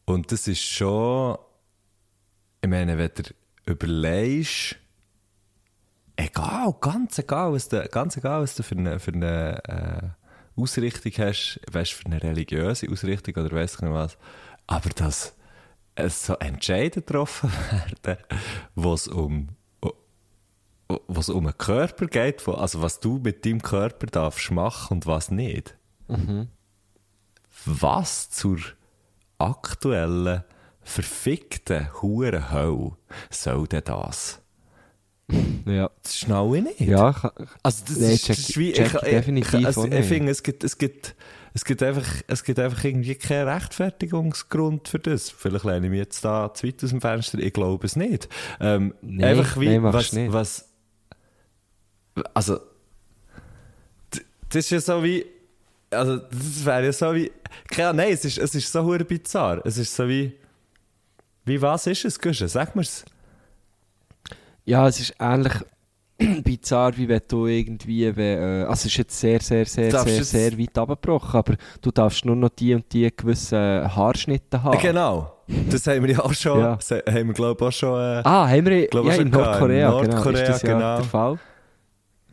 Und 0.05 0.33
das 0.33 0.49
ist 0.49 0.63
schon, 0.63 1.37
ich 2.63 2.69
meine, 2.69 2.99
wenn 2.99 3.11
du 3.15 3.23
überlegst, 3.67 4.77
egal, 6.17 6.75
ganz 6.81 7.19
egal, 7.19 7.53
was 7.53 7.69
du, 7.69 7.87
ganz 7.89 8.17
egal, 8.17 8.43
was 8.43 8.57
du 8.57 8.63
für 8.63 8.77
eine, 8.77 8.99
für 8.99 9.13
eine 9.13 9.65
äh, 9.65 10.18
Ausrichtung 10.59 11.13
hast, 11.19 11.61
weißt 11.71 11.93
für 11.93 12.07
eine 12.07 12.23
religiöse 12.23 12.91
Ausrichtung 12.91 13.35
oder 13.45 13.55
weiss 13.55 13.75
ich 13.75 13.81
nicht 13.81 13.93
was, 13.93 14.19
aber 14.67 14.91
dass 14.91 15.35
es 15.95 16.27
so 16.27 16.35
Entscheidungen 16.35 17.07
getroffen 17.07 17.53
werden, 18.03 18.23
wo 18.75 18.95
es 18.95 19.09
um 19.09 19.49
wo 21.07 21.21
es 21.21 21.29
um 21.29 21.47
einen 21.47 21.59
Körper 21.59 22.07
geht, 22.07 22.47
wo, 22.47 22.53
also 22.53 22.81
was 22.81 23.01
du 23.01 23.19
mit 23.19 23.45
deinem 23.45 23.61
Körper 23.61 24.07
darfst 24.07 24.51
machen 24.51 24.95
und 24.95 25.07
was 25.07 25.31
nicht. 25.31 25.77
Was 27.67 28.31
zur 28.31 28.59
aktuellen, 29.37 30.45
verfickten 30.81 31.93
Huren 32.01 32.51
Hölle 32.51 32.97
soll 33.31 33.67
denn 33.69 33.85
das? 33.85 34.41
Ja. 35.67 35.91
Das 36.03 36.17
schnaue 36.19 36.59
ich 36.59 36.65
nicht. 36.65 36.81
Ja, 36.81 37.11
ich, 37.11 37.17
Also 37.63 37.85
das 37.87 37.97
Nee, 37.99 38.15
ist, 38.15 38.25
check- 38.27 38.39
ist 38.39 38.57
wie, 38.57 38.73
check 38.73 38.95
ich, 38.95 39.01
definitiv 39.01 39.61
ich, 39.61 39.67
also, 39.67 39.85
ich 39.87 40.07
finde, 40.07 40.33
es 40.33 40.43
gibt, 40.43 40.65
es 40.65 40.79
gibt, 40.79 41.15
es 41.53 41.65
gibt 41.65 41.83
einfach, 41.83 42.07
es 42.27 42.45
gibt 42.45 42.59
einfach 42.59 42.83
irgendwie 42.85 43.15
keinen 43.15 43.49
Rechtfertigungsgrund 43.49 44.89
für 44.89 44.99
das. 44.99 45.29
Vielleicht 45.31 45.65
lehne 45.65 45.87
ich 45.87 45.91
mich 45.91 45.99
jetzt 45.99 46.25
da 46.25 46.53
zu 46.55 46.67
weit 46.67 46.83
aus 46.83 46.91
dem 46.91 47.01
Fenster, 47.03 47.39
ich 47.39 47.53
glaube 47.53 47.85
es 47.87 47.97
nicht. 47.97 48.29
Ähm, 48.61 48.95
Nee, 49.03 49.25
einfach 49.25 49.61
wie, 49.61 49.69
nee, 49.69 49.83
was, 49.83 50.13
nicht. 50.15 50.33
was, 50.33 50.69
also, 52.33 52.59
das 54.49 54.57
ist 54.65 54.71
ja 54.71 54.81
so 54.81 55.03
wie, 55.05 55.27
also, 55.91 56.17
das 56.17 56.65
wäre 56.65 56.87
ja 56.87 56.93
so 56.93 57.15
wie, 57.15 57.31
keine 57.71 57.89
Ahnung, 57.91 58.05
nein, 58.05 58.13
es 58.15 58.25
ist, 58.25 58.39
es 58.39 58.55
ist 58.55 58.73
so 58.73 58.83
bizarr. 59.07 59.61
Es 59.67 59.77
ist 59.77 59.95
so 59.95 60.09
wie, 60.09 60.33
wie 61.45 61.61
was 61.61 61.87
ist 61.87 62.05
es, 62.07 62.19
Guschen? 62.19 62.49
Sag 62.49 62.75
mir's. 62.75 63.05
Ja, 64.69 64.87
es 64.89 65.01
ist 65.01 65.15
ähnlich 65.19 65.53
bizarr, 66.45 66.97
wie 66.97 67.09
wenn 67.09 67.21
du 67.29 67.47
irgendwie, 67.47 68.05
äh, 68.05 68.63
also 68.65 68.73
es 68.73 68.85
ist 68.87 68.97
jetzt 68.97 69.21
sehr, 69.21 69.41
sehr, 69.41 69.65
sehr, 69.67 69.91
sehr, 69.91 70.15
jetzt- 70.17 70.31
sehr 70.31 70.59
weit 70.59 70.77
abgebrochen, 70.77 71.39
aber 71.39 71.55
du 71.81 71.91
darfst 71.91 72.25
nur 72.25 72.35
noch 72.37 72.49
die 72.51 72.75
und 72.75 72.93
die 72.93 73.09
gewissen 73.17 73.57
Haarschnitte 73.59 74.63
haben. 74.63 74.79
Genau. 74.81 75.33
Das 75.71 75.87
haben 75.87 76.03
wir 76.05 76.11
ja 76.13 76.21
auch 76.21 76.35
schon, 76.35 76.61
Ja. 76.61 76.79
haben 76.79 77.29
wir 77.29 77.35
glaube 77.35 77.65
auch 77.67 77.73
schon, 77.73 77.99
äh, 78.01 78.23
Ah, 78.25 78.49
haben 78.49 78.67
wir 78.67 78.87
glaub, 78.89 79.07
ja, 79.07 79.15
in. 79.15 79.31
Nordkorea, 79.31 79.91
In 79.91 80.03
genau, 80.03 80.13
Nordkorea, 80.15 80.43
ist 80.43 80.49
das 80.51 80.63
ja 80.63 80.73
genau. 80.75 80.97
der 80.97 81.05
Fall. 81.05 81.39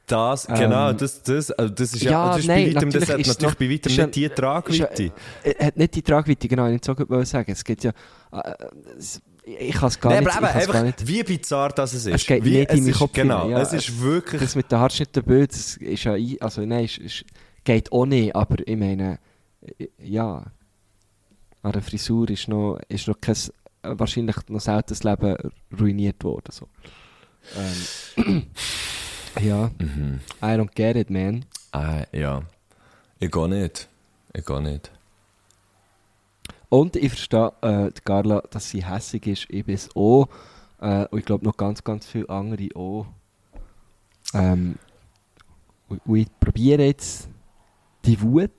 Das, 0.08 0.48
Ähm, 0.50 0.56
genau, 0.56 0.94
das, 0.94 1.24
das, 1.24 1.52
also 1.52 1.74
das 1.74 1.94
ist 1.94 2.04
ja, 2.04 2.12
ja, 2.12 2.28
das 2.30 2.40
ist 2.40 2.48
nein, 2.48 2.66
bei 2.70 2.76
weitem, 2.76 2.92
das 2.92 3.02
natürlich 3.02 3.10
hat 3.10 3.20
ist 3.22 3.28
natürlich 3.42 3.54
noch- 3.54 3.60
bei 3.60 3.74
weitem 3.74 3.92
ist 3.92 3.98
nicht 3.98 4.16
die 4.16 4.30
Tragweite. 4.30 5.12
Äh, 5.44 5.66
hat 5.66 5.78
nicht 5.78 5.96
die 5.96 6.02
Tragweite, 6.04 6.48
genau, 6.48 6.68
ich 6.68 6.88
wollte 6.88 7.06
so 7.10 7.24
sagen. 7.24 7.52
Es 7.52 7.64
geht 7.64 7.84
ja, 7.84 7.92
äh, 8.32 8.54
es- 9.00 9.22
ich 9.46 9.76
kann 9.76 9.90
es 9.90 10.00
gar 10.00 10.12
Nein, 10.12 10.24
nicht, 10.24 10.36
aber 10.36 10.56
eben, 10.62 10.72
gar 10.72 10.84
nicht. 10.84 11.08
wie 11.08 11.24
bizarr 11.24 11.70
das 11.70 11.94
es 11.94 12.06
ist. 12.08 12.14
Es 12.16 12.26
geht 12.26 12.44
wie, 12.44 12.58
nicht 12.60 12.72
in 12.72 12.84
meinen 12.84 12.94
Kopf 12.94 13.14
Genau, 13.14 13.50
ja. 13.50 13.62
es 13.62 13.74
ist 13.74 14.00
wirklich, 14.02 14.42
Das 14.42 14.56
mit 14.56 14.72
den 14.72 14.80
Haarschnitten 14.80 15.24
Bild, 15.24 15.52
das 15.52 15.78
ist 15.78 16.04
ja, 16.04 16.16
also 16.40 16.66
nein, 16.66 16.86
ist, 16.86 16.98
ist, 16.98 17.26
geht 17.64 17.92
auch 17.92 18.06
nicht, 18.06 18.36
aber 18.36 18.56
ich 18.68 18.76
meine, 18.78 19.20
äh, 19.78 19.88
ja, 20.04 20.44
an 21.62 21.72
der 21.72 21.82
Frisur 21.82 22.30
ist 22.30 22.48
noch, 22.48 22.80
ist 22.88 23.08
noch 23.08 23.20
kein, 23.22 23.36
äh, 23.36 23.94
wahrscheinlich 24.00 24.36
noch 24.48 24.60
selten 24.62 24.90
das 24.90 25.04
Leben 25.04 25.36
ruiniert 25.80 26.24
worden, 26.24 26.52
so. 26.52 26.68
Ähm, 28.18 28.44
ja, 29.42 29.70
Mhm. 29.78 30.20
I 30.42 30.46
don't 30.46 30.74
get 30.74 30.96
it, 30.96 31.10
man. 31.12 31.46
äh, 31.74 32.06
ja, 32.20 32.42
ich 33.20 33.30
gehe 33.32 33.48
nicht. 33.50 33.88
Ich 34.34 34.44
gehe 34.46 34.62
nicht. 34.62 34.92
Und 36.70 36.96
ich 36.96 37.10
verstehe 37.10 37.52
äh, 37.62 37.92
Carla, 38.04 38.42
dass 38.50 38.70
sie 38.70 38.86
hässig 38.86 39.28
ist. 39.28 39.46
Ich 39.50 39.66
bin 39.66 39.76
es 39.76 39.90
auch. 39.96 40.28
Äh, 40.82 41.06
und 41.08 41.20
ich 41.20 41.26
glaube 41.26 41.46
noch 41.46 41.58
ganz, 41.58 41.84
ganz 41.84 42.06
viele 42.06 42.30
andere 42.30 42.68
auch. 42.76 43.06
Ähm, 44.34 44.76
und, 45.88 46.02
und 46.06 46.16
ich 46.16 46.28
probiere 46.40 46.84
jetzt 46.84 47.30
die 48.06 48.20
Wut 48.22 48.52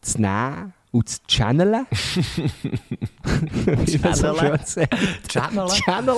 zu 0.00 0.20
nehmen 0.20 0.72
und 0.92 1.08
zu 1.08 1.18
channeln. 1.26 1.86
Wie 1.90 3.98
man 3.98 4.14
so 4.14 4.34
Channeln? 4.34 4.58
schön 4.58 4.60
sagt. 4.64 4.94
Channeln? 5.28 5.68
Channeln? 5.68 6.16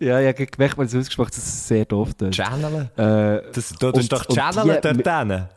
ja, 0.00 0.20
ich 0.20 0.26
habe 0.28 0.46
gemerkt, 0.46 0.78
weil 0.78 0.86
es 0.86 0.94
ausgesprochen 0.94 1.30
dass 1.30 1.38
es 1.38 1.68
sehr 1.68 1.84
doof 1.84 2.10
ist. 2.20 2.34
Channeln? 2.34 2.90
Äh, 2.96 3.42
Das, 3.52 3.70
du, 3.70 3.86
Und- 3.88 3.98
ist 3.98 4.12
doch 4.12 4.24
die- 4.26 4.34
dort 4.34 4.84
hinten. 4.86 5.48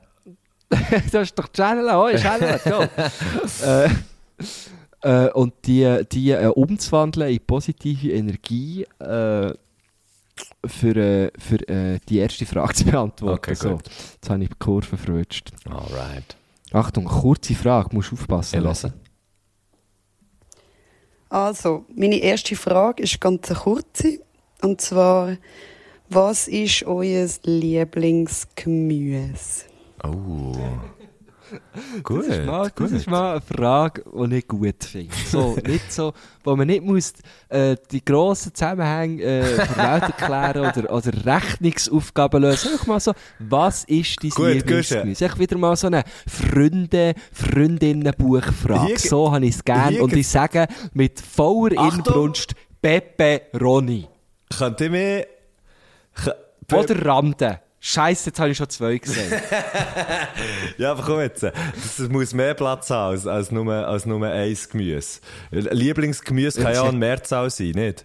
das 1.12 1.14
ist 1.14 1.38
doch 1.38 1.48
Channel, 1.52 1.88
oh, 1.94 2.10
Channel, 2.18 2.60
go. 2.64 2.82
äh, 3.66 3.90
äh, 5.02 5.30
und 5.30 5.54
die, 5.66 6.04
die 6.12 6.32
äh, 6.32 6.48
umzuwandeln 6.48 7.32
in 7.32 7.40
positive 7.46 8.12
Energie 8.12 8.84
äh, 9.00 9.54
für, 10.66 10.96
äh, 10.96 11.32
für 11.38 11.70
äh, 11.70 12.00
die 12.10 12.18
erste 12.18 12.46
Frage 12.46 12.74
zu 12.74 12.86
beantworten. 12.86 13.38
Okay, 13.38 13.56
so, 13.56 13.72
gut. 13.72 13.84
jetzt 14.14 14.30
habe 14.30 14.44
ich 14.44 14.50
die 14.50 14.56
Kurve 14.60 14.98
verrutscht. 14.98 15.52
Alright. 15.70 16.36
Achtung, 16.72 17.06
kurze 17.06 17.56
Frage, 17.56 17.96
musst 17.96 18.12
aufpassen. 18.12 18.58
Ich 18.58 18.64
lasse. 18.64 18.94
Also, 21.30 21.86
meine 21.96 22.18
erste 22.18 22.56
Frage 22.56 23.04
ist 23.04 23.22
ganz 23.22 23.50
eine 23.50 23.60
kurze. 23.60 24.20
Und 24.62 24.82
zwar, 24.82 25.38
was 26.10 26.48
ist 26.48 26.84
euer 26.84 27.28
Lieblingsgemüse? 27.44 29.66
Oh. 30.04 30.54
Gut, 32.04 32.28
Das 32.28 32.38
ist, 32.38 32.46
mal, 32.46 32.72
das 32.76 32.92
ist 32.92 33.08
mal 33.08 33.32
eine 33.32 33.42
Frage, 33.42 34.04
die 34.06 34.36
ich 34.38 34.48
gut 34.48 34.84
finde. 34.84 35.16
So, 35.30 35.58
nicht 35.66 35.92
so, 35.92 36.14
wo 36.44 36.56
man 36.56 36.68
nicht 36.68 36.84
muss, 36.84 37.14
äh, 37.50 37.76
die 37.92 38.04
grossen 38.04 38.54
Zusammenhänge 38.54 39.22
äh, 39.24 39.44
für 39.44 39.78
Welt 39.78 40.04
erklären 40.04 40.72
oder, 40.78 40.94
oder 40.94 41.26
Rechnungsaufgaben 41.26 42.42
lösen. 42.42 42.72
Einfach 42.74 42.88
mal 42.88 43.00
so, 43.00 43.14
was 43.40 43.84
ist 43.86 44.24
dein 44.24 44.54
Lieblingsgemüse? 44.54 45.26
Echt 45.26 45.40
wieder 45.40 45.58
mal 45.58 45.76
so 45.76 45.88
eine 45.88 46.04
Freunde, 46.28 47.14
Freundinnen-Buchfrage. 47.32 49.00
So 49.00 49.32
habe 49.32 49.46
ich 49.46 49.56
es 49.56 49.64
gerne. 49.64 50.02
Und 50.02 50.14
ich 50.14 50.28
sage 50.28 50.68
mit 50.94 51.20
voller! 51.20 51.94
Inbrunst 51.94 52.54
Pepperoni. 52.82 54.08
Könnt 54.58 54.82
ihr 54.82 54.90
mir... 54.90 55.28
Oder 56.72 57.06
Rande. 57.06 57.60
Scheiße, 57.88 58.32
jetzt 58.32 58.40
habe 58.40 58.50
ich 58.50 58.58
schon 58.58 58.68
zwei 58.68 58.98
gesehen. 58.98 59.32
Ja, 60.80 60.92
aber 60.92 61.04
komm 61.04 61.20
jetzt. 61.20 61.44
Das 61.44 62.00
muss 62.10 62.34
mehr 62.34 62.56
Platz 62.56 62.90
haben 62.90 63.12
als, 63.12 63.28
als, 63.28 63.52
nur, 63.52 63.72
als 63.72 64.08
nur 64.08 64.26
eins 64.26 64.68
Gemüse. 64.68 65.20
Lieblingsgemüse 65.52 66.64
kann 66.64 66.74
ja 66.74 66.82
auch 66.82 66.90
ein 66.90 66.98
Mehrzahl 66.98 67.48
sein, 67.52 67.72
nicht? 67.76 68.04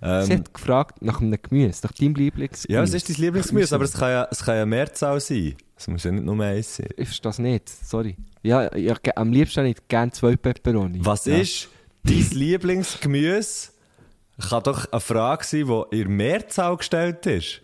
Sie 0.00 0.06
Ähm, 0.06 0.38
hat 0.38 0.54
gefragt 0.54 1.02
nach 1.02 1.20
einem 1.20 1.36
Gemüse, 1.42 1.80
nach 1.82 1.90
deinem 1.90 2.14
Lieblingsgemüse. 2.14 2.72
ja, 2.72 2.80
was 2.80 2.94
ist 2.94 3.08
dein 3.08 3.16
Lieblingsgemüse? 3.16 3.74
Aber 3.74 3.82
es 3.84 3.92
kann 3.94 4.10
ja, 4.10 4.28
es 4.30 4.44
kann 4.44 4.54
ja 4.54 4.64
Mehrzahl 4.66 5.18
sein. 5.18 5.56
Es 5.76 5.88
muss 5.88 6.04
ja 6.04 6.12
nicht 6.12 6.24
nur 6.24 6.40
eins 6.40 6.76
sein. 6.76 6.86
Ich 6.96 7.08
verstehe 7.08 7.28
das 7.28 7.38
nicht, 7.40 7.68
sorry. 7.68 8.16
Ja, 8.44 8.76
ja, 8.76 8.94
am 9.16 9.32
liebsten 9.32 9.64
hätte 9.66 9.80
ich 9.80 9.88
gerne 9.88 10.12
zwei 10.12 10.36
Pepperoni. 10.36 11.00
Was 11.02 11.24
ja. 11.24 11.38
ist 11.38 11.68
dein 12.04 12.30
Lieblingsgemüse? 12.30 13.70
Kann 14.48 14.62
doch 14.62 14.92
eine 14.92 15.00
Frage 15.00 15.44
sein, 15.44 15.66
die 15.66 16.00
in 16.02 16.16
Mehrzahl 16.16 16.76
gestellt 16.76 17.26
ist. 17.26 17.62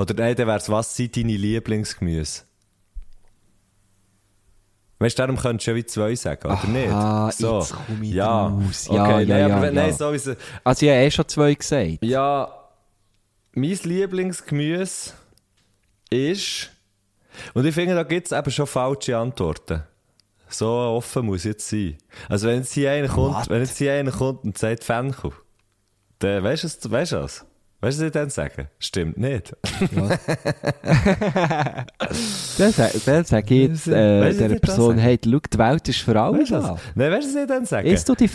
Oder 0.00 0.14
nein, 0.14 0.34
dann 0.34 0.46
wäre 0.46 0.56
es, 0.56 0.70
was 0.70 0.96
sind 0.96 1.14
deine 1.14 1.36
Lieblingsgemüse? 1.36 2.44
Weißt 4.98 5.18
du, 5.18 5.22
darum 5.22 5.36
könntest 5.36 5.66
du 5.66 5.72
ja 5.72 5.76
wie 5.76 5.84
zwei 5.84 6.14
sagen, 6.14 6.46
oder 6.46 6.54
Aha, 6.54 7.26
nicht? 7.26 7.38
So. 7.38 7.58
jetzt 7.58 7.74
komm 7.86 8.02
ich 8.02 8.12
ja. 8.12 8.48
draus. 8.48 8.88
Okay, 8.88 8.96
Ja, 8.96 9.06
nein, 9.08 9.28
ja, 9.28 9.44
aber 9.56 9.56
ja, 9.56 9.64
ja. 9.64 9.72
nein, 9.72 9.92
sowieso. 9.92 10.34
Also 10.64 10.86
ich 10.86 10.90
habe 10.92 11.02
eh 11.02 11.10
schon 11.10 11.28
zwei 11.28 11.52
gesagt. 11.52 11.98
Ja, 12.00 12.50
mein 13.52 13.78
Lieblingsgemüse 13.82 15.12
ist. 16.08 16.70
Und 17.52 17.66
ich 17.66 17.74
finde, 17.74 17.94
da 17.94 18.02
gibt 18.02 18.26
es 18.26 18.32
eben 18.32 18.50
schon 18.50 18.66
falsche 18.66 19.18
Antworten. 19.18 19.82
So 20.48 20.66
offen 20.66 21.26
muss 21.26 21.44
jetzt 21.44 21.68
sein. 21.68 21.98
Also, 22.28 22.48
wenn 22.48 22.60
jetzt 22.60 22.72
hier 22.72 22.90
einer 22.90 23.08
kommt, 23.08 23.36
What? 23.36 23.50
wenn 23.50 23.60
jetzt 23.60 23.76
hier 23.76 23.92
einer 23.92 24.10
kommt 24.12 24.44
und 24.44 24.56
sagt 24.56 24.82
Fenchel, 24.82 25.32
dann 26.20 26.42
weißt 26.42 26.62
du 26.62 26.66
es? 26.68 26.90
Weißt 26.90 27.12
du 27.12 27.16
was? 27.22 27.44
Weißt 27.82 27.98
du, 27.98 28.02
was 28.02 28.06
ich 28.08 28.12
dann 28.12 28.28
sagen? 28.30 28.68
Stimmt 28.78 29.16
nicht. 29.16 29.56
Dann, 32.58 32.72
sa- 32.72 32.90
dann 33.06 33.24
sage 33.24 33.54
ich 33.54 33.68
jetzt 33.68 33.88
äh, 33.88 34.20
Weißt 34.20 34.38
Person, 34.60 34.98
hey, 34.98 35.18
schau, 35.24 35.38
die 35.52 35.58
Welt 35.58 35.88
ist 35.88 36.00
für 36.00 36.20
alle 36.20 36.44
da. 36.44 36.62
was? 36.74 36.80
Nein, 36.94 37.10
weißt 37.12 37.28
du, 37.30 37.34
was 37.34 37.42
ich 37.42 37.48
dann 37.48 37.64
sage? 37.64 37.88
Isst 37.90 38.08
du 38.08 38.14
die 38.14 38.28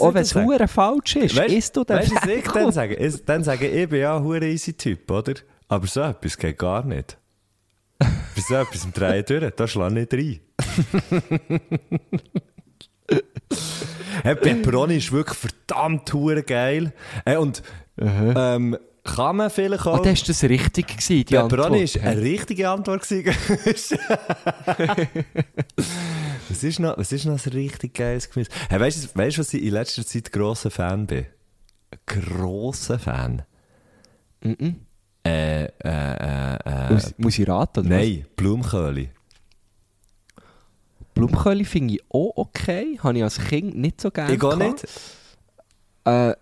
du, 0.00 0.06
auch 0.06 0.14
wenn 0.14 0.22
es 0.22 0.34
hure 0.34 0.66
falsch 0.68 1.16
ist? 1.16 1.36
Weißt- 1.36 1.46
Isst 1.54 1.76
du 1.76 1.84
den 1.84 1.96
weißt 1.98 2.10
du, 2.10 2.14
was 2.16 2.26
ich 2.26 2.42
dann 2.44 2.52
Fenchel? 2.52 2.72
sage? 2.72 2.94
Ich- 2.94 3.24
Dann 3.26 3.44
sage 3.44 3.68
ich, 3.68 3.82
ich 3.82 3.88
bin 3.90 4.00
ja 4.00 4.16
ein 4.16 4.24
hure 4.24 4.46
easy 4.46 4.72
Typ, 4.72 5.10
oder? 5.10 5.34
Aber 5.68 5.86
so 5.86 6.00
etwas 6.00 6.38
geht 6.38 6.58
gar 6.58 6.84
nicht. 6.86 7.18
Bei 7.98 8.08
so 8.48 8.54
etwas 8.54 8.84
im 8.84 8.92
Drehen 8.94 9.24
durch, 9.26 9.52
da 9.56 9.66
schlage 9.68 10.00
ich 10.00 10.10
nicht 10.10 10.14
rein. 10.14 11.60
hey, 14.22 14.34
Pepperoni 14.36 14.96
ist 14.96 15.12
wirklich 15.12 15.38
verdammt 15.38 16.12
hure 16.12 16.42
geil. 16.42 16.92
Hey, 17.24 17.36
und 17.36 17.62
ähm, 17.98 18.76
kann 19.04 19.36
man 19.36 19.50
vielleicht 19.50 19.86
auch... 19.86 19.98
Ah, 19.98 20.02
das 20.02 20.20
war 20.20 20.26
das 20.26 20.42
richtig 20.44 20.88
gewesen, 20.88 21.24
die 21.24 21.24
Pepperoni 21.24 21.82
Antwort. 21.82 22.02
war 22.04 22.10
eine 22.10 22.20
richtige 22.22 22.68
Antwort. 22.68 23.02
gewesen. 23.08 23.24
was, 26.48 26.64
ist 26.64 26.78
noch, 26.80 26.98
was 26.98 27.12
ist 27.12 27.24
noch 27.24 27.44
ein 27.46 27.52
richtig 27.52 27.94
geiles 27.94 28.28
Gemüse? 28.30 28.50
Hey, 28.68 28.80
weißt 28.80 29.04
du, 29.04 29.08
weißt, 29.18 29.38
was 29.38 29.54
ich 29.54 29.62
in 29.62 29.70
letzter 29.70 30.04
Zeit 30.04 30.32
grosser 30.32 30.70
Fan 30.70 31.06
bin? 31.06 31.26
Grosser 32.06 32.98
Fan. 32.98 33.42
Mhm. 34.42 34.76
Äh, 35.24 35.64
äh, 35.64 35.68
äh, 35.84 36.56
äh, 36.64 36.92
Muss, 36.92 37.14
muss 37.16 37.38
ich 37.38 37.48
raten? 37.48 37.80
Oder 37.80 37.88
nein, 37.88 38.26
was? 38.36 39.06
Blumenköhle 41.14 41.64
finde 41.64 41.94
ich 41.94 42.02
auch 42.10 42.32
okay. 42.36 42.98
Habe 43.02 43.16
ich 43.18 43.24
als 43.24 43.38
Kind 43.38 43.76
nicht 43.76 44.00
so 44.00 44.10
gerne 44.10 44.34
Ich 44.34 44.38
gehabt. 44.38 44.58
nicht. 44.58 44.84
Äh, 46.04 46.34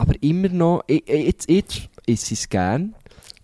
aber 0.00 0.14
immer 0.22 0.48
noch, 0.48 0.82
ich, 0.86 1.08
ich- 1.08 1.26
jetzt, 1.26 1.48
jetzt 1.50 1.88
ist 2.06 2.32
es 2.32 2.48
gern 2.48 2.94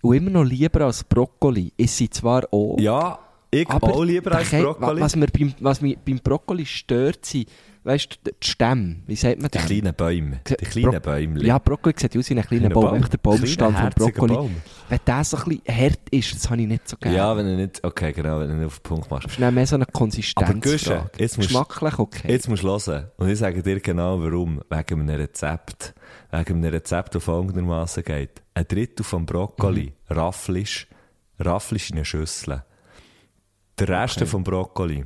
und 0.02 0.16
immer 0.16 0.30
noch 0.30 0.44
lieber 0.44 0.82
als 0.86 1.04
Brokkoli. 1.04 1.72
Ist 1.76 1.96
sie 1.96 2.08
zwar 2.10 2.44
auch, 2.52 2.76
Ja, 2.78 3.18
Ich 3.50 3.68
auch 3.68 4.02
lieber 4.04 4.32
als 4.32 4.50
Brokkoli. 4.50 5.00
Was 5.00 5.16
mir 5.16 5.26
beim, 5.28 5.54
was 5.60 5.80
mich 5.80 5.98
beim 5.98 6.18
Brokkoli 6.18 6.66
stört, 6.66 7.24
sind, 7.24 7.48
weißt 7.86 8.18
du, 8.24 8.30
die 8.32 8.46
Stämme. 8.46 8.96
Wie 9.06 9.16
sagt 9.16 9.40
man 9.40 9.50
Die 9.50 9.58
das? 9.58 9.66
kleinen 9.66 9.94
Bäume. 9.94 10.40
Die 10.46 10.54
kleinen 10.56 11.00
Bäume. 11.00 11.42
Ja, 11.42 11.58
Brokkoli 11.58 11.94
sieht 11.98 12.16
aus 12.16 12.28
wie 12.30 12.34
ein 12.38 12.42
kleiner 12.44 12.68
Baum. 12.68 12.88
Einfach 12.94 13.08
der 13.08 13.18
Baumstamm 13.18 13.74
vom 13.74 13.90
Brokkoli. 13.90 14.34
Baum. 14.34 14.56
Wenn 14.88 14.98
der 15.06 15.24
so 15.24 15.36
ein 15.38 15.44
bisschen 15.44 15.76
hart 15.76 16.08
ist, 16.10 16.34
das 16.34 16.50
habe 16.50 16.60
ich 16.60 16.68
nicht 16.68 16.88
so 16.88 16.96
gerne. 16.96 17.16
Ja, 17.16 17.36
wenn 17.36 17.46
du 17.46 17.56
nicht, 17.56 17.82
okay, 17.84 18.12
genau, 18.12 18.40
wenn 18.40 18.48
du 18.48 18.54
nicht 18.56 18.66
auf 18.66 18.78
den 18.80 18.82
Punkt 18.82 19.10
machst. 19.10 19.26
Das 19.26 19.32
ist 19.38 19.38
mehr 19.52 19.66
so 19.66 19.76
eine 19.76 19.86
Konsistenz. 19.86 20.48
Aber 20.50 20.58
Guschen, 20.60 21.00
jetzt 21.18 21.36
musst- 21.36 21.48
Geschmacklich 21.48 21.98
okay. 21.98 22.30
Jetzt 22.32 22.48
musst 22.48 22.62
du 22.62 22.68
hören. 22.68 23.06
Und 23.16 23.28
ich 23.28 23.38
sage 23.38 23.62
dir 23.62 23.80
genau 23.80 24.20
warum. 24.20 24.60
Wegen 24.68 25.00
einem 25.00 25.16
Rezept. 25.20 25.94
Wegen 26.30 26.56
einem 26.56 26.72
Rezept, 26.72 27.14
das 27.14 27.24
folgendermaßen 27.24 28.02
geht. 28.04 28.42
Ein 28.54 28.66
Drittel 28.68 29.04
vom 29.04 29.24
Brokkoli 29.26 29.92
Mhm. 30.08 30.14
rafflisch, 30.16 30.86
rafflisch 31.38 31.90
in 31.90 31.96
eine 31.96 32.04
Schüssel. 32.04 32.62
Der 33.78 33.88
Rest 33.88 34.20
vom 34.24 34.42
Brokkoli 34.42 35.04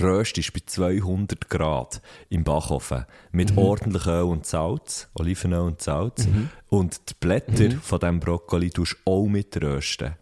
röstest 0.00 0.52
bei 0.52 0.60
200 0.64 1.48
Grad 1.50 2.00
im 2.28 2.44
Backofen 2.44 3.04
mit 3.32 3.52
Mhm. 3.52 3.58
ordentlich 3.58 4.06
Öl 4.06 4.22
und 4.22 4.46
Salz, 4.46 5.08
Olivenöl 5.14 5.60
und 5.60 5.82
Salz. 5.82 6.26
Und 6.68 7.00
die 7.10 7.14
Blätter 7.20 7.64
Mhm. 7.74 7.80
von 7.80 7.98
diesem 8.00 8.20
Brokkoli 8.20 8.70
tust 8.70 8.96
auch 9.04 9.26
mit 9.26 9.60
rösten. 9.62 10.14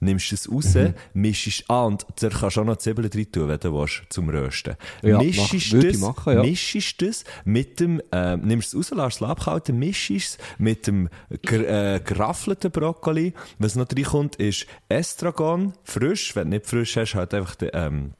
Nimmst 0.00 0.32
es 0.32 0.50
raus, 0.50 0.74
Mhm. 0.74 0.92
mischst 1.14 1.70
an 1.70 1.92
und 1.94 2.04
da 2.20 2.28
kannst 2.28 2.56
du 2.56 2.60
auch 2.60 2.64
noch 2.64 2.76
Zwiebeln 2.76 3.08
drin 3.08 3.30
tun, 3.32 3.48
wenn 3.48 3.58
du 3.60 3.72
willst, 3.72 4.02
zum 4.10 4.28
Rösten. 4.28 4.76
Ja, 5.02 5.16
mischst 5.18 5.72
mach- 5.72 5.80
das, 5.82 5.96
machen, 5.98 6.34
ja. 6.34 6.42
mischst 6.42 7.00
das 7.00 7.24
mit 7.46 7.80
dem, 7.80 8.02
äh, 8.12 8.36
nimmst 8.36 8.74
es 8.74 8.74
raus, 8.74 8.90
lässt 8.90 9.22
es 9.22 9.26
abkalten, 9.28 9.78
mischst 9.78 10.10
es 10.10 10.38
mit 10.58 10.86
dem 10.88 11.08
äh, 11.30 12.00
geraffelten 12.00 12.70
Brokkoli. 12.70 13.32
Was 13.58 13.76
noch 13.76 13.86
reinkommt, 13.90 14.36
ist 14.36 14.66
Estragon, 14.90 15.72
frisch. 15.84 16.36
Wenn 16.36 16.50
du 16.50 16.56
nicht 16.58 16.66
frisch 16.66 16.96
hast, 16.96 17.14
halt 17.14 17.32
einfach 17.32 17.54
den, 17.54 17.70
ähm, 17.72 18.12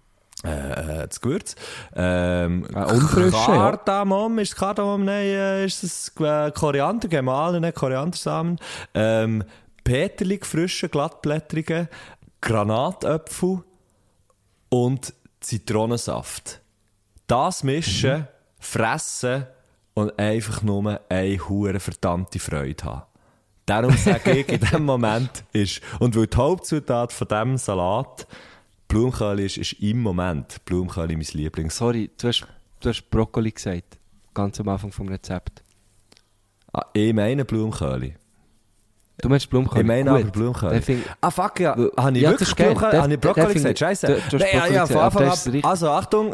äh, 0.45 1.07
das 1.09 1.21
Gewürz. 1.21 1.57
Ähm, 1.95 2.67
Äh, 2.75 2.85
unfrische, 2.93 3.37
ja. 3.37 3.47
Kardamom, 3.47 4.39
ist 4.39 4.49
es 4.51 4.57
Kardamom? 4.57 5.05
Nein, 5.05 5.25
äh, 5.27 5.65
ist 5.65 5.83
es 5.83 6.13
äh, 6.21 6.51
Koriander, 6.53 7.09
gemahlene 7.09 7.73
Koriandersamen. 7.73 8.59
Ähm, 8.95 9.45
Peterlig, 9.83 10.47
frische, 10.47 10.89
glattblättrige, 10.89 11.89
Granatöpfel 12.41 13.63
und 14.71 15.13
Zitronensaft. 15.41 16.61
Das 17.27 17.63
mischen, 17.65 18.21
Mhm. 18.21 18.27
fressen 18.61 19.47
und 19.95 20.19
einfach 20.19 20.63
nur 20.63 21.01
eine 21.09 21.39
hure 21.49 21.81
verdammte 21.81 22.39
Freude 22.39 22.85
haben. 22.85 23.03
Darum 23.67 23.97
sage 23.97 24.39
ich, 24.41 24.49
in 24.49 24.61
dem 24.61 24.85
Moment 24.85 25.45
ist, 25.53 25.81
und 25.99 26.17
weil 26.17 26.27
die 26.27 26.37
Hauptzutat 26.37 27.13
von 27.13 27.29
diesem 27.29 27.57
Salat 27.57 28.27
Blumenkohl 28.89 29.41
ist, 29.41 29.57
ist 29.59 29.73
im 29.75 30.01
Moment 30.03 30.65
Blumenkohl 30.65 31.09
mein 31.09 31.21
Lieblings. 31.33 31.77
Sorry, 31.77 32.11
du 32.19 32.29
hast, 32.29 32.47
du 32.81 32.89
hast 32.89 33.11
Brokkoli 33.11 33.51
gesagt. 33.51 33.99
Ganz 34.35 34.61
am 34.61 34.69
Anfang 34.69 34.93
vom 34.93 35.09
Rezept. 35.09 35.63
Ah, 36.73 36.87
ich 36.93 37.13
meine 37.15 37.45
Blumenkohl. 37.45 38.15
Du 39.19 39.29
meinst 39.29 39.49
Blumenkohl? 39.49 39.81
Ich 39.81 39.87
meine 39.87 40.11
aber 40.11 40.25
Blumenkohl. 40.25 40.83
Ah, 41.21 41.31
fuck, 41.31 41.61
ja. 41.61 41.77
Habe 41.97 42.17
ich 42.17 42.23
Ja, 42.25 42.31
wirklich. 42.31 42.55
Blumenkohl? 42.55 42.93
Habe 42.93 43.15
ich 43.15 43.21
Brokkoli 43.21 43.55
gesagt? 43.55 43.79
Scheiße. 43.79 44.07
du- 44.09 44.13
du 44.15 44.21
hast 44.21 44.33
Nein, 44.33 44.49
ja, 44.53 44.67
ja, 44.67 44.83
gesagt, 44.85 44.89
von 45.13 45.25
Anfang 45.25 45.55
an. 45.55 45.65
Also, 45.65 45.91
Achtung. 45.91 46.33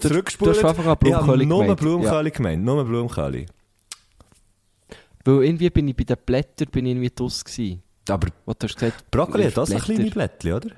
Zurückgespulen. 0.00 0.52
du 0.54 0.58
hast 0.58 0.60
von 0.60 0.68
Anfang 0.70 0.86
an 0.86 0.96
Blumenkohl 0.98 1.46
nur 1.46 1.60
gemeint. 1.62 1.80
Blumenkohl 1.80 2.30
gemeint. 2.30 2.62
Nur 2.64 2.84
Blumenkohl. 2.84 3.46
Weil 5.24 5.44
irgendwie 5.44 5.70
bin 5.70 5.88
ich 5.88 5.96
bei 5.96 6.04
den 6.04 6.16
Blättern 6.24 6.68
bin 6.70 6.86
ich 6.86 6.92
irgendwie 6.92 7.10
draus 7.14 7.44
gewesen. 7.44 7.82
Aber 8.08 8.28
du 8.28 8.54
hast 8.66 8.74
gesagt, 8.74 9.10
Brokkoli 9.10 9.44
hat 9.44 9.58
auch 9.58 9.66
so 9.66 9.76
kleine 9.76 10.10
Blättchen, 10.10 10.52
oder? 10.52 10.70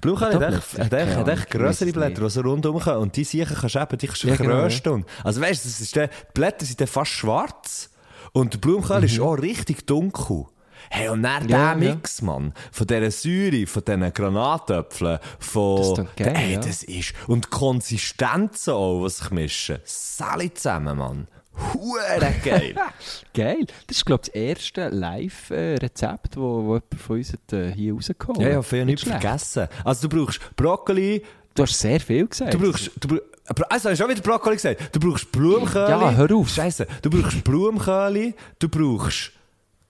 Blumenkohl 0.00 0.34
Hat 0.34 0.54
echt, 0.54 0.70
Blätter? 0.74 0.84
hat 0.84 0.92
echt, 1.08 1.16
hat 1.16 1.28
echt 1.28 1.44
ich 1.44 1.50
grössere 1.50 1.92
Blätter, 1.92 2.22
die 2.22 2.30
so 2.30 2.40
rundum 2.40 2.78
kommen. 2.80 2.98
Und 2.98 3.16
die 3.16 3.24
Siechen 3.24 3.56
kannst 3.56 3.74
du 3.74 3.80
eben, 3.80 3.98
die 3.98 4.06
kannst 4.06 4.22
du 4.22 4.28
Ja, 4.28 4.36
genau, 4.36 5.00
Also 5.24 5.40
weißt 5.40 5.64
du, 5.64 5.68
ist 5.68 5.96
die 5.96 6.06
Blätter 6.34 6.64
sind 6.64 6.80
dann 6.80 6.88
fast 6.88 7.10
schwarz. 7.12 7.90
Und 8.32 8.54
der 8.54 8.58
Blumenkohl 8.58 8.98
Mhm. 8.98 9.04
ist 9.04 9.20
auch 9.20 9.34
richtig 9.34 9.86
dunkel. 9.86 10.46
Hey, 10.90 11.08
und 11.08 11.22
dann 11.22 11.48
Ja, 11.48 11.74
der 11.74 11.86
ja. 11.86 11.94
Mix, 11.94 12.22
Mann, 12.22 12.54
von 12.72 12.86
dieser 12.86 13.10
Säure, 13.10 13.66
von 13.66 13.84
diesen 13.84 14.12
Granatöpfeln, 14.12 15.18
von... 15.38 15.78
Das 15.78 15.94
klingt 15.94 16.16
geil, 16.16 16.34
hey, 16.36 16.52
ja. 16.54 16.60
das 16.60 16.82
ist... 16.82 17.12
Und 17.26 17.44
die 17.46 17.50
Konsistenzen 17.50 18.72
auch, 18.72 19.04
die 19.04 19.10
sich 19.10 19.30
mischen. 19.30 19.78
Sally 19.84 20.52
zusammen, 20.54 20.96
Mann. 20.98 21.28
Hure 21.74 22.34
geil. 22.44 22.74
geil. 23.34 23.66
Das 23.86 23.96
ist, 23.96 24.06
glaube 24.06 24.22
ich, 24.24 24.32
das 24.32 24.40
erste 24.40 24.88
Live-Rezept, 24.88 26.36
wo, 26.36 26.64
wo 26.64 26.74
jemand 26.74 26.94
von 26.98 27.16
uns 27.16 27.32
hat, 27.32 27.52
äh, 27.52 27.72
hier 27.72 27.94
rausgekommen 27.94 28.40
ja, 28.40 28.48
ja, 28.48 28.62
viel 28.62 28.84
nicht 28.84 29.04
vergessen. 29.04 29.68
Also 29.84 30.08
du 30.08 30.16
brauchst 30.16 30.40
Brokkoli, 30.56 31.22
Du 31.54 31.64
hast 31.64 31.76
sehr 31.76 31.98
viel 31.98 32.28
gesagt. 32.28 32.54
Du 32.54 32.58
brauchst, 32.60 32.92
du 33.00 33.08
brauchst, 33.08 33.72
also 33.72 33.90
hast 33.90 33.98
du 33.98 34.04
auch 34.04 34.08
wieder 34.08 34.20
Brokkoli 34.20 34.54
gesagt. 34.54 34.94
Du 34.94 35.00
brauchst 35.00 35.32
Blumenkohl. 35.32 35.88
Ja, 35.88 36.12
hör 36.12 36.32
auf. 36.36 36.48
Scheiße. 36.50 36.86
Du 37.02 37.10
brauchst 37.10 37.42
Blumenkohl, 37.42 38.34
du 38.60 38.68
brauchst 38.68 39.32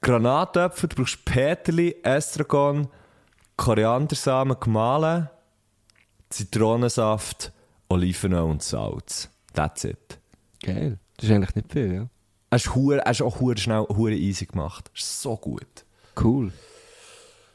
Granatöpfel, 0.01 0.89
du 0.89 0.97
brauchst 0.97 1.25
Peterli, 1.27 1.97
Estragon, 2.03 2.89
Koriandersamen 3.57 4.57
gemahlen, 4.59 5.29
Zitronensaft, 6.31 7.53
Olivenöl 7.91 8.43
und 8.43 8.63
Salz. 8.63 9.29
That's 9.53 9.85
it. 9.85 10.19
Geil. 10.63 10.99
Das 11.19 11.29
ist 11.29 11.35
eigentlich 11.35 11.55
nicht 11.57 11.73
viel, 11.73 11.95
ja. 11.95 12.09
Hast 12.51 12.67
du 12.67 12.71
auch 13.27 13.41
hure 13.41 13.59
schnell, 13.59 13.85
hure 13.89 14.15
easy 14.15 14.47
gemacht. 14.47 14.91
Ist 14.95 15.21
so 15.21 15.37
gut. 15.37 15.85
Cool. 16.19 16.53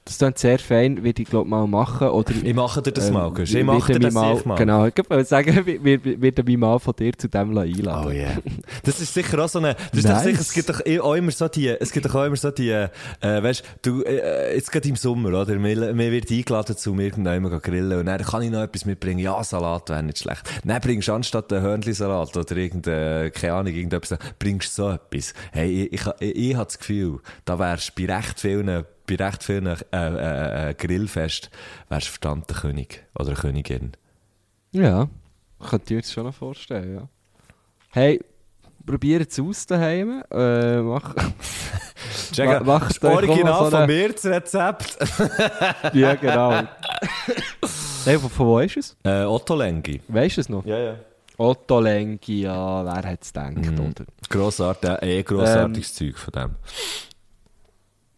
Das 0.06 0.18
klingt 0.18 0.38
sehr 0.38 0.60
fein, 0.60 1.01
würde 1.04 1.22
ich 1.22 1.30
glaube 1.30 1.49
mal 1.49 1.66
machen. 1.66 2.10
Oder, 2.10 2.34
Ich 2.43 2.54
mache 2.54 2.82
dir 2.82 2.91
das 2.91 3.08
ähm, 3.08 3.14
mal, 3.14 3.32
Gusch. 3.32 3.49
Ich 3.51 3.56
wird 3.56 3.66
mache 3.66 3.93
dir 3.93 3.99
das 3.99 4.14
mal, 4.14 4.38
mal. 4.43 4.56
Genau, 4.56 4.86
ich 4.86 4.93
würde 4.97 5.24
sagen, 5.24 5.66
wir- 5.66 5.82
wir 6.04 6.22
werden 6.22 6.43
mich 6.45 6.58
mal 6.58 6.78
von 6.80 6.93
dir 6.93 7.14
zu 7.18 7.30
dem 7.30 7.58
einladen. 7.58 8.08
Oh 8.08 8.12
yeah. 8.12 8.38
Das 8.84 8.99
ist 8.99 9.14
sicher 9.14 9.39
auch 9.43 9.47
so 9.47 9.60
eine, 9.60 9.76
das 9.93 10.04
Nice. 10.04 10.24
sicher, 10.24 10.41
es 10.41 10.51
gibt 10.54 10.68
doch 10.68 10.86
eh 10.86 10.99
auch 10.99 11.14
immer 11.14 11.32
so 11.32 11.47
die, 11.47 11.70
es 11.70 11.91
gibt 11.93 12.06
doch 12.06 12.16
auch 12.16 12.26
immer 12.26 12.36
so 12.36 12.51
die, 12.51 12.70
äh, 12.72 12.89
weißt 13.22 13.64
du, 13.84 14.01
äh, 14.04 14.56
jetzt 14.56 14.72
gerade 14.74 14.89
im 14.89 14.97
Sommer, 14.97 15.30
oder? 15.30 15.56
Mir, 15.56 15.93
mir 15.93 16.12
wird 16.12 16.30
eingeladen 16.30 16.76
zu 16.76 16.93
mir 16.93 17.04
irgendjemandem 17.06 17.62
grillen 17.62 17.99
und 17.99 18.06
dann 18.08 18.22
kann 18.22 18.41
ich 18.41 18.51
noch 18.51 18.62
etwas 18.64 18.86
mitbringen. 18.86 19.20
Ja, 19.20 19.41
Salat 19.43 19.89
wäre 19.89 20.04
nicht 20.04 20.20
schlecht. 20.20 20.41
Dann 20.66 20.82
bringst 20.82 21.08
du 21.08 21.14
anstatt 21.14 21.51
einen 21.54 21.62
Hörnli-Salat 21.64 22.36
oder 22.36 22.58
irgendeine, 22.58 23.32
keine 23.32 23.54
Ahnung, 23.54 23.74
irgendetwas, 23.74 24.18
bringst 24.38 24.78
du 24.78 24.84
so 24.84 24.89
etwas. 24.91 25.34
Hey, 25.54 25.84
ich, 25.86 25.93
ich, 25.93 26.08
ich, 26.20 26.36
ich 26.49 26.56
habe 26.56 26.66
das 26.66 26.78
Gefühl, 26.78 27.20
da 27.45 27.58
wärst 27.58 27.93
du 27.97 28.06
bei 28.06 28.14
recht 28.14 28.39
vielen, 28.39 28.84
bei 29.08 29.16
recht 29.16 29.43
vielen, 29.43 29.66
äh, 29.68 29.78
äh, 29.91 30.70
äh, 30.70 30.74
Grillfest, 30.76 31.49
wärst 31.89 32.08
du 32.08 32.12
verdammt 32.12 32.49
der 32.49 32.58
König 32.58 33.04
oder 33.18 33.28
eine 33.30 33.36
Königin. 33.38 33.91
Ja, 34.72 35.08
könnt 35.60 35.89
ihr 35.91 35.97
euch 35.97 36.04
das 36.04 36.14
schon 36.14 36.24
noch 36.26 36.34
vorstellen, 36.34 36.95
ja. 36.95 37.08
Hey, 37.91 38.20
probiert 38.86 39.32
es 39.32 39.39
aus 39.39 39.66
daheim. 39.68 40.24
Äh, 40.32 40.82
mach, 40.82 41.14
Check, 42.32 42.47
Ma- 42.47 42.60
macht 42.80 43.04
das 43.04 43.12
Original 43.12 43.66
so 43.66 43.70
von 43.72 43.76
eine- 43.76 43.93
mir, 43.93 44.12
das 44.14 44.26
Rezept. 44.26 44.97
ja, 45.93 46.16
genau. 46.16 46.51
hey, 48.06 48.18
von, 48.18 48.30
von 48.30 48.47
wo 48.47 48.60
ist 48.60 48.78
es? 48.78 48.97
Äh, 49.04 49.24
Otto 49.26 49.56
Lengi. 49.56 50.01
Weißt 50.08 50.38
du 50.38 50.41
es 50.41 50.49
noch? 50.49 50.66
Ja, 50.66 50.78
ja. 50.80 50.95
Otto 51.38 51.80
Lengi, 51.80 52.41
ja, 52.41 52.86
wer 52.86 53.10
hätte 53.10 53.24
es 53.24 53.34
gedacht, 53.34 53.56
Mhm. 53.56 53.80
oder? 53.80 54.06
Grossartig, 54.30 54.89
äh, 55.01 55.20
eh 55.20 55.24
grossartiges 55.24 55.93
Zeug 55.93 56.18
von 56.18 56.32
dem. 56.32 56.56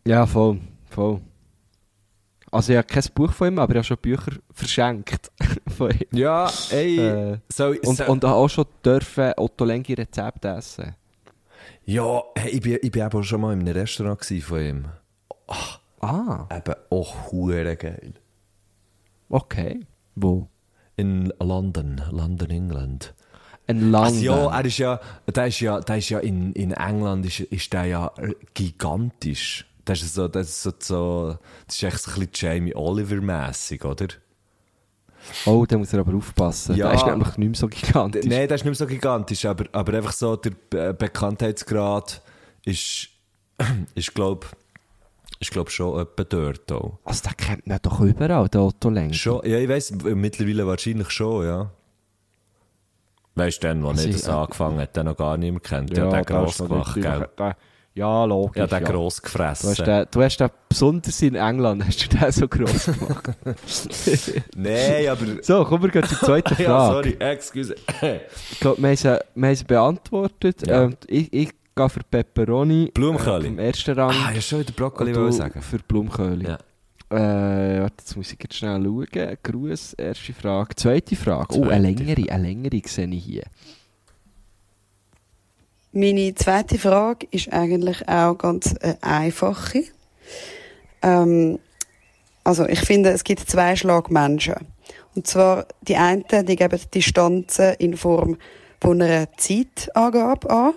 Ja, 0.07 0.25
voll, 0.25 0.59
voll. 0.95 1.21
Also 2.51 2.71
ich 2.71 2.77
habe 2.77 2.87
kein 2.87 3.03
Buch 3.13 3.31
von 3.33 3.47
ihm, 3.49 3.59
aber 3.59 3.73
ich 3.73 3.77
habe 3.79 3.83
schon 3.85 3.97
Bücher 3.97 4.31
verschenkt 4.51 5.29
von 5.77 5.91
ihm. 5.91 6.07
Ja, 6.17 6.49
ey, 6.71 6.99
Äh, 6.99 7.37
so, 7.51 7.67
Und, 7.67 7.97
so, 7.97 8.05
und 8.05 8.23
auch 8.23 8.47
schon 8.47 8.65
dürfen 8.83 9.33
Otto 9.37 9.65
Lengi 9.65 9.93
Rezepte 9.93 10.47
essen. 10.49 10.95
ja, 11.85 12.21
hey, 12.37 12.51
ich 12.51 12.61
bin, 12.61 12.77
ich 12.81 12.91
bin 12.91 13.05
eben 13.05 13.23
schon 13.23 13.41
mal 13.41 13.53
in 13.53 13.59
einem 13.59 13.75
Restaurant 13.75 14.23
von 14.23 14.59
ihm. 14.61 14.85
Ah, 15.99 16.47
Eben 16.55 16.75
auch 16.91 17.31
hure 17.31 17.75
geil. 17.75 18.13
okay. 19.29 19.81
Wo? 20.15 20.47
In 20.95 21.33
London, 21.39 22.01
London, 22.11 22.49
England. 22.51 23.13
Ein 23.67 23.91
Lang. 23.91 24.03
Also 24.05 24.23
ja, 24.23 24.57
er 24.59 24.65
ist 24.65 24.77
ja, 24.77 24.99
der 25.27 25.47
ist 25.47 25.59
ja, 25.59 25.79
der 25.81 25.97
ist 25.97 26.09
ja 26.09 26.19
in, 26.19 26.53
in 26.53 26.71
England 26.71 27.25
ist, 27.25 27.39
ist 27.41 27.73
der 27.73 27.85
ja 27.85 28.11
gigantisch. 28.53 29.65
Das 29.85 30.01
ist 30.01 30.15
so, 30.15 30.27
das 30.27 30.47
ist 30.49 30.63
so, 30.63 30.71
so 30.79 31.37
das 31.67 31.75
ist 31.75 31.83
echt 31.83 31.99
so 31.99 32.11
ein 32.11 32.27
bisschen 32.27 32.31
Jamie 32.33 32.75
Oliver-mässig, 32.75 33.85
oder? 33.85 34.07
Oh, 35.45 35.65
da 35.67 35.77
muss 35.77 35.91
er 35.93 35.99
aber 36.01 36.15
aufpassen. 36.15 36.75
Ja. 36.75 36.87
Der 36.89 36.95
ist 36.95 37.05
nämlich 37.05 37.37
nicht 37.37 37.47
mehr 37.49 37.55
so 37.55 37.67
gigantisch. 37.67 38.25
Nein, 38.25 38.47
das 38.47 38.61
ist 38.61 38.65
nicht 38.65 38.71
mehr 38.71 38.75
so 38.75 38.87
gigantisch, 38.87 39.45
aber, 39.45 39.65
aber 39.71 39.93
einfach 39.93 40.11
so 40.13 40.35
der 40.35 40.51
Be- 40.69 40.93
Bekanntheitsgrad 40.93 42.21
ist, 42.63 43.09
ist 43.95 44.13
glaube 44.13 44.47
ist, 45.39 45.51
glaub, 45.51 45.69
schon 45.69 45.99
etwa 45.99 46.23
dort 46.23 46.71
auch. 46.71 46.97
Also, 47.03 47.23
der 47.23 47.33
kennt 47.33 47.67
man 47.67 47.77
doch 47.81 47.99
überall, 47.99 48.47
der 48.47 48.61
Otto 48.61 48.89
Lengi. 48.89 49.13
Schon, 49.13 49.41
ja, 49.45 49.57
ich 49.59 49.67
weiss, 49.67 49.91
mittlerweile 49.91 50.65
wahrscheinlich 50.65 51.09
schon, 51.11 51.45
ja. 51.45 51.71
Weißt 53.35 53.61
du, 53.61 53.67
dann, 53.67 53.83
wo 53.83 53.91
nicht 53.91 54.05
ich- 54.05 54.11
das 54.21 54.29
angefangen 54.29 54.79
hat, 54.79 54.95
den 54.95 55.05
noch 55.07 55.17
gar 55.17 55.37
niemand 55.37 55.63
kennt, 55.65 55.89
ja, 55.95 56.09
der 56.09 56.23
da 56.23 56.41
gross 56.41 56.57
gemacht, 56.57 56.95
gell? 56.95 57.27
Der, 57.37 57.57
Ja, 57.95 58.25
logisch. 58.25 58.57
Ja, 58.57 58.67
den 58.67 58.83
ja. 58.83 58.91
gross 58.91 59.15
Du 59.15 59.21
hast, 59.21 59.23
gefressen. 59.23 59.85
den, 59.85 60.05
du 60.11 60.21
hast 60.21 60.37
den, 60.37 60.49
besonders 60.67 61.21
in 61.21 61.35
England, 61.35 61.85
hast 61.87 62.03
du 62.03 62.17
den 62.17 62.31
so 62.31 62.47
gross 62.47 62.85
gemacht. 62.87 63.29
Nein, 64.55 65.07
aber... 65.07 65.25
so, 65.41 65.63
kommen 65.63 65.83
wir 65.83 65.89
gleich 65.91 66.09
zur 66.09 66.19
zweiten 66.19 66.55
Frage. 66.55 66.63
ja, 66.63 66.87
sorry, 66.87 67.15
excuse. 67.19 67.75
Ich 68.51 68.59
glaube, 68.59 68.81
wir 68.81 68.89
haben 68.89 68.97
sie, 68.97 69.19
wir 69.35 69.47
haben 69.47 69.55
sie 69.55 69.63
beantwortet. 69.63 70.67
Ja. 70.67 70.83
Ähm, 70.83 70.97
ich, 71.07 71.31
ich 71.31 71.49
gehe 71.73 71.89
für 71.89 72.01
Pepperoni. 72.03 72.91
Blumenköli. 72.93 73.45
Äh, 73.45 73.47
Im 73.47 73.59
ersten 73.59 73.97
Rang. 73.97 74.11
Ah, 74.11 74.31
ja, 74.33 74.41
schon 74.41 74.59
wieder 74.59 74.73
Brokkoli 74.73 75.13
du 75.13 75.31
sagen. 75.31 75.61
für 75.61 75.79
Blumenköli. 75.79 76.47
Ja. 76.47 76.57
Äh, 77.11 77.81
warte, 77.81 77.95
jetzt 77.99 78.17
muss 78.17 78.33
ich 78.33 78.39
jetzt 78.43 78.55
schnell 78.55 78.83
schauen. 78.83 79.37
Gruß, 79.41 79.93
erste 79.93 80.33
Frage. 80.33 80.75
Zweite 80.75 81.15
Frage. 81.15 81.47
Oh, 81.51 81.61
Zweite 81.61 81.71
eine 81.71 81.91
längere, 81.91 82.29
eine 82.29 82.43
längere 82.43 82.81
sehe 82.85 83.07
ich 83.07 83.23
hier. 83.23 83.43
Meine 85.97 86.35
zweite 86.35 86.77
Frage 86.77 87.25
ist 87.31 87.53
eigentlich 87.53 88.05
auch 88.09 88.35
ganz 88.37 88.75
eine 88.81 89.01
einfache. 89.01 89.85
Ähm, 91.01 91.57
also 92.43 92.67
ich 92.67 92.81
finde, 92.81 93.11
es 93.11 93.23
gibt 93.23 93.49
zwei 93.49 93.77
Schlag 93.77 94.11
Menschen. 94.11 94.55
Und 95.15 95.25
zwar 95.25 95.65
die 95.83 95.95
einen, 95.95 96.25
die 96.29 96.57
geben 96.57 96.77
die 96.77 96.99
Distanzen 96.99 97.75
in 97.75 97.95
Form 97.95 98.37
von 98.81 99.01
einer 99.01 99.31
Zeitangabe 99.37 100.49
an, 100.49 100.73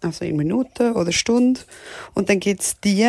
also 0.00 0.24
in 0.24 0.36
Minuten 0.36 0.92
oder 0.92 1.10
Stunden. 1.10 1.58
Und 2.14 2.28
dann 2.28 2.38
gibt 2.38 2.60
es 2.60 2.78
die, 2.78 3.08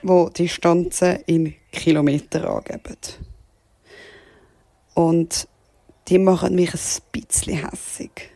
die 0.00 0.28
Distanzen 0.38 1.24
in 1.26 1.54
Kilometer 1.72 2.48
angeben. 2.48 2.98
Und 4.94 5.48
die 6.06 6.20
machen 6.20 6.54
mich 6.54 6.72
ein 6.72 7.02
bisschen 7.10 7.68
hässig. 7.68 8.30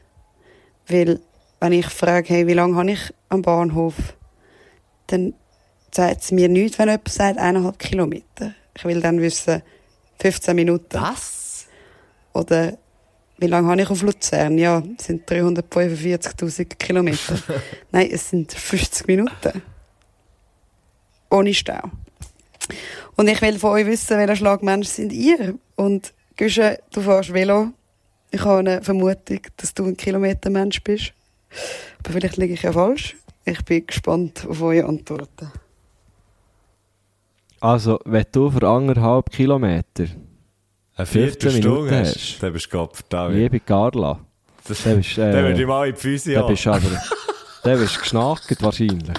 Weil, 0.88 1.20
wenn 1.60 1.72
ich 1.72 1.86
frage, 1.86 2.28
hey, 2.28 2.46
wie 2.46 2.54
lange 2.54 2.76
habe 2.76 2.92
ich 2.92 3.12
am 3.28 3.42
Bahnhof, 3.42 3.94
dann 5.08 5.34
sagt 5.92 6.22
es 6.22 6.32
mir 6.32 6.48
nichts, 6.48 6.78
wenn 6.78 6.88
jemand 6.88 7.08
sagt, 7.08 7.38
eineinhalb 7.38 7.78
Kilometer. 7.78 8.54
Ich 8.76 8.84
will 8.84 9.00
dann 9.00 9.20
wissen, 9.20 9.62
15 10.20 10.54
Minuten. 10.54 11.00
Was? 11.00 11.66
Oder 12.32 12.78
wie 13.38 13.46
lange 13.46 13.68
habe 13.68 13.82
ich 13.82 13.90
auf 13.90 14.02
Luzern? 14.02 14.58
Ja, 14.58 14.82
es 14.98 15.06
sind 15.06 15.28
345.000 15.30 16.76
Kilometer. 16.76 17.38
Nein, 17.92 18.08
es 18.12 18.30
sind 18.30 18.52
50 18.52 19.06
Minuten. 19.06 19.62
Ohne 21.30 21.54
Stau. 21.54 21.90
Und 23.16 23.28
ich 23.28 23.40
will 23.42 23.58
von 23.58 23.70
euch 23.70 23.86
wissen, 23.86 24.18
welcher 24.18 24.36
Schlagmensch 24.36 24.88
sind 24.88 25.12
ihr? 25.12 25.58
Und 25.76 26.12
Güsche, 26.36 26.78
du 26.92 27.00
fährst 27.00 27.32
Velo. 27.32 27.70
Ich 28.30 28.40
habe 28.40 28.58
eine 28.58 28.82
Vermutung, 28.82 29.40
dass 29.56 29.74
du 29.74 29.86
ein 29.86 29.96
Kilometermensch 29.96 30.82
bist. 30.82 31.14
Aber 32.00 32.12
vielleicht 32.12 32.36
liege 32.36 32.54
ich 32.54 32.62
ja 32.62 32.72
falsch. 32.72 33.16
Ich 33.44 33.64
bin 33.64 33.86
gespannt 33.86 34.46
auf 34.48 34.60
eure 34.62 34.86
Antworten. 34.86 35.50
Also, 37.60 37.98
wenn 38.04 38.26
du 38.30 38.50
für 38.50 38.68
anderthalb 38.68 39.30
Kilometer, 39.30 40.04
Eine 40.96 41.06
15 41.06 41.06
Viertelstunde 41.06 41.98
hast, 42.00 42.42
dann 42.42 42.52
bist 42.52 42.72
du 42.72 42.88
verdammt. 42.92 43.34
liebe 43.34 43.60
Carla, 43.60 44.20
Das- 44.66 44.82
dann 44.84 44.98
bist, 44.98 45.16
Dann 45.18 45.32
würde 45.32 45.58
äh, 45.58 45.60
ich 45.60 45.66
mal 45.66 45.88
in 45.88 45.94
die 45.94 46.00
Füße 46.00 46.36
haben. 46.36 46.48
bist 46.48 46.66
du 46.66 46.70
aber, 46.70 47.02
dann 47.64 47.78
bist 47.80 47.96
du 47.96 48.00
geschnackt 48.00 48.62
wahrscheinlich. 48.62 49.08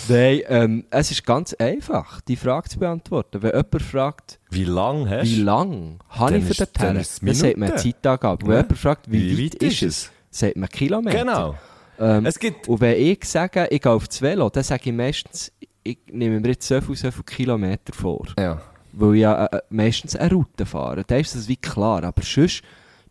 Nein, 0.08 0.42
ähm, 0.48 0.86
es 0.90 1.12
ist 1.12 1.26
ganz 1.26 1.54
einfach, 1.56 2.22
die 2.22 2.36
Frage 2.36 2.70
zu 2.70 2.80
beantworten. 2.80 3.42
Wenn 3.42 3.52
jemand 3.52 3.82
fragt, 3.82 4.40
Wie 4.50 4.64
lang 4.66 5.10
hast 5.10 5.24
wie 5.30 5.42
lang 5.42 6.00
habe 6.10 6.38
ich 6.38 6.44
für 6.46 6.54
den 6.66 6.98
es 6.98 7.20
dann 7.20 7.34
sagt 7.34 7.58
man. 7.58 7.78
Zeitangabe. 7.78 8.46
Wenn 8.46 8.54
Ja. 8.54 8.62
jemand 8.62 8.78
fragt, 8.78 9.12
wie, 9.12 9.38
Wie 9.38 9.46
weit, 9.46 9.54
weit 9.56 9.64
ist 9.64 9.82
es, 9.84 10.12
sagt 10.32 10.58
man 10.58 10.70
Kilometer. 10.70 11.18
Genau. 11.20 11.56
Ähm, 12.00 12.26
Es 12.26 12.38
gibt... 12.40 12.68
und 12.68 12.82
wenn 12.82 13.00
ich 13.00 13.24
sage, 13.26 13.68
ich 13.70 13.82
gehe 13.82 13.92
auf 13.92 14.08
das 14.08 14.22
Velo, 14.22 14.50
dann 14.50 14.64
sage 14.64 14.90
ich 14.90 14.96
meistens, 14.96 15.52
ich 15.84 15.98
nehme 16.12 16.40
mir 16.40 16.50
jetzt 16.50 16.68
so 16.68 16.82
viel, 16.82 16.96
so 16.96 17.10
viel 17.12 17.24
Kilometer 17.24 17.94
vor. 17.94 18.26
Ja. 18.38 18.62
Weil 18.92 19.16
ich 19.16 19.22
ja 19.22 19.46
äh, 19.46 19.62
meistens 19.70 20.16
eine 20.16 20.32
Route 20.32 20.66
fahre. 20.66 21.04
Da 21.06 21.16
ist 21.18 21.36
das 21.36 21.48
wie 21.48 21.58
klar. 21.58 22.04
Aber 22.04 22.22
sonst 22.22 22.64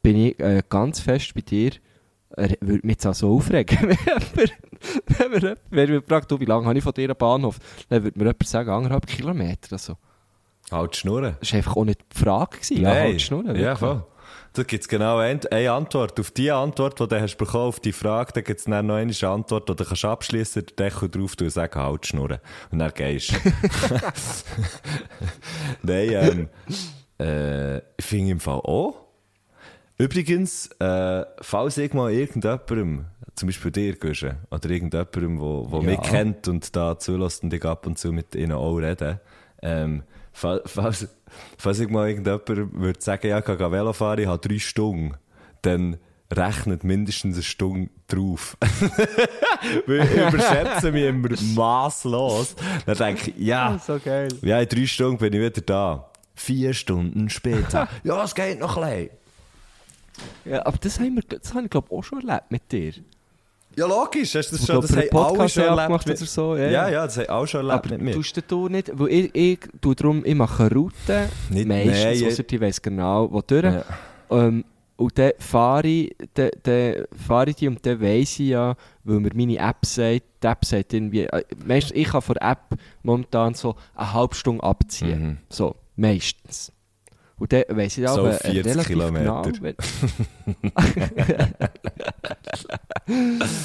bin 0.02 0.16
ich 0.16 0.38
äh, 0.40 0.62
ganz 0.68 1.00
fest 1.00 1.34
bei 1.34 1.40
dir. 1.40 1.72
Er 2.36 2.50
würde 2.60 2.86
mich 2.86 2.94
jetzt 2.96 3.06
auch 3.06 3.14
so 3.14 3.34
aufregen, 3.36 3.78
wenn 5.08 5.30
mir 5.70 5.84
jemand- 5.86 6.08
fragt, 6.08 6.40
wie 6.40 6.44
lange 6.44 6.66
habe 6.66 6.78
ich 6.78 6.84
von 6.84 6.92
dir 6.92 7.04
einen 7.04 7.16
Bahnhof, 7.16 7.58
dann 7.88 8.02
würde 8.04 8.18
mir 8.18 8.24
jemand 8.24 8.46
sagen, 8.46 8.70
anderthalb 8.70 9.06
Kilometer. 9.06 9.72
Also, 9.72 9.96
Halt 10.70 10.96
schnurren. 10.96 11.36
das 11.40 11.52
war 11.52 11.56
einfach 11.58 11.76
auch 11.76 11.84
nicht 11.84 12.00
die 12.12 12.18
Frage. 12.24 12.56
Gewesen. 12.58 12.80
Ja, 12.82 12.90
halt 12.90 13.20
schnurren, 13.22 13.46
ja, 13.48 13.54
wirklich. 13.54 13.78
voll. 13.78 14.04
Da 14.54 14.62
gibt 14.62 14.82
es 14.84 14.88
genau 14.88 15.18
eine, 15.18 15.40
eine 15.50 15.72
Antwort. 15.72 16.18
Auf 16.20 16.30
die 16.30 16.50
Antwort, 16.50 17.00
die 17.00 17.08
du 17.08 17.20
hast 17.20 17.36
bekommen, 17.36 17.64
auf 17.66 17.80
die 17.80 17.92
Frage, 17.92 18.32
dann 18.34 18.44
gibt 18.44 18.60
es 18.60 18.66
dann 18.66 18.86
noch 18.86 18.94
eine 18.94 19.12
Antwort, 19.12 19.68
die 19.68 19.74
du 19.74 19.84
kannst 19.84 20.04
abschliessen, 20.04 20.64
den 20.66 20.76
Deckel 20.76 21.08
drauf 21.08 21.34
tun 21.34 21.48
und 21.48 21.50
sagen, 21.50 21.80
halt 21.80 22.06
schnurren. 22.06 22.38
Und 22.70 22.78
dann 22.78 22.92
gehst 22.94 23.32
du. 23.32 23.36
Nein, 25.82 26.08
ähm, 26.10 26.48
äh, 27.26 27.78
ich 27.98 28.04
finde 28.04 28.30
im 28.32 28.40
Fall 28.40 28.60
auch. 28.60 29.03
Übrigens, 29.96 30.68
äh, 30.80 31.24
falls 31.40 31.78
ich 31.78 31.92
mal 31.94 32.12
irgendjemandem, 32.12 33.04
zum 33.36 33.46
Beispiel 33.48 33.70
dir, 33.70 33.96
Guschen, 33.96 34.36
oder 34.50 34.68
irgendjemandem, 34.70 35.40
wo, 35.40 35.66
wo 35.70 35.80
Ja. 35.80 35.90
mich 35.90 36.00
kennt 36.02 36.48
und 36.48 36.74
da 36.74 36.98
zulässt 36.98 37.42
und 37.44 37.52
ich 37.52 37.64
ab 37.64 37.86
und 37.86 37.98
zu 37.98 38.12
mit 38.12 38.34
ihnen 38.34 38.52
auch 38.52 38.76
rede, 38.76 39.20
ähm, 39.62 40.02
fa- 40.32 40.60
falls, 40.66 41.06
falls 41.56 41.78
ich 41.80 41.88
mal 41.88 42.08
irgendjemandem 42.08 42.70
würde 42.80 43.00
sagen, 43.00 43.28
ja, 43.28 43.38
ich 43.38 43.44
gehe 43.44 43.70
Velo 43.70 43.92
fahren, 43.92 44.18
ich 44.18 44.26
habe 44.26 44.46
drei 44.48 44.58
Stunden, 44.58 45.14
dann 45.62 45.96
rechnet 46.32 46.82
mindestens 46.82 47.36
eine 47.36 47.42
Stunde 47.44 47.90
drauf. 48.08 48.56
Weil 49.86 50.00
ich 50.04 50.16
überschätze 50.34 50.90
mich 50.90 51.04
immer 51.04 51.28
masslos. 51.54 52.56
Dann 52.86 52.96
denke 52.96 53.30
ich, 53.30 53.36
ja, 53.46 53.78
So 53.86 53.98
geil. 54.04 54.28
ja, 54.42 54.60
in 54.60 54.68
drei 54.68 54.86
Stunden 54.86 55.18
bin 55.18 55.32
ich 55.32 55.40
wieder 55.40 55.60
da. 55.60 56.10
Vier 56.34 56.72
Stunden 56.74 57.30
später. 57.30 57.88
ja, 58.04 58.24
es 58.24 58.34
geht 58.34 58.58
noch 58.58 58.76
ein 58.76 59.04
bisschen. 59.04 59.23
Ja, 60.44 60.64
aber 60.66 60.78
das, 60.78 60.98
haben 61.00 61.16
wir, 61.16 61.22
das 61.22 61.52
habe 61.54 61.64
ich 61.64 61.70
glaube 61.70 61.90
auch 61.94 62.02
schon 62.02 62.26
erlebt 62.28 62.50
mit 62.50 62.70
dir. 62.72 62.92
Ja, 63.76 63.86
logisch, 63.86 64.34
hast 64.36 64.52
du 64.52 64.56
das 64.56 64.66
schon, 64.66 64.80
das 64.80 64.96
haben 64.96 65.08
alle 65.16 65.48
schon 65.48 65.64
erlebt. 65.64 66.06
mit- 66.06 66.16
oder 66.16 66.26
so. 66.26 66.56
Ja, 66.56 66.70
Ja, 66.70 66.88
ja, 66.88 67.04
das 67.06 67.16
haben 67.18 67.28
alle 67.28 67.46
schon 67.48 67.66
erlebt 67.68 67.84
Aber 67.86 67.94
mit 67.96 68.02
mir. 68.02 68.12
tust 68.14 68.40
du 68.46 68.68
nicht, 68.68 68.90
weil 68.94 69.08
ich, 69.08 69.34
ich 69.34 69.58
tue 69.80 69.94
darum, 69.96 70.24
ich 70.24 70.34
mache 70.34 70.70
Routen, 70.72 71.28
Nicht- 71.50 71.66
meistens, 71.66 72.20
nein, 72.20 72.26
ausser 72.30 72.44
ich 72.48 72.60
weiss 72.60 72.80
genau, 72.80 73.32
wo 73.32 73.40
durch. 73.42 73.64
Ja. 73.64 73.84
Ähm, 74.30 74.64
und 74.96 75.18
dann 75.18 75.32
fahre 75.40 75.88
ich, 75.88 76.14
dann, 76.34 76.50
dann 76.62 77.04
fahre 77.26 77.50
ich 77.50 77.56
die 77.56 77.66
und 77.66 77.84
dann 77.84 78.00
weiss 78.00 78.38
ich 78.38 78.50
ja, 78.50 78.76
weil 79.02 79.18
mir 79.18 79.32
meine 79.34 79.56
App 79.58 79.84
sagt, 79.84 80.22
die 80.40 80.46
App 80.46 80.64
sagt 80.64 80.92
irgendwie, 80.92 81.22
äh, 81.24 81.42
meistens, 81.66 81.96
ich 81.96 82.06
kann 82.06 82.22
von 82.22 82.34
der 82.40 82.48
App 82.52 82.78
momentan 83.02 83.54
so 83.54 83.74
eine 83.96 84.12
halbe 84.12 84.36
Stunde 84.36 84.62
abziehen. 84.62 85.20
Mhm. 85.30 85.38
So, 85.48 85.74
meistens. 85.96 86.70
Und 87.36 87.52
dann 87.52 87.64
weiss 87.70 87.98
ich 87.98 88.08
So 88.08 88.20
aber 88.20 88.34
40 88.34 88.64
relativ 88.64 88.86
Kilometer. 88.86 89.42
genau... 89.42 89.72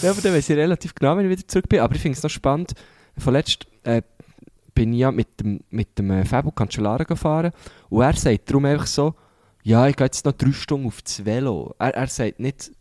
Ja, 0.01 0.11
aber 0.11 0.22
dann 0.22 0.34
weiss 0.34 0.49
ich 0.49 0.57
relativ 0.57 0.95
genau, 0.95 1.15
wenn 1.15 1.26
ich 1.26 1.38
wieder 1.38 1.47
zurück 1.47 1.70
bin. 1.70 1.80
Aber 1.80 1.95
ich 1.95 2.01
finde 2.01 2.17
es 2.17 2.24
noch 2.24 2.30
spannend, 2.30 2.74
vorletzt 3.17 3.67
äh, 3.84 4.01
bin 4.74 4.93
ich 4.93 4.99
ja 4.99 5.11
mit 5.11 5.39
dem, 5.39 5.61
mit 5.70 5.97
dem 5.97 6.11
äh, 6.11 6.26
Fabio 6.26 6.51
Cancellara 6.51 7.03
gefahren 7.03 7.51
und 7.89 8.01
er 8.01 8.13
sagt 8.13 8.49
darum 8.49 8.65
einfach 8.65 8.88
so, 8.88 9.13
ja, 9.63 9.88
ich 9.88 9.95
gehe 9.95 10.05
jetzt 10.05 10.26
noch 10.26 10.34
drei 10.34 10.51
Stunden 10.51 10.88
auf 10.88 11.01
das 11.01 11.26
Velo. 11.26 11.76
Er, 11.80 11.93
er 11.93 12.07
sagt 12.07 12.39
nicht, 12.39 12.72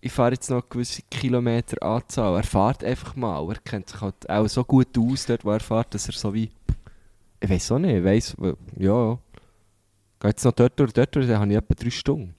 ich 0.00 0.12
fahre 0.12 0.32
jetzt 0.32 0.50
noch 0.50 0.62
eine 0.62 0.68
gewisse 0.68 1.02
Kilometeranzahl. 1.08 2.36
Er 2.36 2.42
fährt 2.42 2.82
einfach 2.82 3.14
mal. 3.14 3.48
Er 3.48 3.60
kennt 3.60 3.88
sich 3.88 4.00
halt 4.00 4.28
auch 4.28 4.48
so 4.48 4.64
gut 4.64 4.98
aus 4.98 5.26
dort, 5.26 5.44
wo 5.44 5.52
er 5.52 5.60
fährt, 5.60 5.94
dass 5.94 6.08
er 6.08 6.14
so 6.14 6.34
wie, 6.34 6.50
ich 7.40 7.48
weiß 7.48 7.72
auch 7.72 7.78
nicht, 7.78 7.94
ich 7.98 8.04
weiss, 8.04 8.36
ja, 8.76 9.18
gehe 10.22 10.30
jetzt 10.30 10.44
noch 10.44 10.52
dort 10.52 10.78
durch, 10.78 10.92
dort 10.92 11.14
durch, 11.14 11.26
dann 11.26 11.40
habe 11.40 11.50
ich 11.50 11.58
etwa 11.58 11.74
drei 11.74 11.90
Stunden. 11.90 12.34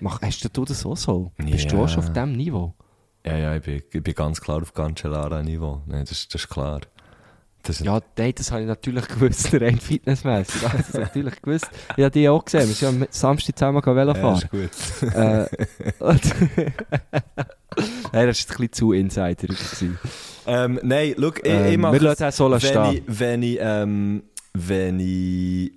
Mach, 0.00 0.20
hast 0.22 0.42
du 0.56 0.64
das 0.64 0.84
auch 0.84 0.96
so? 0.96 1.30
Bist 1.36 1.70
du 1.70 1.76
Ja. 1.76 1.82
auch 1.84 1.88
schon 1.88 2.00
auf 2.02 2.12
diesem 2.12 2.32
Niveau? 2.32 2.74
Ja, 3.24 3.36
ja, 3.36 3.56
ich 3.56 3.62
bin, 3.62 3.82
ich 3.92 4.02
bin 4.02 4.14
ganz 4.14 4.40
klar 4.40 4.60
auf 4.62 4.72
Cancellara-Niveau. 4.74 5.82
Nein, 5.86 6.04
das, 6.08 6.26
das 6.26 6.42
ist 6.42 6.48
klar. 6.48 6.80
Das, 7.62 7.78
Ja, 7.80 8.00
nein, 8.16 8.32
das 8.34 8.50
habe 8.50 8.62
ich 8.62 8.66
natürlich 8.66 9.06
gewusst, 9.08 9.52
rein 9.54 9.78
fitnessmässig. 9.78 10.62
Das 10.62 10.72
habe 10.72 10.82
ich 10.88 10.94
natürlich 10.94 11.42
gewusst. 11.42 11.68
Ich 11.96 12.02
habe 12.02 12.10
die 12.10 12.28
auch 12.28 12.42
gesehen. 12.44 12.66
Wir 12.68 12.74
sind 12.74 13.02
am 13.02 13.06
Samstag 13.10 13.58
zusammen 13.58 13.84
Velo 13.84 14.14
ja, 14.14 14.14
fahren. 14.14 14.38
ist 14.38 14.50
gut. 14.50 15.14
äh, 15.14 15.46
Nein, 18.12 18.26
das 18.26 18.48
war 18.48 18.56
ein 18.56 18.60
bisschen 18.68 18.72
zu 18.72 18.92
insider. 18.92 19.54
ähm, 20.46 20.80
nein, 20.82 21.14
schau, 21.18 21.28
ich, 21.28 21.36
ich 21.44 21.44
Ähm, 21.44 21.80
mache 21.82 21.92
wir 21.92 22.00
lassen 22.00 22.22
den 22.22 22.32
so 22.32 22.50
wenn 22.50 22.60
stehen. 22.60 22.92
ich, 22.94 23.02
wenn 23.06 23.42
ich, 23.42 23.58
ähm, 23.60 24.22
wenn 24.54 25.00
ich, 25.00 25.72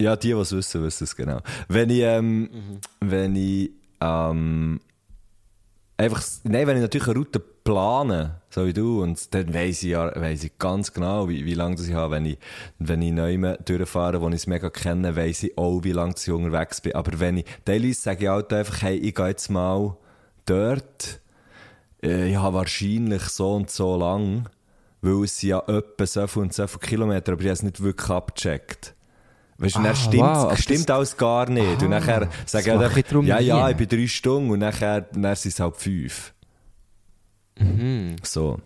ja, 0.00 0.16
die, 0.16 0.28
die 0.28 0.32
es 0.34 0.52
wissen, 0.52 0.82
wissen 0.82 1.04
es 1.04 1.16
genau. 1.16 1.40
Wenn 1.68 1.90
ich, 1.90 2.00
ähm, 2.00 2.40
Mhm. 2.42 2.50
wenn 3.00 3.36
ich, 3.36 3.70
ähm, 4.00 4.80
einfach, 5.96 6.22
nein, 6.44 6.66
wenn 6.66 6.76
ich 6.76 6.82
natürlich 6.82 7.08
eine 7.08 7.18
Route 7.18 7.40
plane, 7.40 8.40
so 8.50 8.64
wie 8.66 8.72
du, 8.72 9.02
und 9.02 9.34
dann 9.34 9.52
weiss 9.52 9.82
ich 9.82 9.90
ja, 9.90 10.10
weiss 10.18 10.44
ich 10.44 10.56
ganz 10.58 10.92
genau, 10.92 11.28
wie, 11.28 11.44
wie 11.44 11.54
lange 11.54 11.76
das 11.76 11.88
ich 11.88 11.94
habe. 11.94 12.14
Wenn 12.14 12.26
ich, 12.26 12.38
wenn 12.78 13.02
ich 13.02 13.12
neu 13.12 13.56
durchfahre, 13.64 14.20
wo 14.22 14.28
ich 14.28 14.36
es 14.36 14.46
mega 14.46 14.70
kenne, 14.70 15.16
weiss 15.16 15.42
ich 15.42 15.58
auch, 15.58 15.82
wie 15.84 15.92
lange 15.92 16.14
ich 16.16 16.30
unterwegs 16.30 16.80
bin. 16.80 16.94
Aber 16.94 17.18
wenn 17.20 17.38
ich, 17.38 17.44
teilweise 17.64 18.00
sage 18.00 18.24
ich 18.24 18.30
halt 18.30 18.52
einfach, 18.52 18.82
hey, 18.82 18.96
ich 18.96 19.14
gehe 19.14 19.28
jetzt 19.28 19.50
mal 19.50 19.96
dort, 20.46 21.20
äh, 22.02 22.30
ja, 22.32 22.54
wahrscheinlich 22.54 23.22
so 23.24 23.54
und 23.56 23.70
so 23.70 23.96
lang, 23.96 24.48
weil 25.02 25.24
es 25.24 25.42
ja 25.42 25.58
etwa 25.66 26.06
so 26.06 26.26
viel 26.26 26.42
und 26.42 26.54
so 26.54 26.66
viele 26.66 26.80
Kilometer, 26.80 27.32
aber 27.32 27.40
ich 27.42 27.48
habe 27.48 27.54
es 27.54 27.62
nicht 27.62 27.82
wirklich 27.82 28.08
abgecheckt. 28.10 28.94
Weißt 29.60 29.74
du, 29.74 29.80
Ah, 29.80 29.82
dann 29.82 29.96
stimmt, 29.96 30.22
wow, 30.22 30.36
aber 30.44 30.56
stimmt 30.56 30.90
alles 30.90 31.16
gar 31.16 31.50
nicht. 31.50 31.82
und 31.82 31.90
nachher 31.90 32.28
sagen 32.46 32.78
die 32.94 33.00
ich 33.22 33.26
ja, 33.26 33.38
ja, 33.40 33.68
ich 33.70 33.76
bin 33.76 33.88
drei 33.88 34.06
Stunden 34.06 34.50
und 34.50 34.60
nachher, 34.60 35.00
dann 35.02 35.34
sind 35.34 35.52
es 35.52 35.58
halt 35.60 35.76
fünf. 35.76 36.32
Mhm. 37.58 38.16
So. 38.22 38.60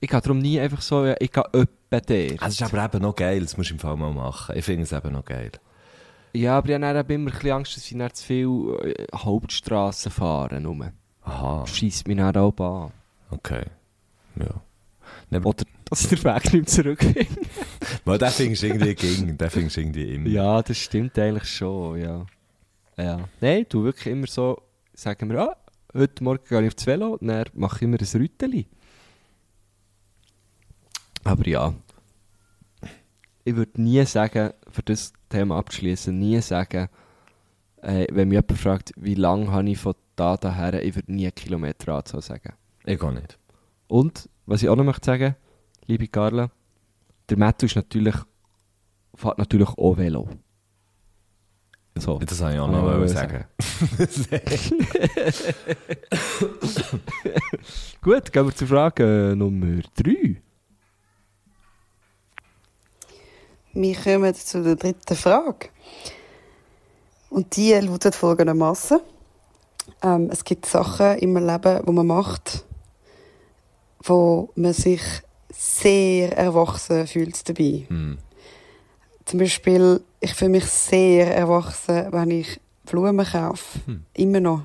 Ich 0.00 0.08
gehe 0.08 0.20
darum 0.20 0.38
nie 0.38 0.58
einfach 0.60 0.80
so, 0.80 1.04
ja, 1.04 1.14
ich 1.20 1.30
gehe 1.32 1.44
öppe 1.52 2.00
der. 2.00 2.32
Also, 2.42 2.46
es 2.46 2.54
ist 2.60 2.62
aber 2.62 2.84
eben 2.84 3.02
noch 3.02 3.14
geil, 3.14 3.40
das 3.40 3.56
musst 3.56 3.70
du 3.70 3.74
im 3.74 3.80
Fall 3.80 3.96
mal 3.96 4.12
machen. 4.12 4.56
Ich 4.56 4.64
finde 4.64 4.84
es 4.84 4.92
eben 4.92 5.12
noch 5.12 5.24
geil. 5.24 5.50
Ja, 6.32 6.58
aber 6.58 6.68
ich 6.68 6.74
habe 6.82 7.14
immer 7.14 7.30
ein 7.30 7.32
bisschen 7.34 7.50
Angst, 7.52 7.76
dass 7.76 7.90
ich 7.90 8.12
zu 8.14 8.24
viel 8.24 8.46
äh, 8.82 9.06
Hauptstrassen 9.14 10.12
fahren. 10.12 10.62
Nur. 10.62 10.92
Aha, 11.22 11.66
Scheisst 11.66 12.06
mich 12.06 12.16
dann 12.16 12.36
auch 12.36 12.58
an. 12.58 12.92
okay. 13.30 13.64
Ja. 14.36 15.40
Oder 15.40 15.64
dass 15.88 16.02
ich 16.02 16.08
den 16.08 16.24
Weg 16.24 16.44
nicht 16.44 16.52
mehr 16.52 16.66
zurückfinde. 16.66 17.26
Weil 18.04 18.18
den 18.18 18.28
findest 18.30 18.62
du 18.62 18.66
irgendwie 18.66 18.94
ging, 18.94 19.38
den 19.38 19.50
findest 19.50 19.76
du 19.76 19.80
irgendwie 19.80 20.14
immer. 20.14 20.28
ja, 20.28 20.62
das 20.62 20.76
stimmt 20.76 21.18
eigentlich 21.18 21.48
schon, 21.48 22.00
ja. 22.00 22.26
Ja. 22.96 23.28
Nein, 23.40 23.66
du 23.68 23.84
wirklich 23.84 24.06
immer 24.06 24.26
so, 24.26 24.60
sagen 24.94 25.30
wir, 25.30 25.40
ah, 25.40 25.56
heute 25.94 26.24
Morgen 26.24 26.42
gehe 26.48 26.62
ich 26.62 26.68
aufs 26.68 26.86
Velo, 26.86 27.18
dann 27.20 27.44
mache 27.54 27.76
ich 27.76 27.82
immer 27.82 27.98
ein 28.00 28.20
Rüteli. 28.20 28.66
Aber 31.24 31.46
ja. 31.46 31.74
Ich 33.44 33.54
würde 33.54 33.80
nie 33.80 34.04
sagen, 34.06 34.52
für 34.68 34.82
das 34.82 35.12
Thema 35.28 35.58
abzuschließen, 35.58 36.18
nie 36.18 36.40
sagen, 36.40 36.88
äh, 37.82 38.06
wenn 38.10 38.28
mich 38.28 38.36
jemand 38.36 38.58
fragt, 38.58 38.92
wie 38.96 39.14
lange 39.14 39.52
habe 39.52 39.70
ich 39.70 39.78
von 39.78 39.94
da 40.16 40.36
daher, 40.36 40.82
ich 40.82 40.96
würde 40.96 41.12
nie 41.12 41.30
Kilometeranzahl 41.30 42.22
sagen. 42.22 42.54
Ich 42.84 43.00
auch 43.02 43.12
nicht. 43.12 43.38
Und, 43.86 44.28
was 44.46 44.62
ich 44.62 44.68
auch 44.68 44.76
noch 44.76 44.84
möchte 44.84 45.06
sagen, 45.06 45.36
liebe 45.86 46.08
Carla, 46.08 46.50
der 47.28 47.38
Matthew 47.38 47.66
ist 47.66 47.76
natürlich, 47.76 48.16
fährt 49.14 49.38
natürlich 49.38 49.68
auch 49.68 49.96
Velo. 49.96 50.28
So. 51.98 52.18
Das 52.18 52.38
wollte 52.40 52.54
ich 52.54 52.60
auch 52.60 52.70
Ja, 52.70 52.72
noch 52.72 52.82
wollte 52.82 52.98
wollen 52.98 53.06
ich 53.06 53.12
sagen. 53.12 53.46
Gut, 58.02 58.32
gehen 58.32 58.46
wir 58.46 58.54
zur 58.54 58.68
Frage 58.68 59.32
äh, 59.32 59.34
Nummer 59.34 59.80
3. 59.96 60.36
Wir 63.72 63.94
kommen 63.94 64.34
zu 64.34 64.62
der 64.62 64.76
dritten 64.76 65.16
Frage. 65.16 65.70
Und 67.30 67.56
die 67.56 67.72
lautet 67.72 68.14
folgendermaßen: 68.14 69.00
ähm, 70.02 70.28
Es 70.30 70.44
gibt 70.44 70.66
Sachen 70.66 71.16
im 71.18 71.34
Leben, 71.36 71.82
die 71.86 71.92
man 71.92 72.06
macht, 72.06 72.66
wo 74.04 74.50
man 74.54 74.74
sich 74.74 75.00
sehr 75.56 76.36
erwachsen 76.36 77.06
fühlt 77.06 77.48
dabei. 77.48 77.86
Hm. 77.88 78.18
Zum 79.24 79.38
Beispiel, 79.38 80.00
ich 80.20 80.34
fühle 80.34 80.50
mich 80.50 80.66
sehr 80.66 81.34
erwachsen, 81.34 82.06
wenn 82.12 82.30
ich 82.30 82.60
Blumen 82.84 83.26
kaufe. 83.26 83.80
Immer 84.14 84.40
noch. 84.40 84.62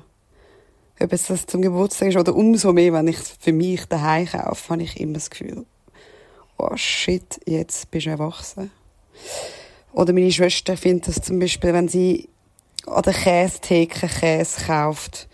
Ob 1.00 1.12
es 1.12 1.26
das 1.26 1.46
zum 1.46 1.62
Geburtstag 1.62 2.08
ist 2.08 2.16
oder 2.16 2.34
umso 2.34 2.72
mehr, 2.72 2.92
wenn 2.92 3.08
ich 3.08 3.18
es 3.18 3.34
für 3.40 3.52
mich 3.52 3.86
daheim 3.86 4.26
kaufe, 4.26 4.70
habe 4.70 4.82
ich 4.82 5.00
immer 5.00 5.14
das 5.14 5.30
Gefühl, 5.30 5.66
oh 6.58 6.76
shit, 6.76 7.40
jetzt 7.44 7.90
bist 7.90 8.06
du 8.06 8.10
erwachsen. 8.10 8.70
Oder 9.92 10.12
meine 10.12 10.30
Schwester 10.30 10.76
findet 10.76 11.08
das 11.08 11.22
zum 11.22 11.40
Beispiel, 11.40 11.72
wenn 11.72 11.88
sie 11.88 12.28
an 12.86 13.02
der 13.02 13.12
Käsetheke 13.12 14.06
Käse 14.06 14.64
kauft. 14.66 15.28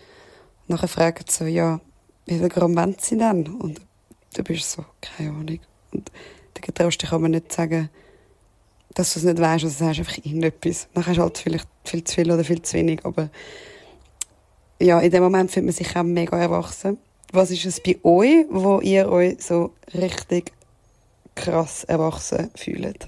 Nachher 0.67 0.87
fragt 0.87 1.31
sie 1.31 1.37
so, 1.37 1.45
ja, 1.45 1.79
wie 2.25 2.37
viel 2.37 2.49
Gramm 2.49 2.75
wollen 2.75 2.95
sie 2.99 3.17
denn? 3.17 3.47
Und 3.47 3.81
du 4.33 4.43
bist 4.43 4.71
so, 4.71 4.85
keine 5.01 5.31
Ahnung. 5.31 5.59
Und 5.91 6.11
dann 6.53 6.73
traust 6.73 7.01
dich 7.01 7.11
aber 7.11 7.29
nicht 7.29 7.51
sagen, 7.51 7.89
dass 8.93 9.13
du 9.13 9.19
es 9.19 9.25
nicht 9.25 9.39
weißt, 9.39 9.63
also 9.63 9.85
sagst 9.85 9.99
einfach 9.99 10.17
irgendetwas. 10.17 10.87
Dann 10.93 11.05
hast 11.05 11.17
du 11.17 11.21
halt 11.21 11.37
vielleicht 11.37 11.67
viel 11.83 12.03
zu 12.03 12.15
viel 12.15 12.31
oder 12.31 12.43
viel 12.43 12.61
zu 12.61 12.77
wenig, 12.77 13.05
aber 13.05 13.29
ja, 14.79 14.99
in 14.99 15.11
dem 15.11 15.23
Moment 15.23 15.51
fühlt 15.51 15.65
man 15.65 15.73
sich 15.73 15.95
auch 15.95 16.03
mega 16.03 16.37
erwachsen. 16.37 16.97
Was 17.31 17.51
ist 17.51 17.65
es 17.65 17.81
bei 17.81 17.99
euch, 18.03 18.45
wo 18.49 18.79
ihr 18.79 19.09
euch 19.09 19.41
so 19.41 19.73
richtig 19.93 20.51
krass 21.35 21.83
erwachsen 21.83 22.49
fühlt? 22.55 23.07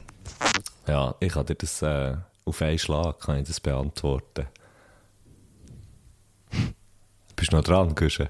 Ja, 0.87 1.15
ich 1.19 1.33
kann 1.33 1.45
dir 1.45 1.55
das 1.55 1.81
äh, 1.81 2.15
auf 2.45 2.61
einen 2.61 2.77
Schlag 2.77 3.19
kann 3.19 3.39
ich 3.39 3.47
das 3.47 3.59
beantworten. 3.59 4.47
Bist 7.35 7.51
du 7.51 7.55
noch 7.55 7.63
dran, 7.63 7.95
Güsche? 7.95 8.29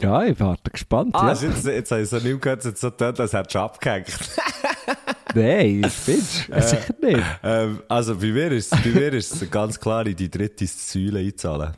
Ja, 0.00 0.24
ich 0.24 0.38
warte 0.40 0.70
gespannt. 0.70 1.14
Ah, 1.14 1.32
ja. 1.32 1.48
jetzt, 1.48 1.64
jetzt 1.66 1.90
habe 1.90 2.02
ich 2.02 2.08
so 2.08 2.16
nicht 2.18 2.40
gehört, 2.42 2.64
jetzt 2.64 2.80
so 2.80 2.90
getan, 2.90 3.14
als 3.18 3.32
hättest 3.32 3.54
du 3.54 3.58
abgehängt. 3.60 4.06
Nein, 5.34 5.82
das 5.82 5.94
findest 5.94 6.48
du. 6.48 6.62
Sicher 6.62 6.94
nicht. 7.00 7.22
ähm, 7.42 7.82
also 7.88 8.16
bei 8.16 8.26
mir 8.26 8.52
ist 8.52 8.72
es 8.72 9.50
ganz 9.50 9.78
klar 9.80 10.06
in 10.06 10.16
die 10.16 10.30
dritte 10.30 10.66
Säule 10.66 11.20
einzahlen. 11.20 11.72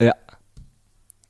Ja. 0.00 0.14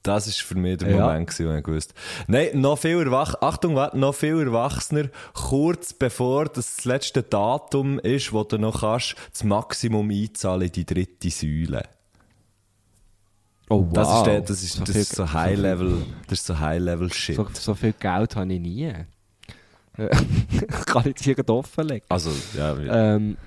Das 0.03 0.27
ist 0.29 0.41
für 0.43 0.55
mich 0.57 0.79
der 0.79 0.91
Ja. 0.91 1.07
Moment, 1.07 1.29
gewesen, 1.29 1.49
wo 1.51 1.57
ich 1.57 1.65
gewusst 1.65 1.95
Nein, 2.29 2.61
noch 2.61 2.79
viel 2.79 2.99
Erwach 3.01 3.35
Achtung, 3.41 3.75
noch 3.75 4.15
viel 4.15 4.41
Erwachsener, 4.41 5.09
kurz 5.35 5.93
bevor 5.93 6.45
das, 6.47 6.77
das 6.77 6.85
letzte 6.85 7.23
Datum 7.23 7.99
ist, 7.99 8.33
wo 8.33 8.45
du 8.45 8.57
noch 8.59 8.81
kannst, 8.81 9.17
das 9.33 9.43
Maximum 9.43 10.11
einzahlen 10.11 10.63
in 10.69 10.73
die 10.73 10.87
dritte 10.87 11.31
Säule. 11.31 11.83
Oh, 13.69 13.81
wow. 13.85 13.93
Das 13.93 14.17
ist, 14.19 14.27
der, 14.27 14.41
das 14.43 14.63
ist, 14.63 14.81
das 14.81 14.91
viel- 14.93 15.01
ist 15.01 15.15
so 15.17 15.33
High-Level, 15.33 16.03
das 16.29 16.39
ist 16.41 16.47
so 16.47 16.59
High-Level-Shit. 16.59 17.37
So, 17.37 17.49
so 17.53 17.75
viel 17.75 17.93
Geld 17.95 18.37
habe 18.37 18.53
ich 18.53 18.61
nie. 18.61 18.93
Ich 19.99 20.87
kann 20.87 21.05
jetzt 21.05 21.25
hier 21.25 21.35
gerade 21.35 21.53
offenlegen. 21.55 22.05
Also, 22.11 22.31
ja. 22.55 22.77
Ähm, 23.15 23.39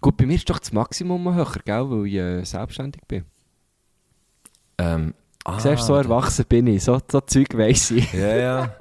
gut, 0.00 0.16
bei 0.16 0.24
mir 0.26 0.34
ist 0.36 0.48
doch 0.48 0.58
das 0.58 0.72
Maximum 0.72 1.34
höher, 1.34 1.52
gell, 1.64 1.90
weil 1.90 2.06
ich 2.06 2.14
äh, 2.14 2.44
selbstständig 2.44 3.02
bin. 3.06 3.24
ähm, 4.78 5.12
ah, 5.44 5.60
Siehst 5.60 5.84
so 5.84 5.94
erwachsen 5.94 6.46
bin 6.48 6.66
ich. 6.68 6.82
So, 6.84 6.98
so 7.10 7.20
Zeug 7.20 7.48
weiss 7.56 7.90
ich. 7.90 8.12
Ja, 8.14 8.34
ja. 8.34 8.74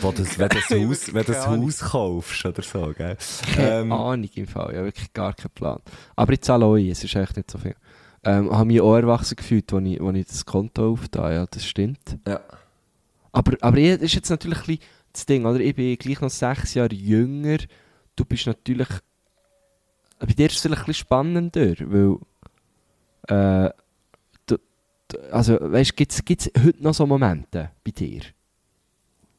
Wo 0.00 0.10
das, 0.12 0.38
wenn 0.38 0.48
du 0.48 0.56
das 0.56 0.70
Haus, 0.70 1.14
wenn 1.14 1.24
das 1.24 1.46
Haus 1.46 1.78
kaufst 1.78 2.44
oder 2.44 2.62
so, 2.62 2.92
gell? 2.96 3.16
Keine 3.54 3.70
Ähm, 3.80 3.92
Ahnung 3.92 4.28
im 4.34 4.46
Fall. 4.48 4.74
Ja, 4.74 4.84
wirklich 4.84 5.12
gar 5.12 5.32
keinen 5.34 5.50
Plan. 5.54 5.78
Aber 6.16 6.32
ich 6.32 6.40
zahle 6.42 6.64
auch 6.66 6.74
ein, 6.74 6.90
es 6.90 7.02
ist 7.04 7.14
echt 7.14 7.36
nicht 7.36 7.50
so 7.50 7.58
viel. 7.58 7.76
Ähm, 8.22 8.50
habe 8.50 8.66
mich 8.66 8.80
auch 8.80 8.96
erwachsen 8.96 9.36
gefühlt, 9.36 9.72
als 9.72 9.86
ich, 9.86 10.00
als 10.00 10.16
ich 10.16 10.26
das 10.26 10.44
Konto 10.44 10.92
aufgetan 10.92 11.32
ja, 11.32 11.46
das 11.46 11.64
stimmt. 11.64 12.18
ja. 12.26 12.40
Aber, 13.32 13.56
aber 13.60 13.76
das 13.76 14.00
ist 14.00 14.14
jetzt 14.14 14.28
natürlich 14.28 14.58
ein 14.58 14.66
bisschen 14.66 14.82
das 15.12 15.26
Ding, 15.26 15.44
oder? 15.44 15.60
Ich 15.60 15.74
bin 15.74 15.96
gleich 15.96 16.20
noch 16.20 16.30
sechs 16.30 16.74
Jahre 16.74 16.94
jünger. 16.94 17.58
Du 18.16 18.24
bist 18.24 18.46
natürlich... 18.46 18.88
Bei 20.18 20.26
dir 20.26 20.46
ist 20.46 20.56
es 20.56 20.62
vielleicht 20.62 20.82
ein 20.82 20.86
bisschen 20.86 21.06
spannender, 21.06 21.74
weil... 21.80 22.18
Äh, 23.28 23.70
du, 24.46 24.56
du, 25.08 25.32
also, 25.32 25.58
weißt 25.60 25.90
du, 25.90 25.94
gibt 25.94 26.42
es 26.42 26.50
heute 26.62 26.82
noch 26.82 26.94
so 26.94 27.06
Momente 27.06 27.70
bei 27.84 27.90
dir? 27.92 28.22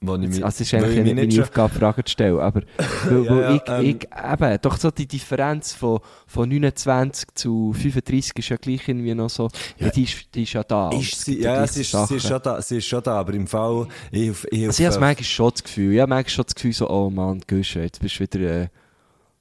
Wo 0.03 0.15
ich 0.15 0.21
mich- 0.29 0.43
also 0.43 0.55
es 0.55 0.61
ist 0.61 0.73
eigentlich 0.73 1.03
nicht 1.03 1.15
meine 1.15 1.31
schon- 1.31 1.43
Aufgabe, 1.43 1.73
Fragen 1.75 2.03
zu 2.05 2.11
stellen, 2.11 2.39
aber 2.39 2.61
weil, 3.05 3.23
Ja, 3.23 3.29
weil 3.31 3.41
ja, 3.41 3.55
ich, 3.55 3.61
ähm. 3.67 3.99
ich, 4.01 4.41
eben, 4.41 4.57
doch 4.63 4.77
so 4.77 4.89
die 4.89 5.05
Differenz 5.07 5.73
von, 5.73 5.99
von 6.25 6.49
29 6.49 7.27
zu 7.35 7.71
35 7.73 8.35
ist 8.39 8.49
ja 8.49 8.57
gleich 8.57 8.87
irgendwie 8.87 9.13
noch 9.13 9.29
so, 9.29 9.47
ja, 9.77 9.89
die, 9.89 10.03
ist, 10.03 10.33
die 10.33 10.41
ist 10.43 10.53
ja 10.53 10.63
da. 10.63 10.89
Ist 10.89 11.23
sie, 11.23 11.39
ja, 11.41 11.67
sie 11.67 11.81
ist, 11.81 11.91
sie, 12.07 12.15
ist 12.15 12.27
schon 12.27 12.41
da, 12.41 12.59
sie 12.61 12.77
ist 12.77 12.87
schon 12.87 13.03
da, 13.03 13.19
aber 13.19 13.33
im 13.35 13.45
Fall, 13.45 13.87
ich, 14.11 14.31
ich, 14.51 14.65
Also 14.67 14.81
ich 14.83 14.89
habe 14.89 14.99
manchmal 14.99 15.23
schon 15.23 15.51
das 15.51 15.63
Gefühl, 15.63 15.93
ich 15.93 15.99
habe 15.99 16.09
manchmal 16.09 16.29
schon 16.31 16.45
das 16.45 16.55
Gefühl 16.55 16.73
so, 16.73 16.89
oh 16.89 17.09
Mann, 17.11 17.41
Güsche, 17.45 17.81
jetzt 17.81 17.99
bist 18.01 18.15
du 18.15 18.19
wieder, 18.21 18.39
äh, 18.39 18.67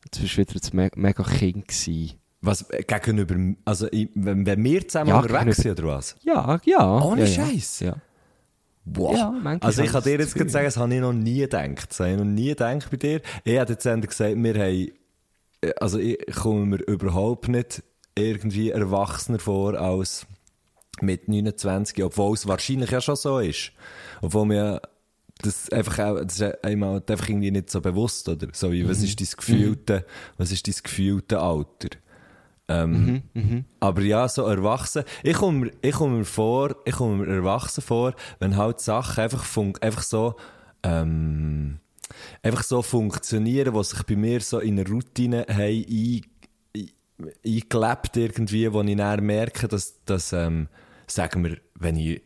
jetzt 0.05 0.21
bist 0.21 0.35
du 0.35 0.39
wieder 0.43 0.53
das 0.61 0.73
me 0.75 0.91
mega 0.95 1.23
Kind 1.23 1.69
gewesen. 1.69 2.13
was, 2.43 2.69
äh, 2.71 2.83
gegenüber, 2.83 3.35
also, 3.65 3.87
wenn, 4.15 4.63
wir 4.65 4.87
zusammen 4.89 5.09
Ja, 5.09 5.21
unterwegs 5.21 5.57
sind, 5.57 5.79
oder 5.81 5.89
was? 5.89 6.17
Ja, 6.23 6.59
ja. 6.65 6.99
Ohne 7.03 7.23
ja, 7.23 7.27
Scheiß? 7.27 7.81
Ja. 7.81 7.97
Wow. 8.85 9.17
Ja, 9.17 9.59
also 9.61 9.83
ich 9.83 9.93
habe 9.93 10.03
kann 10.05 10.19
dir 10.19 10.21
jetzt 10.21 10.53
sagen, 10.53 10.65
das 10.65 10.77
habe 10.77 10.95
ich 10.95 11.01
noch 11.01 11.13
nie 11.13 11.41
gedacht. 11.41 11.91
Das 11.91 12.01
habe 12.01 12.11
ich 12.13 12.17
noch 12.17 12.25
nie 12.25 12.49
gedacht 12.49 12.91
bei 12.91 12.97
dir. 12.97 13.21
Ich 13.45 13.53
hätte 13.53 13.73
jetzt 13.75 14.09
gesagt, 14.09 14.37
wir 14.37 14.55
haben, 14.55 14.91
äh, 15.61 15.73
also 15.81 15.99
ich 15.99 16.19
komme 16.35 16.67
mir 16.67 16.83
überhaupt 16.83 17.49
nicht 17.49 17.83
irgendwie 18.15 18.71
erwachsener 18.71 19.39
vor 19.39 19.75
als 19.79 20.27
mit 21.01 21.29
29, 21.29 22.03
obwohl 22.05 22.35
es 22.35 22.47
wahrscheinlich 22.47 22.91
ja 22.91 23.01
schon 23.01 23.17
so 23.17 23.39
ist. 23.39 23.73
Obwohl 24.21 24.47
mir 24.47 24.83
das 25.43 25.71
einfach 25.71 25.99
auch, 25.99 26.21
das 26.23 26.41
ist 26.41 26.65
einem 26.65 26.85
halt 26.85 27.11
einfach 27.11 27.29
irgendwie 27.29 27.51
nicht 27.51 27.71
so 27.71 27.81
bewusst, 27.81 28.29
oder? 28.29 28.49
So 28.53 28.73
wie, 28.73 28.87
was 28.89 29.03
ist 29.03 29.21
dein 29.21 29.29
gefühlte, 29.37 30.05
was 30.37 30.53
ist 30.53 30.67
dein 30.67 30.75
gefühlte 30.83 31.41
Alter? 31.41 31.91
Ähm, 32.71 33.23
aber 33.81 34.03
ja, 34.03 34.29
so 34.29 34.45
erwachsen. 34.47 35.03
Ich 35.25 35.35
komme 35.37 35.59
mir, 35.59 35.73
ich 35.83 35.93
komme 35.95 36.19
mir 36.19 36.25
vor, 36.25 36.77
ich 36.85 36.95
komme 36.95 37.27
mir 37.27 37.35
erwachsen 37.35 37.83
vor, 37.83 38.15
wenn 38.39 38.57
halt 38.57 38.81
Sachen 38.81 39.25
einfach, 39.25 39.45
fun 39.45 39.73
einfach 39.81 40.03
so, 40.03 40.37
ähm, 40.85 41.81
einfach 42.43 42.63
so 42.63 42.83
funktionieren, 42.83 43.75
was 43.75 43.91
sich 43.91 44.03
bei 44.05 44.15
mir 44.17 44.41
so 44.41 44.61
in 44.61 44.79
eine 44.79 44.89
Routine 44.89 45.47
haben, 45.49 45.59
ein, 45.61 46.23
ein- 46.77 46.91
eingelebt 47.45 48.17
irgendwie, 48.17 48.73
wo 48.73 48.83
ich 48.83 48.97
dann 48.97 49.25
merke, 49.27 49.69
dass, 49.69 50.03
dass 50.05 50.33
ähm, 50.33 50.69
sagen 51.07 51.45
wir, 51.45 51.59
wenn 51.75 51.97
ich 51.97 52.23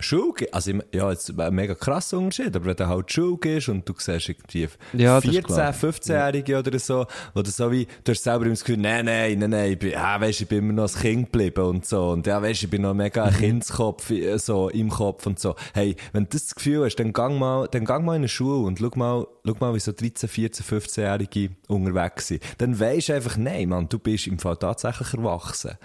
Schule 0.00 0.34
also 0.52 0.72
ja, 0.92 1.10
jetzt 1.10 1.38
ein 1.38 1.54
mega 1.54 1.74
krasser 1.74 2.18
Unterschied, 2.18 2.54
aber 2.56 2.66
wenn 2.66 2.76
du 2.76 2.88
halt 2.88 3.12
Schule 3.12 3.38
gehst 3.38 3.68
und 3.68 3.88
du 3.88 3.94
siehst 3.96 4.28
irgendwie 4.28 4.68
Ja, 4.92 5.20
das 5.20 5.24
ist 5.24 5.30
14, 5.30 5.54
klar. 5.54 5.72
15-Jährige 5.72 6.58
oder 6.58 6.78
so, 6.78 7.06
oder 7.34 7.50
so 7.50 7.70
wie, 7.70 7.86
du 8.02 8.12
hast 8.12 8.24
selber 8.24 8.44
immer 8.44 8.54
das 8.54 8.64
Gefühl, 8.64 8.78
nein, 8.78 9.04
nein, 9.04 9.38
nein, 9.38 9.50
nein, 9.50 9.72
ich 9.72 9.78
bin, 9.78 9.90
ja, 9.92 10.20
weisst, 10.20 10.40
ich 10.40 10.48
bin 10.48 10.58
immer 10.58 10.72
noch 10.72 10.94
ein 10.94 11.00
Kind 11.00 11.32
geblieben 11.32 11.64
und 11.64 11.86
so, 11.86 12.10
und 12.10 12.26
ja, 12.26 12.42
weisst, 12.42 12.64
ich 12.64 12.70
bin 12.70 12.82
noch 12.82 12.94
mega 12.94 13.24
ein 13.24 13.34
Kindskopf, 13.34 14.10
äh, 14.10 14.36
so, 14.38 14.68
im 14.68 14.90
Kopf 14.90 15.26
und 15.26 15.38
so. 15.38 15.54
Hey, 15.72 15.94
wenn 16.12 16.24
du 16.24 16.30
das 16.30 16.54
Gefühl 16.54 16.84
hast, 16.84 16.96
dann 16.96 17.12
gang 17.12 17.38
mal, 17.38 17.68
dann 17.70 17.84
gang 17.84 18.04
mal 18.04 18.14
in 18.14 18.22
eine 18.22 18.28
Schule 18.28 18.66
und 18.66 18.80
schau 18.80 18.90
mal, 18.96 19.26
schau 19.46 19.54
mal, 19.60 19.74
wie 19.74 19.80
so 19.80 19.92
13, 19.92 20.28
14, 20.28 20.66
15-Jährige 20.66 21.54
unterwegs 21.68 22.28
sind. 22.28 22.42
Dann 22.58 22.78
weisst 22.80 23.10
du 23.10 23.14
einfach, 23.14 23.36
nein, 23.36 23.68
Mann, 23.68 23.88
du 23.88 23.98
bist 24.00 24.26
im 24.26 24.40
Fall 24.40 24.56
tatsächlich 24.56 25.14
erwachsen. 25.14 25.78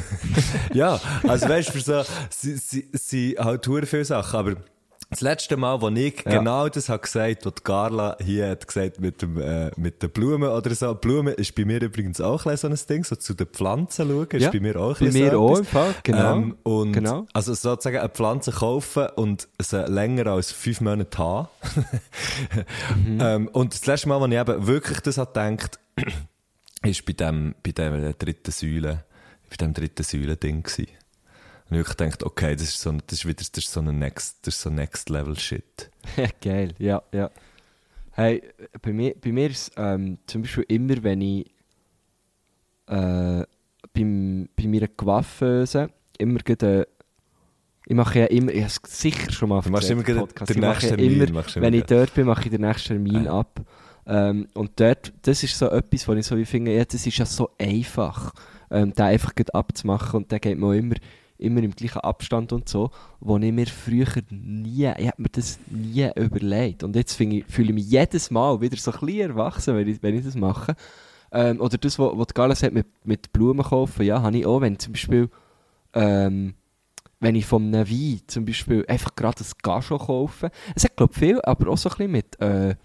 ja, 0.74 1.00
also 1.26 1.48
weißt 1.48 1.68
du, 1.68 1.72
für 1.72 1.80
so, 1.80 2.02
sie, 2.30 2.56
sie, 2.56 2.88
sie 2.92 3.35
halt 3.38 3.64
viele 3.66 4.04
Sachen, 4.04 4.38
aber 4.38 4.56
das 5.08 5.20
letzte 5.20 5.56
Mal, 5.56 5.80
wo 5.80 5.88
ich 5.88 6.24
Ja. 6.24 6.38
genau 6.38 6.68
das 6.68 6.88
habe 6.88 7.02
gesagt, 7.02 7.46
was 7.46 7.62
Carla 7.62 8.16
hier 8.20 8.48
hat 8.50 8.66
gesagt 8.66 8.98
mit 8.98 9.22
dem, 9.22 9.40
äh, 9.40 9.70
mit 9.76 10.02
den 10.02 10.10
Blumen 10.10 10.48
oder 10.48 10.74
so. 10.74 10.92
Blumen 10.96 11.32
ist 11.34 11.54
bei 11.54 11.64
mir 11.64 11.80
übrigens 11.80 12.20
auch 12.20 12.44
ein 12.44 12.56
so 12.56 12.66
ein 12.66 12.76
Ding, 12.88 13.04
so 13.04 13.14
zu 13.14 13.34
den 13.34 13.46
Pflanzen 13.46 14.08
schauen, 14.08 14.26
ist 14.32 14.42
Ja, 14.42 14.50
bei 14.50 14.58
mir 14.58 14.76
auch 14.80 15.00
ein 15.00 15.06
bei 15.06 15.12
mir 15.12 15.30
so 15.30 15.48
auch 15.48 15.58
etwas. 15.60 15.94
genau. 16.02 16.32
Ähm, 16.34 16.56
und 16.64 16.92
Genau. 16.92 17.26
Also 17.32 17.54
sozusagen 17.54 17.98
eine 17.98 18.08
Pflanze 18.08 18.50
kaufen 18.50 19.06
und 19.14 19.46
sie 19.62 19.80
länger 19.86 20.26
als 20.26 20.50
fünf 20.50 20.80
Monate 20.80 21.18
haben. 21.18 21.48
Mhm. 22.96 23.18
ähm, 23.20 23.48
und 23.52 23.74
das 23.74 23.86
letzte 23.86 24.08
Mal, 24.08 24.20
wo 24.20 24.26
ich 24.26 24.32
eben 24.32 24.66
wirklich 24.66 24.98
das 25.00 25.18
habe 25.18 25.32
gedacht, 25.32 25.78
ist 26.82 27.06
bei 27.06 27.12
dem, 27.12 27.54
bei 27.62 27.70
dem 27.70 28.12
dritten 28.18 28.50
Säule, 28.50 29.04
bei 29.50 29.56
dem 29.56 29.72
dritten 29.72 30.02
Säule-Ding 30.02 30.64
gewesen. 30.64 30.88
Und 31.68 31.78
ich 31.80 31.86
gedacht, 31.88 32.22
okay, 32.22 32.54
das 32.54 32.62
ist 32.68 32.80
so, 32.80 32.90
ein- 32.90 33.02
das 33.06 33.18
ist 33.18 33.24
wieder, 33.26 33.36
das 33.38 33.48
ist 33.56 33.72
so 33.72 33.80
ein 33.80 33.98
Next, 33.98 34.38
das 34.46 34.54
ist 34.54 34.62
so 34.62 34.70
Next 34.70 35.08
Level 35.10 35.36
Shit. 35.38 35.90
Geil, 36.40 36.74
ja, 36.78 37.02
ja. 37.12 37.30
Hey, 38.12 38.42
bei 38.80 38.92
mir, 38.92 39.14
bei 39.20 39.32
mir 39.32 39.50
ist 39.50 39.72
ähm, 39.76 40.18
zum 40.26 40.42
Beispiel 40.42 40.64
immer, 40.68 41.02
wenn 41.02 41.20
ich 41.20 41.46
äh, 42.86 43.44
beim, 43.92 44.48
bei 44.56 44.66
meiner 44.68 44.88
Coiffeuse 44.88 45.90
immer 46.18 46.38
gerade, 46.38 46.82
äh, 46.82 46.86
ich 47.88 47.94
mache 47.94 48.20
ja 48.20 48.26
immer, 48.26 48.52
ich 48.52 48.62
habe 48.62 48.72
es 48.84 49.00
sicher 49.00 49.30
schon 49.30 49.48
mal 49.48 49.60
Du 49.60 49.70
machst 49.70 49.90
erzählt 49.90 50.08
immer 50.08 50.26
den 50.26 50.60
nächsten 50.60 50.86
ja 50.90 50.96
Termin, 50.96 51.28
immer, 51.28 51.44
wenn 51.56 51.74
ich 51.74 51.84
dort 51.84 52.14
bin, 52.14 52.26
mache 52.26 52.44
ich 52.44 52.50
den 52.50 52.62
nächsten 52.62 52.88
Termin 52.88 53.28
Ah. 53.28 53.40
ab. 53.40 53.60
Ähm, 54.08 54.48
und 54.54 54.78
dort, 54.80 55.12
das 55.22 55.42
ist 55.42 55.58
so 55.58 55.68
etwas, 55.68 56.06
wo 56.08 56.12
ich 56.14 56.24
so 56.26 56.36
wie 56.36 56.44
finde, 56.44 56.74
ja, 56.74 56.84
das 56.84 57.06
ist 57.06 57.18
ja 57.18 57.26
so 57.26 57.50
einfach, 57.58 58.32
ähm, 58.70 58.92
den 58.92 59.04
einfach 59.04 59.32
abzumachen 59.52 60.18
und 60.22 60.32
dann 60.32 60.40
geht 60.40 60.58
man 60.58 60.70
auch 60.70 60.74
immer, 60.74 60.94
immer 61.38 61.62
im 61.62 61.72
gleichen 61.72 62.00
Abstand 62.00 62.52
und 62.52 62.68
so, 62.68 62.90
wo 63.20 63.38
ich 63.38 63.52
mir 63.52 63.66
früher 63.66 64.06
nie, 64.30 64.90
ich 64.98 65.06
habe 65.06 65.22
mir 65.22 65.28
das 65.30 65.58
nie 65.68 66.08
überlegt. 66.16 66.82
Und 66.82 66.96
jetzt 66.96 67.20
ich, 67.20 67.44
fühle 67.46 67.68
ich 67.68 67.74
mich 67.74 67.90
jedes 67.90 68.30
Mal 68.30 68.60
wieder 68.60 68.76
so 68.76 68.92
ein 68.92 69.00
bisschen 69.00 69.30
erwachsen, 69.30 69.76
wenn 69.76 69.88
ich, 69.88 70.02
wenn 70.02 70.16
ich 70.16 70.24
das 70.24 70.34
mache. 70.34 70.74
Ähm, 71.32 71.60
oder 71.60 71.76
das, 71.78 71.98
was 71.98 72.12
was 72.14 72.28
Gala 72.34 72.54
sagt, 72.54 72.74
mit, 72.74 72.86
mit 73.04 73.32
Blumen 73.32 73.64
kaufen, 73.64 74.04
ja, 74.04 74.22
habe 74.22 74.36
ich 74.38 74.46
auch, 74.46 74.60
wenn 74.60 74.78
zum 74.78 74.92
Beispiel, 74.92 75.28
ähm, 75.92 76.54
wenn 77.20 77.34
ich 77.34 77.52
einem 77.52 77.72
Wein 77.72 78.20
zum 78.26 78.44
Beispiel 78.44 78.84
einfach 78.86 79.14
gerade 79.16 79.42
ein 79.42 79.50
Gajo 79.62 79.98
kaufe. 79.98 80.50
Es 80.74 80.84
hat, 80.84 80.96
glaube 80.96 81.12
ich, 81.14 81.18
viel, 81.18 81.40
aber 81.42 81.70
auch 81.70 81.78
so 81.78 81.88
ein 81.88 81.96
bisschen 81.96 82.12
mit, 82.12 82.40
äh, 82.40 82.76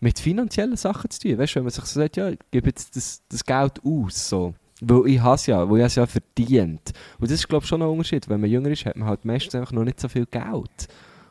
mit 0.00 0.18
finanziellen 0.18 0.76
Sachen 0.76 1.10
zu 1.10 1.20
tun. 1.20 1.38
Weißt 1.38 1.52
du, 1.52 1.56
wenn 1.56 1.64
man 1.64 1.72
sich 1.72 1.84
so 1.84 2.00
sagt, 2.00 2.16
ja, 2.16 2.28
ich 2.28 2.38
gebe 2.50 2.68
jetzt 2.68 2.94
das, 2.96 3.22
das 3.28 3.44
Geld 3.44 3.80
aus, 3.84 4.28
so. 4.28 4.54
Weil 4.80 5.08
ich 5.08 5.20
es 5.20 5.46
ja, 5.46 5.68
weil 5.68 5.80
ich 5.80 5.86
es 5.86 5.94
ja 5.96 6.06
verdient. 6.06 6.92
Und 7.18 7.30
das 7.30 7.32
ist, 7.32 7.48
glaube 7.48 7.64
ich, 7.64 7.68
schon 7.68 7.82
ein 7.82 7.88
Unterschied. 7.88 8.28
Wenn 8.28 8.40
man 8.40 8.50
jünger 8.50 8.70
ist, 8.70 8.86
hat 8.86 8.96
man 8.96 9.08
halt 9.08 9.24
meistens 9.24 9.54
einfach 9.54 9.72
noch 9.72 9.84
nicht 9.84 9.98
so 9.98 10.08
viel 10.08 10.26
Geld. 10.26 10.88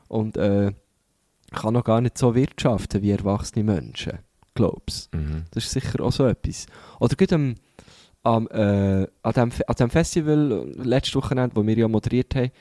Und 0.10 0.38
äh, 0.38 0.72
kann 1.52 1.74
noch 1.74 1.84
gar 1.84 2.02
nicht 2.02 2.18
so 2.18 2.36
wirtschaften 2.36 3.02
wie 3.02 3.12
erwachsene 3.12 3.64
Menschen. 3.64 4.20
Glaubst 4.54 5.14
Mhm. 5.14 5.46
das 5.52 5.66
ist 5.66 5.72
sicher 5.72 6.04
auch 6.04 6.12
so 6.12 6.26
etwas. 6.26 6.66
Oder 7.00 7.16
gerade 7.16 7.36
am, 7.36 7.56
am, 8.24 8.48
äh, 8.48 9.08
an, 9.22 9.34
dem, 9.34 9.52
an 9.68 9.76
dem 9.80 9.90
Festival 9.90 10.52
äh, 10.52 10.82
letztes 10.82 11.16
Wochenende, 11.16 11.56
wo 11.56 11.66
wir 11.66 11.78
ja 11.78 11.88
moderiert 11.88 12.36
haben, 12.36 12.52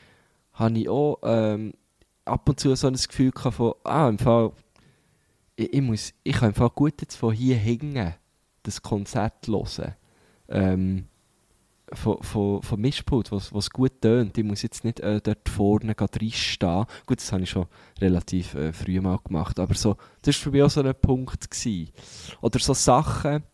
habe 0.53 0.79
ich 0.79 0.89
auch 0.89 1.19
ähm, 1.23 1.73
ab 2.25 2.49
und 2.49 2.61
zu 2.61 2.75
so 2.77 2.87
ein 2.87 2.95
Gefühl 2.95 3.31
gehabt 3.31 3.57
von, 3.57 3.75
ah, 3.85 4.09
im 4.09 4.19
Fall, 4.19 4.53
ich, 5.57 5.73
ich, 5.73 5.81
muss, 5.81 6.13
ich 6.23 6.37
kann 6.37 6.51
im 6.51 6.55
Fall 6.55 6.71
gut 6.71 7.01
jetzt 7.01 7.17
von 7.17 7.33
hier 7.33 7.57
hängen, 7.57 8.15
das 8.63 8.83
Konzert 8.83 9.47
hören. 9.47 9.95
Ähm, 10.49 11.07
von, 11.93 12.21
von, 12.23 12.63
von 12.63 12.81
Mischpult, 12.81 13.31
was 13.31 13.55
was 13.55 13.71
gut 13.71 14.01
tönt. 14.01 14.37
Ich 14.37 14.45
muss 14.45 14.63
jetzt 14.63 14.85
nicht 14.85 15.01
äh, 15.01 15.21
dort 15.21 15.49
vorne 15.49 15.95
reinstehen. 15.99 16.85
Gut, 17.07 17.19
das 17.19 17.33
habe 17.33 17.45
ich 17.45 17.51
schon 17.51 17.67
relativ 18.01 18.55
äh, 18.55 18.73
früh 18.73 19.01
mal 19.01 19.19
gemacht. 19.23 19.59
Aber 19.61 19.75
so, 19.75 19.97
das 20.23 20.37
war 20.37 20.43
für 20.43 20.51
mich 20.51 20.63
auch 20.63 20.71
so 20.71 20.83
ein 20.83 20.95
Punkt. 21.01 21.49
Gewesen. 21.51 21.93
Oder 22.41 22.59
so 22.59 22.75
Sachen, 22.75 23.45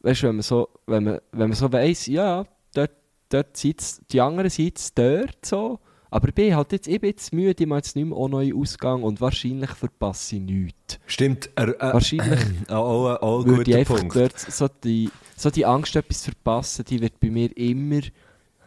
weißt 0.00 0.22
du, 0.22 0.28
wenn 0.28 0.36
man 0.36 0.42
so, 0.42 0.68
wenn 0.86 1.04
man, 1.04 1.20
wenn 1.32 1.48
man 1.48 1.56
so 1.56 1.72
weiss, 1.72 2.06
ja, 2.06 2.44
dort, 2.72 2.92
dort 3.28 3.56
sitzt, 3.56 4.02
die 4.12 4.20
anderen 4.20 4.50
sitzen 4.50 4.92
dort 4.94 5.44
so, 5.44 5.80
aber 6.14 6.28
ich 6.28 6.34
bin 6.34 6.54
halt 6.54 6.70
jetzt, 6.70 6.86
ich 6.86 7.00
bin 7.00 7.10
jetzt 7.10 7.32
müde, 7.32 7.64
ich 7.64 7.68
mache 7.68 7.78
jetzt 7.78 7.96
nicht 7.96 8.04
mehr 8.04 8.16
auch 8.16 8.28
neuen 8.28 8.56
Ausgang 8.56 9.02
und 9.02 9.20
wahrscheinlich 9.20 9.70
verpasse 9.70 10.36
ich 10.36 10.42
nichts. 10.42 11.00
Stimmt, 11.08 11.50
äh, 11.56 11.72
Wahrscheinlich 11.80 12.38
auch, 12.68 13.16
auch, 13.16 13.22
auch 13.22 13.44
ein 13.44 13.56
guter 13.56 13.80
ich 13.80 13.88
Punkt. 13.88 14.14
dort 14.14 14.38
so 14.38 14.68
die, 14.68 15.10
so 15.36 15.50
die 15.50 15.66
Angst, 15.66 15.96
etwas 15.96 16.22
zu 16.22 16.30
verpassen, 16.30 16.84
die 16.84 17.00
wird 17.00 17.18
bei 17.18 17.30
mir 17.30 17.56
immer 17.56 18.02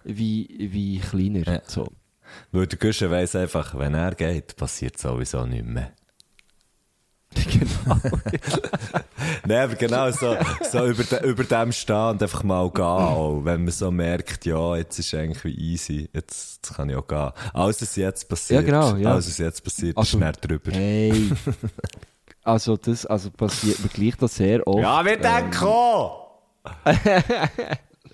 wie, 0.04 0.58
wie 0.60 1.00
kleiner. 1.00 1.48
Ja. 1.48 1.62
So. 1.66 1.88
Weil 2.52 2.68
der 2.68 2.80
Guschen 2.80 3.10
weiss 3.12 3.34
einfach, 3.34 3.80
wenn 3.80 3.94
er 3.94 4.14
geht, 4.14 4.58
passiert 4.58 4.98
sowieso 4.98 5.46
nichts 5.46 5.70
mehr. 5.70 5.94
genau. 7.34 7.98
Nein, 9.46 9.64
aber 9.64 9.76
genau 9.76 10.12
so, 10.12 10.36
so 10.70 10.86
über, 10.88 11.04
de, 11.04 11.28
über 11.28 11.44
dem 11.44 11.72
stehen 11.72 12.10
und 12.12 12.24
einfach 12.24 12.44
mal 12.44 12.70
gehen, 12.72 12.84
auch, 12.84 13.42
wenn 13.44 13.64
man 13.64 13.72
so 13.72 13.92
merkt, 13.92 14.46
ja, 14.46 14.76
jetzt 14.78 14.98
ist 15.00 15.14
eigentlich 15.14 15.44
wie 15.44 15.56
easy, 15.74 16.10
jetzt, 16.14 16.60
jetzt 16.64 16.76
kann 16.76 16.90
ich 16.90 16.96
auch 16.96 17.08
gehen. 17.08 17.32
Alles, 17.54 17.82
was 17.82 17.96
jetzt 17.96 18.28
passiert, 18.28 18.62
Ja, 18.62 18.66
genau, 18.66 18.96
ja. 18.96 19.12
alles, 19.12 19.28
was 19.28 19.38
jetzt 19.38 19.64
passiert, 19.64 19.98
Also, 19.98 20.18
ist 20.18 20.22
näher 20.22 20.32
drüber. 20.34 20.72
Hey. 20.72 21.32
Also 22.44 22.78
das 22.78 23.06
also 23.06 23.30
passiert 23.30 23.78
mir 23.82 23.90
gleich 23.90 24.16
da 24.16 24.26
sehr 24.26 24.66
oft. 24.66 24.80
Ja, 24.80 25.04
wir 25.04 25.18
denken 25.18 25.66
auch! 25.66 26.40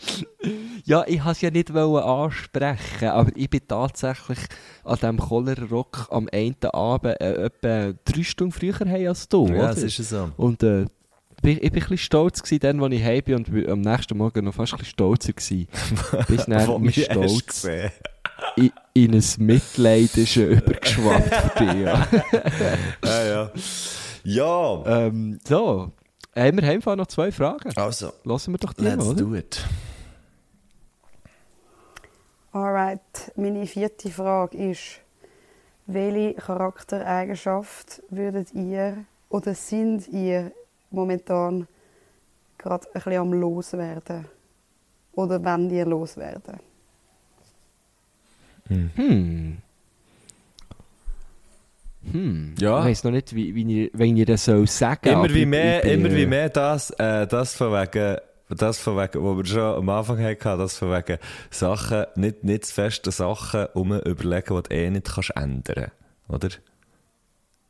Ja, 0.86 1.06
ich 1.08 1.20
wollte 1.20 1.32
es 1.32 1.42
ja 1.42 1.50
nicht 1.50 1.74
wollen 1.74 2.04
ansprechen, 2.04 3.08
aber 3.08 3.32
ich 3.36 3.50
bin 3.50 3.62
tatsächlich 3.66 4.38
an 4.84 4.96
diesem 4.96 5.18
Cholera-Rock 5.18 6.08
am 6.12 6.28
einen 6.34 6.58
Abend 6.74 7.22
äh, 7.22 7.46
etwa 7.46 7.94
drei 8.04 8.24
Stunden 8.24 8.52
früher 8.52 8.78
heim 8.80 9.08
als 9.08 9.30
du, 9.30 9.48
Ja, 9.48 9.54
oder? 9.54 9.68
das 9.70 9.84
ist 9.84 9.98
so. 10.10 10.30
Und 10.36 10.62
äh, 10.62 10.82
ich 10.84 11.42
bin 11.42 11.60
ein 11.62 11.72
bisschen 11.72 11.98
stolz 11.98 12.44
gewesen, 12.44 12.60
dann, 12.60 12.84
als 12.84 12.94
ich 12.94 13.02
heim 13.04 13.22
bin 13.24 13.36
und 13.36 13.70
am 13.70 13.80
nächsten 13.80 14.18
Morgen 14.18 14.44
noch 14.44 14.54
fast 14.54 14.74
ein 14.74 14.80
bisschen 14.80 14.92
stolzer 14.92 15.32
gewesen. 15.32 15.68
Bis 16.28 16.46
dann 16.46 16.84
mein 16.84 16.92
Stolz 16.92 17.66
in, 18.58 18.72
in 18.94 19.14
ein 19.14 19.24
Mitleid 19.38 20.18
ist 20.18 20.36
übergeschwappt 20.36 21.56
bin. 21.56 21.82
Ja. 21.82 22.08
Ja, 23.04 23.26
ja. 23.26 23.52
Ja, 24.26 24.84
ähm, 24.86 25.40
so, 25.48 25.92
haben 26.36 26.62
wir 26.62 26.70
einfach 26.70 26.96
noch 26.96 27.08
zwei 27.08 27.32
Fragen. 27.32 27.72
also, 27.76 28.12
Lassen 28.24 28.54
wir 28.54 28.58
doch 28.58 28.74
die 28.74 28.84
let's 28.84 29.06
mal, 29.06 29.16
do 29.16 29.34
it. 29.36 29.64
Alright, 32.54 33.32
meine 33.36 33.66
vierte 33.66 34.12
Frage 34.12 34.70
ist, 34.70 35.00
welche 35.88 36.36
Charaktereigenschaft 36.36 38.04
würdet 38.10 38.54
ihr 38.54 39.06
oder 39.30 39.56
sind 39.56 40.08
ihr 40.10 40.52
momentan 40.92 41.68
gerade 42.60 42.86
ein 42.86 42.94
bisschen 42.94 43.14
am 43.14 43.34
Loswerden? 43.34 44.26
Oder 45.14 45.44
wenn 45.44 45.72
ihr 45.72 45.86
loswerden? 45.88 46.60
Hm. 48.68 49.58
Hm. 52.12 52.56
Ja. 52.60 52.80
Ich 52.82 52.86
weiß 52.86 53.04
noch 53.06 53.12
nicht, 53.12 53.34
wie, 53.34 53.56
wie, 53.56 53.86
ich, 53.86 53.92
wie 53.96 54.22
ich 54.22 54.28
das 54.28 54.46
soll 54.46 54.68
sagen 54.68 55.10
Immer 55.10 55.34
wie 55.34 55.48
mehr, 55.48 55.82
bin, 55.82 56.06
immer 56.06 56.12
wie 56.12 56.24
äh, 56.24 56.28
mehr 56.28 56.50
das, 56.50 56.92
äh, 56.92 57.26
das 57.26 57.56
von 57.56 57.72
wegen, 57.72 58.18
das 58.56 58.80
von 58.80 58.98
wegen, 58.98 59.22
wo 59.24 59.36
wir 59.38 59.46
schon 59.46 59.62
am 59.62 59.90
Anfang 59.90 60.20
hatten, 60.24 60.58
das 60.60 60.78
von 60.78 60.92
wegen 60.92 61.18
Sachen, 61.50 62.06
nicht, 62.16 62.44
nicht 62.44 62.66
zu 62.66 62.74
feste 62.74 63.12
Sachen 63.12 63.68
um 63.74 63.94
überlegen, 63.94 64.56
die 64.56 64.64
du 64.64 64.76
eh 64.76 64.90
nicht 64.90 65.12
kannst 65.14 65.32
ändern. 65.36 65.92
Oder? 66.28 66.50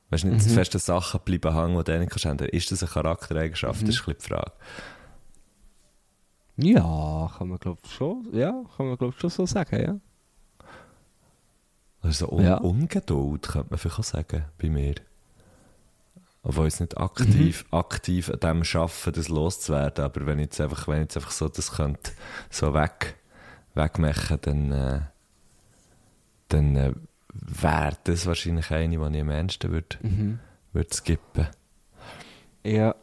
Weißt 0.10 0.24
du, 0.24 0.28
nicht 0.28 0.44
zu 0.44 0.50
Mhm. 0.50 0.54
feste 0.54 0.80
Sachen 0.80 1.20
bleiben 1.26 1.54
hängen, 1.56 1.78
die 1.78 1.84
du 1.84 1.92
eh 1.96 2.00
nicht 2.00 2.12
kannst 2.12 2.26
ändern. 2.26 2.50
Ist 2.50 2.72
das 2.72 2.84
eine 2.84 2.92
Charaktereigenschaft? 2.92 3.82
Mhm. 3.82 3.86
Das 3.88 3.96
ist 3.96 4.02
ein 4.08 4.14
bisschen 4.16 4.20
die 4.22 4.34
Frage. 4.34 4.52
Ja, 6.58 7.32
kann 7.38 7.48
man 7.50 7.58
glaube 7.58 7.82
schon, 7.88 8.28
ja, 8.32 8.52
kann 8.78 8.88
man 8.88 8.98
glaube 8.98 9.16
schon 9.18 9.30
so 9.32 9.46
sagen, 9.46 9.82
ja. 9.82 9.96
Also 12.02 12.28
Un 12.30 12.44
Ja. 12.46 12.58
Ungeduld, 12.58 13.48
könnte 13.48 13.68
man 13.72 13.80
vielleicht 13.80 14.00
auch 14.00 14.04
sagen, 14.04 14.46
bei 14.62 14.70
mir. 14.70 14.96
Obwohl 16.44 16.68
ich 16.68 16.80
nicht 16.80 16.98
aktiv, 16.98 17.66
aktiv 17.72 18.30
an 18.30 18.40
dem 18.40 18.64
arbeiten, 18.64 19.14
das 19.14 19.30
loszuwerden, 19.30 20.04
aber 20.06 20.26
wenn 20.26 20.40
ich 20.40 20.46
jetzt 20.46 20.62
einfach, 20.62 20.88
wenn 20.88 20.98
ich 20.98 21.02
jetzt 21.04 21.18
einfach 21.18 21.32
so 21.32 21.48
das 21.48 21.72
könnte, 21.72 22.12
so 22.50 22.74
weg, 22.74 23.16
wegmachen, 23.76 24.38
dann, 24.42 24.72
äh, 24.72 25.02
dann 26.50 26.76
äh, 26.76 26.94
wäre 27.34 27.98
das 28.04 28.26
wahrscheinlich 28.26 28.70
eine, 28.72 28.90
die 28.90 29.16
ich 29.16 29.22
am 29.22 29.32
ehesten 29.32 29.72
würde, 29.72 29.98
Mhm. 30.02 30.40
würde 30.74 30.94
skippen. 30.94 31.48
Ja. 32.64 32.96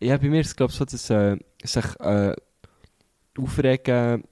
Ja, 0.00 0.16
bei 0.16 0.28
mir 0.28 0.40
ist 0.40 0.48
es, 0.48 0.56
glaube 0.56 0.72
ich, 0.72 0.78
so, 0.78 0.84
dass 0.84 1.10
äh, 1.10 1.36
sich 1.62 1.84
äh, 2.00 2.34
aufregen 3.38 4.24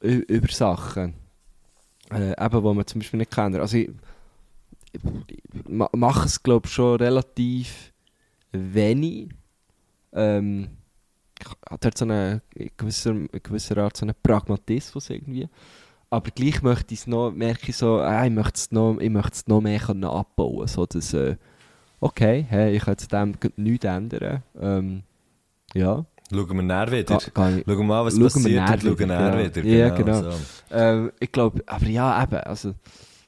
über 0.00 0.48
Sachen, 0.48 1.14
äh, 2.10 2.30
eben, 2.32 2.62
die 2.62 2.74
man 2.74 2.86
zum 2.86 3.00
Beispiel 3.00 3.18
nicht 3.18 3.32
kennt. 3.32 3.56
Also 3.56 3.76
ich, 3.76 3.90
mache 5.68 6.26
es, 6.26 6.42
glaube 6.42 6.66
ich, 6.66 6.72
schon 6.72 6.96
relativ 6.96 7.92
wenig. 8.52 9.30
Ähm, 10.12 10.68
habe 11.68 11.80
dort 11.80 11.98
so 11.98 12.04
eine, 12.04 12.42
in 12.54 12.70
gewisser, 12.76 13.14
gewisser 13.42 13.78
Art 13.78 13.96
so 13.96 14.06
einen 14.06 14.14
Pragmatismus 14.22 15.10
irgendwie. 15.10 15.48
Aber 16.10 16.30
gleich 16.30 16.62
möchte 16.62 16.94
ich 16.94 17.00
es 17.00 17.06
noch, 17.06 17.32
merke 17.32 17.70
ich 17.70 17.76
so, 17.76 18.00
äh, 18.00 18.26
ich 18.26 18.32
möchte 18.32 18.56
es 18.56 18.70
noch, 18.70 18.98
ich 19.00 19.10
möchte 19.10 19.32
es 19.32 19.46
noch 19.48 19.60
mehr 19.60 19.80
können 19.80 20.04
abbauen 20.04 20.68
so 20.68 20.86
dass, 20.86 21.12
äh, 21.12 21.36
okay, 22.00 22.46
hey, 22.48 22.76
ich 22.76 22.84
kann 22.84 22.92
jetzt 22.92 23.12
dem 23.12 23.34
nichts 23.56 23.84
ändern. 23.84 24.42
Ähm, 24.60 25.02
ja, 25.74 26.04
Schauen 26.30 26.56
wir 26.56 26.62
näher 26.62 26.90
wieder. 26.90 27.18
ga, 27.34 27.50
ich, 27.50 27.64
Schauen 27.64 27.66
wir 27.66 27.84
mal, 27.84 28.04
was 28.04 28.14
Schauen 28.14 28.22
wir 28.22 28.30
passiert 28.30 28.44
näher 28.54 28.72
und 28.72 28.82
schauen 28.82 28.98
wieder, 28.98 29.06
näher 29.06 29.50
genau. 29.50 29.66
wieder. 29.66 29.76
Ja, 29.76 29.88
genau. 29.90 30.22
So. 30.22 30.38
ähm, 30.70 31.12
ich 31.20 31.32
glaube, 31.32 31.62
aber 31.66 31.86
ja, 31.86 32.22
eben, 32.22 32.36
also, 32.36 32.74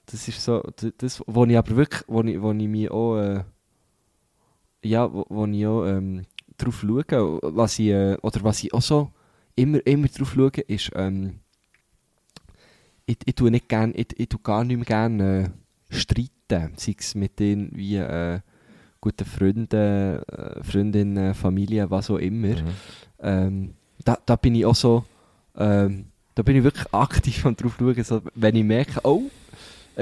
das 0.06 0.28
ist 0.28 0.42
so, 0.42 0.62
das, 0.98 1.22
wo 1.26 1.44
ich 1.44 1.58
aber 1.58 1.76
wirklich, 1.76 2.02
wo 2.06 2.22
ich, 2.22 2.40
wo 2.40 2.52
ich 2.52 2.68
mich 2.68 2.90
auch, 2.90 3.18
äh, 3.18 3.44
ja, 4.82 5.12
wo, 5.12 5.26
wo 5.28 5.46
ich 5.46 5.66
auch 5.66 5.84
ähm, 5.84 6.22
drauf 6.58 6.80
schaue, 6.80 7.40
was 7.42 7.78
ich, 7.78 7.88
äh, 7.88 8.16
oder 8.22 8.42
was 8.44 8.62
ich 8.62 8.72
auch 8.72 8.82
so 8.82 9.10
immer, 9.56 9.84
immer 9.86 10.08
drauf 10.08 10.34
schaue, 10.34 10.60
ist, 10.68 10.90
ähm, 10.94 11.40
ich, 13.06 13.18
ich 13.24 13.34
tue 13.34 13.50
nicht 13.50 13.68
gern, 13.68 13.92
ich, 13.94 14.08
ich 14.18 14.28
tue 14.28 14.40
gar 14.40 14.64
nicht 14.64 14.76
mehr 14.76 14.86
gerne 14.86 15.52
äh, 15.90 15.94
streiten, 15.94 16.74
sei 16.76 16.94
es 16.98 17.14
mit 17.14 17.38
den 17.38 17.70
wie 17.74 17.96
äh, 17.96 18.40
guten 19.00 19.24
Freunden, 19.24 20.20
äh, 20.20 20.62
Freundinnen, 20.62 21.34
Familie, 21.34 21.90
was 21.90 22.10
auch 22.10 22.18
immer. 22.18 22.48
Mhm. 22.48 22.74
Ähm, 23.20 23.74
da, 24.04 24.18
da 24.24 24.36
bin 24.36 24.54
ich 24.54 24.66
auch 24.66 24.74
so, 24.74 25.04
ähm, 25.56 26.06
da 26.34 26.42
bin 26.42 26.56
ich 26.56 26.64
wirklich 26.64 26.86
aktiv 26.92 27.44
am 27.44 27.56
drauf 27.56 27.74
schauen, 27.78 28.04
so, 28.04 28.22
wenn 28.34 28.56
ich 28.56 28.64
merke, 28.64 29.00
oh, 29.04 29.22
äh, 29.22 29.30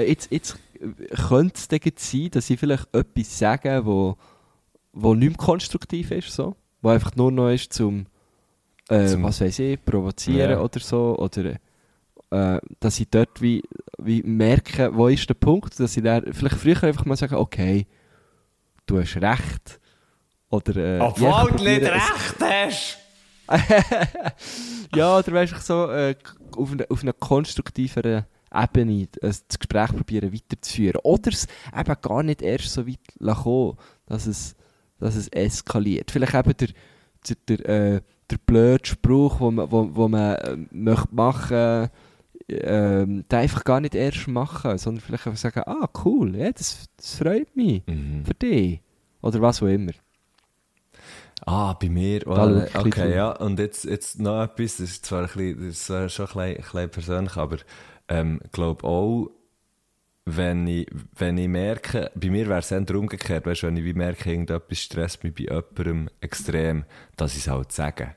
jetzt, 0.01 0.31
jetzt 0.31 0.57
äh, 0.79 1.15
könnte 1.27 1.55
es 1.55 1.67
dann 1.67 1.79
sein, 1.97 2.29
dass 2.31 2.49
ich 2.49 2.59
vielleicht 2.59 2.93
etwas 2.95 3.39
sage, 3.39 3.85
wo, 3.85 4.17
wo 4.93 5.13
nicht 5.15 5.29
mehr 5.29 5.37
konstruktiv 5.37 6.11
ist, 6.11 6.31
so, 6.31 6.55
wo 6.81 6.89
einfach 6.89 7.15
nur 7.15 7.31
noch 7.31 7.49
ist 7.49 7.73
zum, 7.73 8.05
äh, 8.89 9.07
Zum- 9.07 9.23
was 9.23 9.41
weiß 9.41 9.59
ich, 9.59 9.83
provozieren 9.83 10.51
Ja. 10.51 10.59
oder 10.61 10.79
so, 10.79 11.17
oder 11.17 11.55
äh, 12.31 12.59
dass 12.79 12.99
ich 12.99 13.07
dort 13.09 13.41
wie, 13.41 13.63
wie 13.97 14.21
merke, 14.23 14.95
wo 14.95 15.07
ist 15.07 15.27
der 15.29 15.33
Punkt, 15.35 15.79
dass 15.79 15.95
ich 15.97 16.03
dann 16.03 16.33
vielleicht 16.33 16.55
früher 16.57 16.83
einfach 16.83 17.05
mal 17.05 17.15
sage, 17.15 17.39
okay, 17.39 17.85
du 18.85 18.99
hast 18.99 19.15
recht, 19.17 19.79
oder 20.49 20.75
äh, 20.75 20.97
ja, 20.99 21.43
ich 21.43 21.49
probiere 21.49 21.91
es- 21.95 22.35
hast! 22.39 22.97
ja, 24.95 25.17
oder 25.17 25.31
weißt 25.33 25.53
du, 25.53 25.59
so 25.59 25.91
äh, 25.91 26.15
auf, 26.55 27.01
einer 27.01 27.13
konstruktiveren 27.13 28.25
Ebene 28.55 29.03
äh, 29.03 29.07
das 29.21 29.59
Gespräch 29.59 29.89
probieren 29.89 30.33
weiterzuführen. 30.33 31.01
Oder 31.03 31.31
es 31.31 31.47
eben 31.77 31.95
gar 32.01 32.23
nicht 32.23 32.41
erst 32.41 32.71
so 32.71 32.87
weit 32.87 32.99
kommen, 33.43 33.77
dass 34.05 34.27
es, 34.27 34.55
dass 34.99 35.15
es 35.15 35.27
eskaliert. 35.29 36.11
Vielleicht 36.11 36.33
eben 36.33 36.53
der, 36.57 36.69
der, 37.27 37.57
der, 37.57 37.69
äh, 37.69 38.01
der 38.29 38.37
blöde 38.45 38.85
Spruch, 38.85 39.37
den 39.39 39.55
man, 39.55 39.71
wo, 39.71 39.89
wo 39.93 40.07
man 40.07 40.35
äh, 40.35 40.57
möchte 40.71 41.13
machen 41.15 41.89
ähm, 42.47 43.25
den 43.29 43.39
einfach 43.39 43.63
gar 43.63 43.79
nicht 43.79 43.95
erst 43.95 44.27
machen, 44.27 44.77
sondern 44.77 45.01
vielleicht 45.01 45.25
einfach 45.25 45.39
sagen, 45.39 45.63
ah 45.65 45.89
cool, 46.05 46.35
ja, 46.35 46.51
das, 46.51 46.87
das 46.97 47.15
freut 47.15 47.55
mich 47.55 47.83
Mhm. 47.87 48.23
für 48.25 48.33
dich. 48.33 48.81
Oder 49.21 49.41
was 49.41 49.63
auch 49.63 49.67
immer. 49.67 49.93
Ah, 51.45 51.73
bei 51.73 51.89
mir. 51.89 52.21
Well, 52.25 52.69
okay, 52.73 53.15
ja. 53.15 53.31
Und 53.31 53.59
jetzt, 53.59 53.85
jetzt 53.85 54.19
noch 54.19 54.43
etwas, 54.43 54.77
das 54.77 54.89
ist 54.91 55.05
zwar 55.05 55.21
ein 55.21 55.27
bisschen, 55.27 55.57
das 55.59 55.67
ist 55.75 55.85
zwar 55.85 56.09
schon 56.09 56.25
ein 56.27 56.31
bisschen, 56.31 56.55
ein 56.55 56.55
bisschen 56.55 56.89
persönlich, 56.89 57.35
aber 57.37 57.57
ähm, 58.07 58.39
glaube 58.51 58.83
auch, 58.83 59.31
wenn 60.25 60.65
ich, 60.65 60.87
wenn 61.15 61.37
ich 61.37 61.47
merke, 61.47 62.11
bei 62.15 62.29
mir 62.29 62.47
wäre 62.47 62.59
es 62.59 62.71
eher 62.71 62.95
umgekehrt, 62.95 63.45
weißt 63.45 63.63
wenn 63.63 63.77
ich 63.77 63.83
wie 63.83 63.93
merke, 63.93 64.31
irgendetwas 64.31 64.79
stresst 64.79 65.23
mich 65.23 65.35
bei 65.35 65.43
jemandem 65.43 66.09
extrem, 66.19 66.85
dass 67.15 67.35
ich 67.35 67.41
es 67.41 67.47
halt 67.47 67.71
sage. 67.71 68.15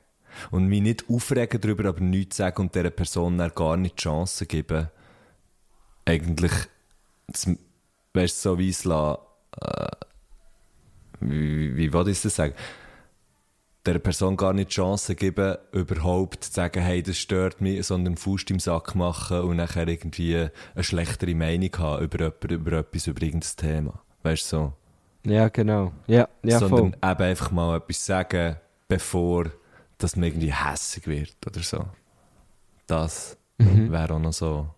Und 0.51 0.67
mich 0.67 0.81
nicht 0.81 1.05
aufregen 1.09 1.61
darüber, 1.61 1.89
aber 1.89 2.01
nichts 2.01 2.37
sagen 2.37 2.61
und 2.61 2.75
dieser 2.75 2.89
Person 2.89 3.37
dann 3.37 3.51
gar 3.53 3.77
nicht 3.77 3.97
die 3.97 4.03
Chance 4.03 4.45
geben, 4.45 4.89
eigentlich, 6.05 6.51
zu, 7.31 7.57
weißt 8.13 8.41
so 8.41 8.57
wie 8.57 8.69
es 8.69 8.85
lassen, 8.85 9.21
äh, 9.61 9.89
wie, 11.21 11.75
wie 11.75 11.93
will 11.93 12.07
ich 12.07 12.21
das 12.21 12.35
sagen? 12.35 12.53
Der 13.85 13.97
Person 13.99 14.35
gar 14.37 14.53
nicht 14.53 14.69
die 14.71 14.75
Chance 14.75 15.15
geben, 15.15 15.55
überhaupt 15.71 16.43
zu 16.43 16.51
sagen, 16.51 16.81
hey, 16.81 17.01
das 17.01 17.17
stört 17.17 17.61
mich, 17.61 17.85
sondern 17.87 18.17
Fuß 18.17 18.43
im 18.49 18.59
Sack 18.59 18.93
machen 18.95 19.39
und 19.41 19.55
nachher 19.57 19.87
irgendwie 19.87 20.35
eine 20.35 20.83
schlechtere 20.83 21.33
Meinung 21.33 21.69
haben 21.77 22.03
über, 22.03 22.19
jemand- 22.19 22.43
über 22.51 22.71
etwas, 22.79 23.07
über 23.07 23.21
irgendein 23.21 23.55
Thema. 23.55 24.01
Weißt 24.23 24.51
du 24.51 24.57
so? 24.57 24.73
Ja, 25.31 25.47
genau. 25.49 25.93
Ja, 26.07 26.27
ja 26.43 26.59
sondern 26.59 26.93
voll. 26.93 27.11
eben 27.11 27.21
einfach 27.23 27.51
mal 27.51 27.77
etwas 27.77 28.05
sagen, 28.05 28.57
bevor 28.87 29.45
dass 29.97 30.15
man 30.15 30.25
irgendwie 30.29 30.53
hässig 30.53 31.07
wird 31.07 31.35
oder 31.45 31.61
so. 31.61 31.85
Das 32.87 33.37
Mhm. 33.57 33.91
wäre 33.91 34.13
auch 34.13 34.19
noch 34.19 34.31
so 34.33 34.69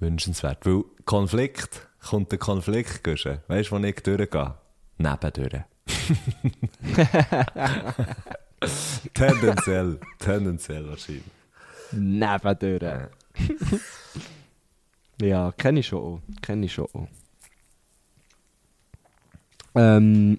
wünschenswert. 0.00 0.66
Weil 0.66 0.82
Konflikt, 1.04 1.86
kommt 2.08 2.32
der 2.32 2.38
Konflikt, 2.38 3.06
weißt 3.06 3.70
du, 3.70 3.80
wo 3.80 3.84
ich 3.84 3.94
durchgehe? 4.00 4.54
Nebendurch. 4.98 5.62
tendenziell, 9.14 9.98
tendenziell 10.18 10.88
wahrscheinlich. 10.88 11.24
Nebendurch. 11.92 13.08
ja, 15.20 15.52
kenne 15.56 15.80
ich 15.80 15.86
schon 15.86 16.00
auch. 16.02 16.20
Kenne 16.42 16.66
ich 16.66 16.72
schon 16.72 16.86
auch. 16.92 17.08
Ähm, 19.76 20.38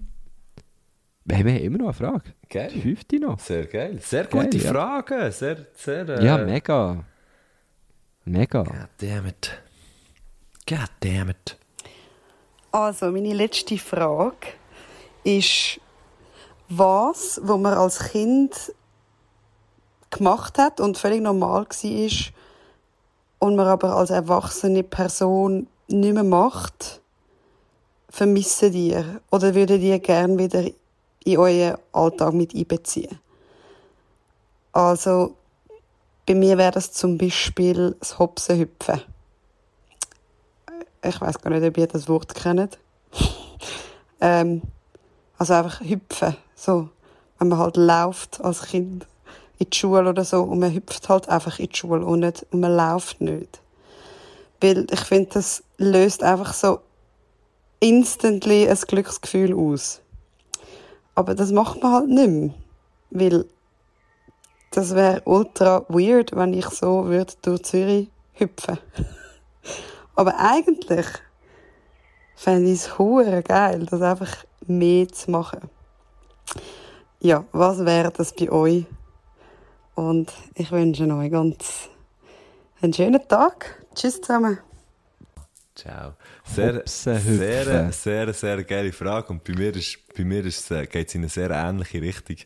wir 1.25 1.37
haben 1.37 1.47
immer 1.47 1.77
noch 1.77 1.85
eine 1.85 1.93
Frage. 1.93 2.23
Die 2.43 2.47
Geil. 2.49 2.69
fünfte 2.69 3.19
noch. 3.19 3.39
Sehr 3.39 3.65
geil. 3.65 3.99
Sehr 4.01 4.25
Geil, 4.25 4.43
gute 4.45 4.57
ja. 4.57 4.71
Fragen. 4.71 5.31
Sehr, 5.31 5.65
sehr. 5.73 6.07
Äh, 6.09 6.25
Ja, 6.25 6.37
mega. 6.37 7.03
Mega. 8.25 8.63
God 8.63 8.89
damn 8.97 9.25
it. 9.27 9.61
God 10.67 10.89
damn 10.99 11.29
it. 11.29 11.57
Also, 12.71 13.11
meine 13.11 13.33
letzte 13.33 13.77
Frage 13.77 14.47
ist, 15.26 15.82
was, 16.69 17.41
wo 17.43 17.57
man 17.57 17.73
als 17.73 17.99
Kind 17.99 18.73
gemacht 20.09 20.57
hat 20.57 20.80
und 20.80 20.97
völlig 20.97 21.21
normal 21.21 21.65
war 21.65 22.11
und 23.39 23.55
man 23.55 23.67
aber 23.67 23.95
als 23.95 24.09
erwachsene 24.09 24.84
Person 24.84 25.67
nicht 25.88 26.13
mehr 26.13 26.23
macht, 26.23 27.01
vermissen 28.09 28.73
ihr 28.73 29.21
oder 29.30 29.53
würdet 29.53 29.82
ihr 29.82 29.99
gerne 29.99 30.38
wieder 30.38 30.63
in 31.26 31.38
euren 31.38 31.78
Alltag 31.91 32.34
mit 32.34 32.55
einbeziehen? 32.55 33.19
Also, 34.71 35.36
bei 36.26 36.34
mir 36.34 36.57
wäre 36.57 36.71
das 36.71 36.91
zum 36.91 37.17
Beispiel 37.17 37.95
das 37.99 38.17
Hopsenhüpfen. 38.17 39.01
Ich 41.03 41.21
weiß 41.21 41.39
gar 41.39 41.51
nicht, 41.51 41.63
ob 41.63 41.78
ihr 41.78 41.88
das 41.88 42.09
Wort 42.09 42.34
kennt. 42.34 42.80
ähm, 44.21 44.61
also 45.38 45.53
einfach 45.53 45.81
hüpfen. 45.81 46.36
So, 46.55 46.89
wenn 47.39 47.49
man 47.49 47.59
halt 47.59 47.77
läuft 47.77 48.41
als 48.41 48.63
Kind 48.63 49.07
in 49.57 49.69
die 49.69 49.77
Schule 49.77 50.09
oder 50.09 50.25
so 50.25 50.43
und 50.43 50.59
man 50.59 50.73
hüpft 50.73 51.09
halt 51.09 51.29
einfach 51.29 51.59
in 51.59 51.69
die 51.69 51.75
Schule 51.75 52.05
und, 52.05 52.21
nicht, 52.21 52.45
und 52.51 52.59
man 52.59 52.75
läuft 52.75 53.21
nicht. 53.21 53.61
Weil 54.61 54.88
ich 54.91 54.99
finde, 55.01 55.29
das 55.33 55.63
löst 55.77 56.23
einfach 56.23 56.53
so 56.53 56.79
instantly 57.79 58.67
ein 58.69 58.77
Glücksgefühl 58.77 59.53
aus. 59.53 60.01
Aber 61.13 61.36
das 61.36 61.51
macht 61.51 61.81
man 61.81 61.93
halt 61.93 62.09
nicht 62.09 62.29
mehr. 62.29 62.53
Weil 63.11 63.45
das 64.71 64.95
wäre 64.95 65.21
ultra 65.25 65.86
weird, 65.88 66.36
wenn 66.36 66.53
ich 66.53 66.65
so 66.65 67.05
würde 67.05 67.33
durch 67.41 67.63
Zürich 67.63 68.09
hüpfen. 68.33 68.77
Aber 70.15 70.38
eigentlich 70.38 71.05
fände 72.36 72.71
ich 72.71 72.79
es 72.79 72.97
hure 72.97 73.41
geil, 73.43 73.86
das 73.89 74.01
einfach 74.01 74.45
mehr 74.67 75.07
zu 75.07 75.31
machen. 75.31 75.61
Ja, 77.19 77.45
was 77.51 77.86
wäre 77.86 78.11
das 78.11 78.33
bei 78.33 78.51
euch? 78.51 78.86
Und 79.95 80.31
ich 80.53 80.71
wünsche 80.71 81.07
euch 81.07 81.31
ganz 81.31 81.89
einen 82.81 82.93
schönen 82.93 83.27
Tag. 83.27 83.83
Tschüss 83.95 84.21
zusammen. 84.21 84.59
Ciao. 85.75 86.13
Sehr, 86.45 86.83
sehr, 86.86 87.23
hüpfen. 87.23 87.91
sehr, 87.91 88.33
sehr 88.33 88.63
geile 88.63 88.91
Frage. 88.91 89.29
Und 89.29 89.43
bei 89.43 89.53
mir, 89.53 89.75
ist, 89.75 89.97
bei 90.15 90.23
mir 90.23 90.45
ist, 90.45 90.71
äh, 90.71 90.86
geht 90.86 91.09
es 91.09 91.15
in 91.15 91.21
eine 91.21 91.29
sehr 91.29 91.49
ähnliche 91.51 92.01
Richtung 92.01 92.38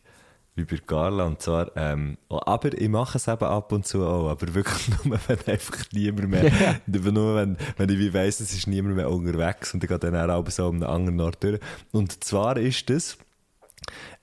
wie 0.59 0.75
bei 0.75 0.77
Carla. 0.85 1.25
Und 1.25 1.41
zwar, 1.41 1.75
ähm, 1.75 2.17
oh, 2.29 2.39
aber 2.45 2.77
ich 2.77 2.89
mache 2.89 3.17
es 3.17 3.27
eben 3.27 3.43
ab 3.43 3.71
und 3.71 3.85
zu 3.85 4.05
auch. 4.05 4.29
Aber 4.29 4.53
wirklich 4.53 4.89
nur, 5.05 5.19
wenn 5.27 5.39
einfach 5.47 5.85
niemand 5.91 6.29
mehr, 6.29 6.51
nur 6.87 7.35
wenn, 7.35 7.57
wenn 7.77 7.89
ich 7.89 7.99
wie 7.99 8.13
weiss, 8.13 8.39
es 8.39 8.53
ist 8.53 8.67
niemand 8.67 8.95
mehr 8.95 9.09
unterwegs 9.09 9.73
und 9.73 9.83
ich 9.83 9.89
gehe 9.89 9.99
dann 9.99 10.29
auch 10.29 10.49
so 10.49 10.67
um 10.67 10.75
einen 10.75 10.83
anderen 10.83 11.21
Ort 11.21 11.43
durch. 11.43 11.59
Und 11.91 12.23
zwar 12.23 12.57
ist 12.57 12.89
das 12.89 13.17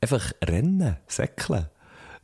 einfach 0.00 0.32
Rennen, 0.44 0.96
Säckeln. 1.06 1.66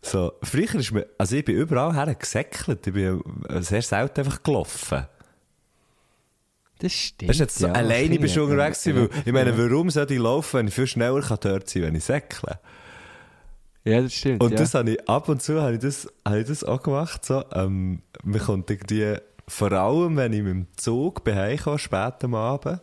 So, 0.05 0.33
früher 0.43 0.75
ist 0.75 0.93
mir, 0.93 1.07
also 1.17 1.37
ich 1.37 1.45
bin 1.45 1.57
überall 1.57 1.95
her 1.95 2.15
gesäckelt. 2.15 2.87
Ich 2.87 2.93
bin 2.93 3.23
sehr 3.61 3.83
selten 3.83 4.21
einfach 4.21 4.43
gelaufen. 4.43 5.07
Das 6.83 6.93
stimmt. 6.93 7.29
Weißt 7.29 7.39
du, 7.39 7.45
jetzt 7.45 7.59
so 7.59 7.67
ja, 7.69 7.73
alleine 7.75 8.19
bist 8.19 8.35
du 8.35 8.43
unterwegs 8.43 8.83
sein, 8.83 8.97
weil, 8.97 9.09
ich 9.25 9.33
meine, 9.33 9.57
warum 9.57 9.89
sollte 9.89 10.15
ich 10.15 10.21
laufen, 10.21 10.59
wenn 10.59 10.67
ich 10.67 10.75
viel 10.75 10.89
schneller 10.89 11.21
kann 11.23 11.39
dort 11.41 11.71
sein, 11.71 11.83
wenn 11.83 11.95
ich 11.95 12.03
säckle? 12.03 12.59
Ja, 13.85 14.01
das 14.01 14.15
stimmt. 14.15 14.43
Und 14.43 14.53
ja. 14.53 14.59
das 14.59 14.75
habe 14.75 14.93
ich, 14.93 15.09
ab 15.09 15.29
und 15.29 15.43
zu 15.43 15.61
habe 15.61 15.75
ich 15.75 15.81
das, 15.81 16.09
habe 16.25 16.41
ich 16.41 16.47
das 16.47 16.63
auch 16.63 16.83
gemacht, 16.83 17.25
so, 17.25 17.45
ähm, 17.53 18.03
man 18.23 18.41
kommt 18.41 18.71
irgendwie, 18.71 19.17
vor 19.49 19.73
allem, 19.73 20.17
wenn 20.17 20.33
ich 20.33 20.43
mit 20.43 20.53
dem 20.53 20.67
Zug 20.77 21.25
bei 21.25 21.35
Hause 21.35 21.63
kam, 21.63 21.79
spät 21.79 22.25
am 22.25 22.35
Abend, 22.35 22.81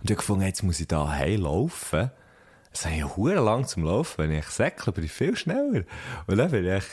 und 0.00 0.04
ich 0.04 0.10
habe 0.10 0.16
gefunden, 0.16 0.44
jetzt 0.44 0.62
muss 0.62 0.80
ich 0.80 0.88
da 0.88 1.08
heim 1.08 1.42
laufen. 1.42 2.10
Es 2.72 2.86
habe 2.86 2.96
ich 2.96 3.16
hure 3.16 3.34
lang 3.34 3.66
zum 3.66 3.84
Laufen. 3.84 4.18
Wenn 4.18 4.32
ich 4.32 4.46
säckle, 4.46 4.92
bin 4.92 5.04
ich 5.04 5.12
viel 5.12 5.36
schneller. 5.36 5.84
Und 6.26 6.36
dann 6.36 6.50
bin 6.50 6.66
ich, 6.66 6.84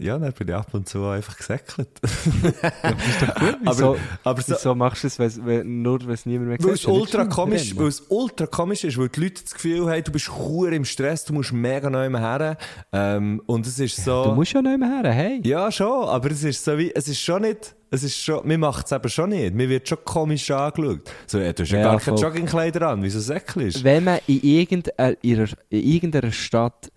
ja, 0.00 0.18
dann 0.18 0.32
bin 0.32 0.48
ich 0.48 0.54
ab 0.54 0.68
und 0.72 0.88
zu 0.88 1.04
einfach 1.06 1.36
gesäckelt. 1.36 1.88
Wieso, 3.62 3.96
aber 4.22 4.42
so, 4.42 4.54
wieso 4.54 4.74
machst 4.74 5.02
du 5.04 5.06
es, 5.08 5.18
wenn- 5.18 5.46
wenn- 5.46 5.82
nur 5.82 6.00
wenn 6.06 6.14
es 6.14 6.26
niemand 6.26 6.48
mehr 6.50 6.58
Weil 6.60 6.74
es 6.74 6.80
sieht? 6.80 6.88
Wenn 6.88 6.94
ultra 7.00 7.24
komisch, 7.26 7.76
weil 7.76 7.88
es 7.88 8.00
ultra 8.08 8.46
komisch 8.46 8.84
ist, 8.84 8.98
weil 8.98 9.08
die 9.08 9.20
Leute 9.20 9.42
das 9.42 9.54
Gefühl 9.54 9.88
haben, 9.90 10.04
du 10.04 10.12
bist 10.12 10.30
hure 10.30 10.74
im 10.74 10.84
Stress, 10.84 11.24
du 11.24 11.32
musst 11.32 11.52
mega 11.52 11.88
neu 11.90 12.10
her. 12.10 12.56
Ähm, 12.92 13.42
und 13.46 13.66
es 13.66 13.78
ist 13.78 14.04
so. 14.04 14.24
Du 14.24 14.32
musst 14.32 14.52
ja 14.52 14.62
mehr 14.62 14.78
her, 14.78 15.12
hey. 15.12 15.40
ja, 15.44 15.70
schon, 15.70 16.08
aber 16.08 16.30
es 16.30 16.44
ist 16.44 16.64
so 16.64 16.76
wie, 16.78 16.92
es 16.94 17.08
ist 17.08 17.20
schon 17.20 17.42
nicht, 17.42 17.74
es 17.90 18.02
ist 18.02 18.16
schon, 18.18 18.46
mir 18.46 18.58
macht 18.58 18.86
es 18.86 18.92
eben 18.92 19.08
schon 19.08 19.30
nicht. 19.30 19.54
Mir 19.54 19.68
wird 19.68 19.88
schon 19.88 19.98
komisch 20.04 20.50
angeschaut. 20.50 21.00
So, 21.26 21.38
ja, 21.38 21.52
du 21.52 21.62
hast 21.62 21.70
ja, 21.70 21.78
Ja, 21.78 21.84
gar 21.92 22.00
keine. 22.00 22.16
Joggingkleider 22.18 22.88
an, 22.88 23.02
wieso 23.02 23.20
säckelst 23.20 23.78
du? 23.80 23.84
Wenn 23.84 24.04
man 24.04 24.18
in 24.26 24.40
irgendeiner, 24.42 25.16
in 25.22 25.48
irgendeiner 25.70 26.32
Stadt 26.32 26.90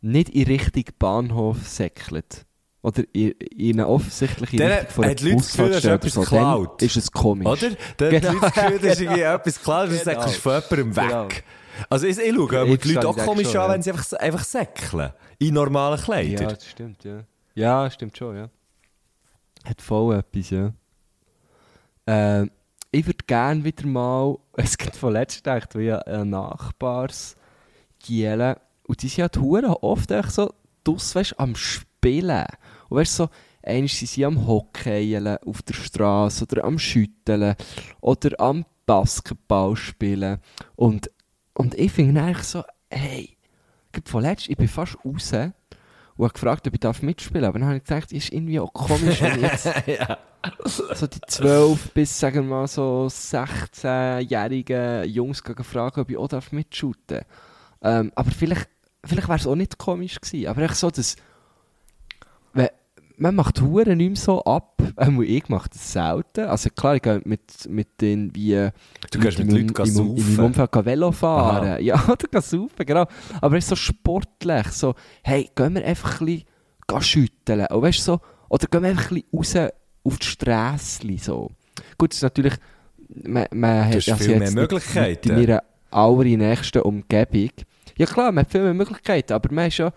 nicht 0.00 0.28
in 0.30 0.44
Richtung 0.46 0.84
Bahnhof 0.98 1.66
säckelt, 1.66 2.44
oder 2.82 3.02
in, 3.12 3.30
in 3.32 3.80
eine 3.80 3.88
offensichtliche 3.88 4.56
Dann 4.58 4.70
Richtung 4.70 4.90
von 4.90 5.04
einer 5.04 5.14
Bushaltestelle 5.14 5.94
oder 5.96 6.08
so, 6.08 6.20
dann 6.20 6.30
geklaut. 6.30 6.82
ist 6.82 6.96
es 6.96 7.10
komisch. 7.10 7.46
Oder? 7.46 7.70
Dann 7.96 8.10
Genau. 8.10 8.40
hat 8.40 8.56
die 8.56 8.60
Leute 8.60 8.86
das 8.88 8.98
Gefühl, 8.98 9.18
etwas 9.18 9.62
klar, 9.62 9.86
du 9.86 9.90
Genau. 9.92 10.04
säckelst 10.04 10.36
von 10.36 10.52
jemandem 10.52 10.96
weg. 10.96 11.08
Genau. 11.08 11.28
Also 11.90 12.06
ich, 12.06 12.18
ich 12.18 12.34
schaue 12.34 12.58
aber 12.60 12.76
die 12.76 12.92
Leute 12.92 13.08
auch 13.08 13.16
komisch 13.16 13.48
schon, 13.50 13.56
an, 13.60 13.68
ja. 13.68 13.74
wenn 13.74 13.82
sie 13.82 13.90
einfach, 13.90 14.12
einfach 14.18 14.44
säckeln. 14.44 15.12
In 15.38 15.54
normalen 15.54 15.98
Ja, 15.98 16.04
Kleidern. 16.04 16.48
das 16.48 16.66
stimmt, 16.66 17.04
ja. 17.04 17.24
Ja, 17.54 17.90
stimmt 17.90 18.16
schon, 18.16 18.36
ja. 18.36 18.50
Hat 19.64 19.82
voll 19.82 20.14
etwas, 20.16 20.50
ja. 20.50 20.72
Ähm, 22.06 22.50
ich 22.92 23.04
würde 23.06 23.24
gerne 23.26 23.64
wieder 23.64 23.86
mal, 23.86 24.36
es 24.56 24.78
gibt 24.78 24.94
von 24.96 25.12
letztem 25.12 25.42
gedacht, 25.42 25.76
wie 25.76 25.92
ein 25.92 26.30
Nachbars 26.30 27.34
Gielen, 27.98 28.56
und 28.86 29.02
die 29.02 29.08
sind 29.08 29.22
halt 29.22 29.36
hure 29.38 29.82
oft 29.82 30.10
echt 30.10 30.32
so 30.32 30.52
draussen, 30.84 31.14
weißt, 31.16 31.40
am 31.40 31.56
Spielen. 31.56 32.46
Und 32.88 32.98
weißt 32.98 33.16
so, 33.16 33.28
einmal 33.62 33.88
sind 33.88 34.08
sie 34.08 34.24
am 34.24 34.46
Hockeyen 34.46 35.38
auf 35.38 35.62
der 35.62 35.74
Straße 35.74 36.44
oder 36.44 36.64
am 36.64 36.78
Schütteln 36.78 37.54
oder 38.00 38.40
am 38.40 38.64
Basketball 38.86 39.76
spielen. 39.76 40.38
Und, 40.76 41.10
und 41.54 41.74
ich 41.74 41.92
finde 41.92 42.22
eigentlich 42.22 42.46
so, 42.46 42.62
hey, 42.90 43.36
letztem, 44.12 44.52
ich 44.52 44.58
bin 44.58 44.68
fast 44.68 44.96
raus 45.04 45.32
und 45.32 46.24
habe 46.24 46.32
gefragt, 46.32 46.66
ob 46.66 46.74
ich 46.74 46.80
darf 46.80 47.02
mitspielen 47.02 47.42
darf. 47.42 47.50
Aber 47.50 47.58
dann 47.58 47.68
habe 47.68 47.78
ich 47.78 47.84
gedacht, 47.84 48.12
ist 48.12 48.32
irgendwie 48.32 48.60
auch 48.60 48.72
komisch, 48.72 49.20
wenn 49.20 49.40
jetzt 49.42 49.68
so 50.64 51.06
die 51.06 51.20
12 51.26 51.92
bis, 51.92 52.18
sagen 52.18 52.48
wir 52.48 52.56
mal, 52.56 52.66
so 52.68 53.06
16-jährigen 53.10 55.08
Jungs 55.08 55.42
fragen, 55.62 56.00
ob 56.00 56.10
ich 56.10 56.16
auch 56.16 56.28
darf 56.28 56.52
mitshooten 56.52 57.22
ähm, 57.82 58.12
Aber 58.14 58.30
vielleicht, 58.30 58.68
vielleicht 59.04 59.28
wäre 59.28 59.38
es 59.38 59.46
auch 59.46 59.54
nicht 59.54 59.78
komisch 59.78 60.20
gewesen. 60.20 60.46
Aber 60.48 60.62
echt 60.62 60.76
so, 60.76 60.90
dass... 60.90 61.16
Wenn, 62.52 62.68
man 63.18 63.34
macht 63.34 63.60
Huren 63.62 63.96
nicht 63.98 64.08
mehr 64.10 64.16
so 64.16 64.42
ab. 64.44 64.80
Ähm, 64.98 65.22
ich 65.22 65.48
mache 65.48 65.70
das 65.70 65.92
selten. 65.92 66.44
Also 66.46 66.68
klar, 66.70 66.96
ich 66.96 67.02
gehe 67.02 67.20
mit, 67.24 67.40
mit 67.68 68.00
den 68.00 68.34
wie... 68.34 68.68
Du 69.10 69.18
gehst 69.18 69.38
mit 69.38 69.48
in 69.48 69.68
Leuten 69.68 69.72
meinem- 69.72 69.88
in 69.88 69.94
meinem- 69.94 70.16
In 70.16 70.16
saufen. 70.22 70.36
meinem 70.36 70.46
Umfeld 70.46 70.84
Velo 70.86 71.12
fahren. 71.12 71.66
Aha. 71.68 71.78
Ja, 71.80 72.04
oder 72.04 72.28
gehen 72.30 72.40
saufen, 72.42 72.86
genau. 72.86 73.06
Aber 73.40 73.56
es 73.56 73.64
ist 73.64 73.70
so 73.70 73.76
sportlich. 73.76 74.66
So, 74.68 74.94
hey, 75.22 75.50
gehen 75.54 75.74
wir 75.74 75.84
einfach 75.84 76.20
ein 76.20 76.26
bisschen 76.26 77.00
schütteln. 77.02 77.66
Und 77.70 77.82
weißt, 77.82 78.04
so, 78.04 78.20
oder 78.48 78.66
gehen 78.66 78.82
wir 78.82 78.90
einfach 78.90 79.10
ein 79.10 79.22
bisschen 79.30 79.62
raus 79.64 79.72
auf 80.04 80.18
die 80.18 80.26
Strasse. 80.26 81.00
So. 81.18 81.50
Gut, 81.98 82.10
das 82.10 82.18
ist 82.18 82.22
natürlich... 82.22 82.54
Man, 83.08 83.46
man 83.52 83.90
Du 83.92 83.96
hast 83.96 84.08
also 84.10 84.24
viel 84.24 84.32
jetzt 84.40 84.52
mehr 84.54 84.62
Möglichkeiten. 84.62 85.30
In 85.30 85.36
meiner 85.36 85.62
allernächsten 85.90 86.82
Umgebung. 86.82 87.50
Ja 87.98 88.06
klar, 88.06 88.32
man 88.32 88.44
hat 88.44 88.52
viel 88.52 88.62
mehr 88.62 88.74
Möglichkeiten, 88.74 89.32
aber 89.32 89.52
man 89.52 89.64
war 89.64 89.70
schon 89.70 89.92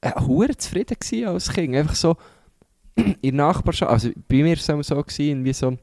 äh, 0.00 0.56
zufrieden 0.56 0.96
als 1.26 1.52
Kind. 1.52 1.76
Einfach 1.76 1.94
so 1.94 2.16
in 2.96 3.16
der 3.22 3.32
Nachbarschaft, 3.32 3.90
also 3.90 4.10
bei 4.28 4.36
mir 4.36 4.46
war 4.46 4.52
es 4.54 4.68
immer 4.68 4.82
so, 4.82 5.02
gewesen, 5.02 5.44
wie 5.44 5.52
so 5.52 5.76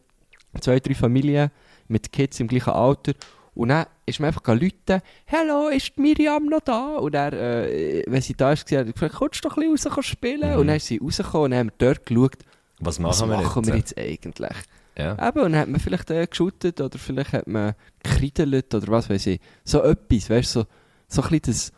zwei, 0.60 0.80
drei 0.80 0.96
Familien 0.96 1.52
mit 1.88 2.12
Kids 2.12 2.40
im 2.40 2.48
gleichen 2.48 2.72
Alter. 2.72 3.14
Und 3.56 3.70
dann 3.70 3.86
ist 4.06 4.20
man 4.20 4.28
einfach 4.28 4.48
Leute, 4.48 5.04
«Hallo, 5.32 5.68
ist 5.68 5.98
Miriam 6.00 6.46
noch 6.48 6.62
da?» 6.62 6.96
Und 6.96 7.14
dann, 7.14 7.34
äh, 7.34 8.04
wenn 8.08 8.22
sie 8.22 8.34
da 8.34 8.52
ist, 8.54 8.62
hat 8.72 8.88
sie 8.88 8.94
gefragt, 8.94 9.14
«Kommst 9.16 9.46
du 9.46 9.50
doch 9.50 9.58
ein 9.58 9.72
bisschen 9.72 9.92
raus 9.92 10.06
spielen?» 10.06 10.54
Mhm. 10.54 10.60
Und 10.60 10.68
dann 10.68 10.78
ist 10.78 10.88
sie 10.88 10.98
rausgekommen 10.98 11.46
und 11.46 11.52
dann 11.52 11.60
haben 11.60 11.72
wir 11.78 11.94
dort 11.94 12.06
geschaut, 12.06 12.38
Was 12.80 13.00
machen 13.00 13.12
was 13.12 13.22
wir 13.22 13.28
machen 13.28 13.64
jetzt? 13.64 13.96
wir 13.96 14.08
jetzt 14.08 14.26
eigentlich? 14.26 14.58
Ja. 14.98 15.28
Eben, 15.28 15.40
und 15.42 15.52
dann 15.52 15.62
hat 15.62 15.70
man 15.70 15.80
vielleicht 15.80 16.10
äh, 16.10 16.26
geschootet 16.26 16.82
oder 16.82 16.98
vielleicht 16.98 17.34
hat 17.34 17.48
man 17.48 17.74
gekriedelt 18.02 18.74
oder 18.74 18.88
was 18.88 19.10
weiß 19.10 19.28
ich. 19.28 19.40
So 19.64 19.84
etwas, 19.84 20.30
weißt 20.30 20.56
du, 20.56 20.60
so, 20.62 20.66
so 21.14 21.22
ein 21.22 21.30
bisschen 21.30 21.42
das 21.46 21.72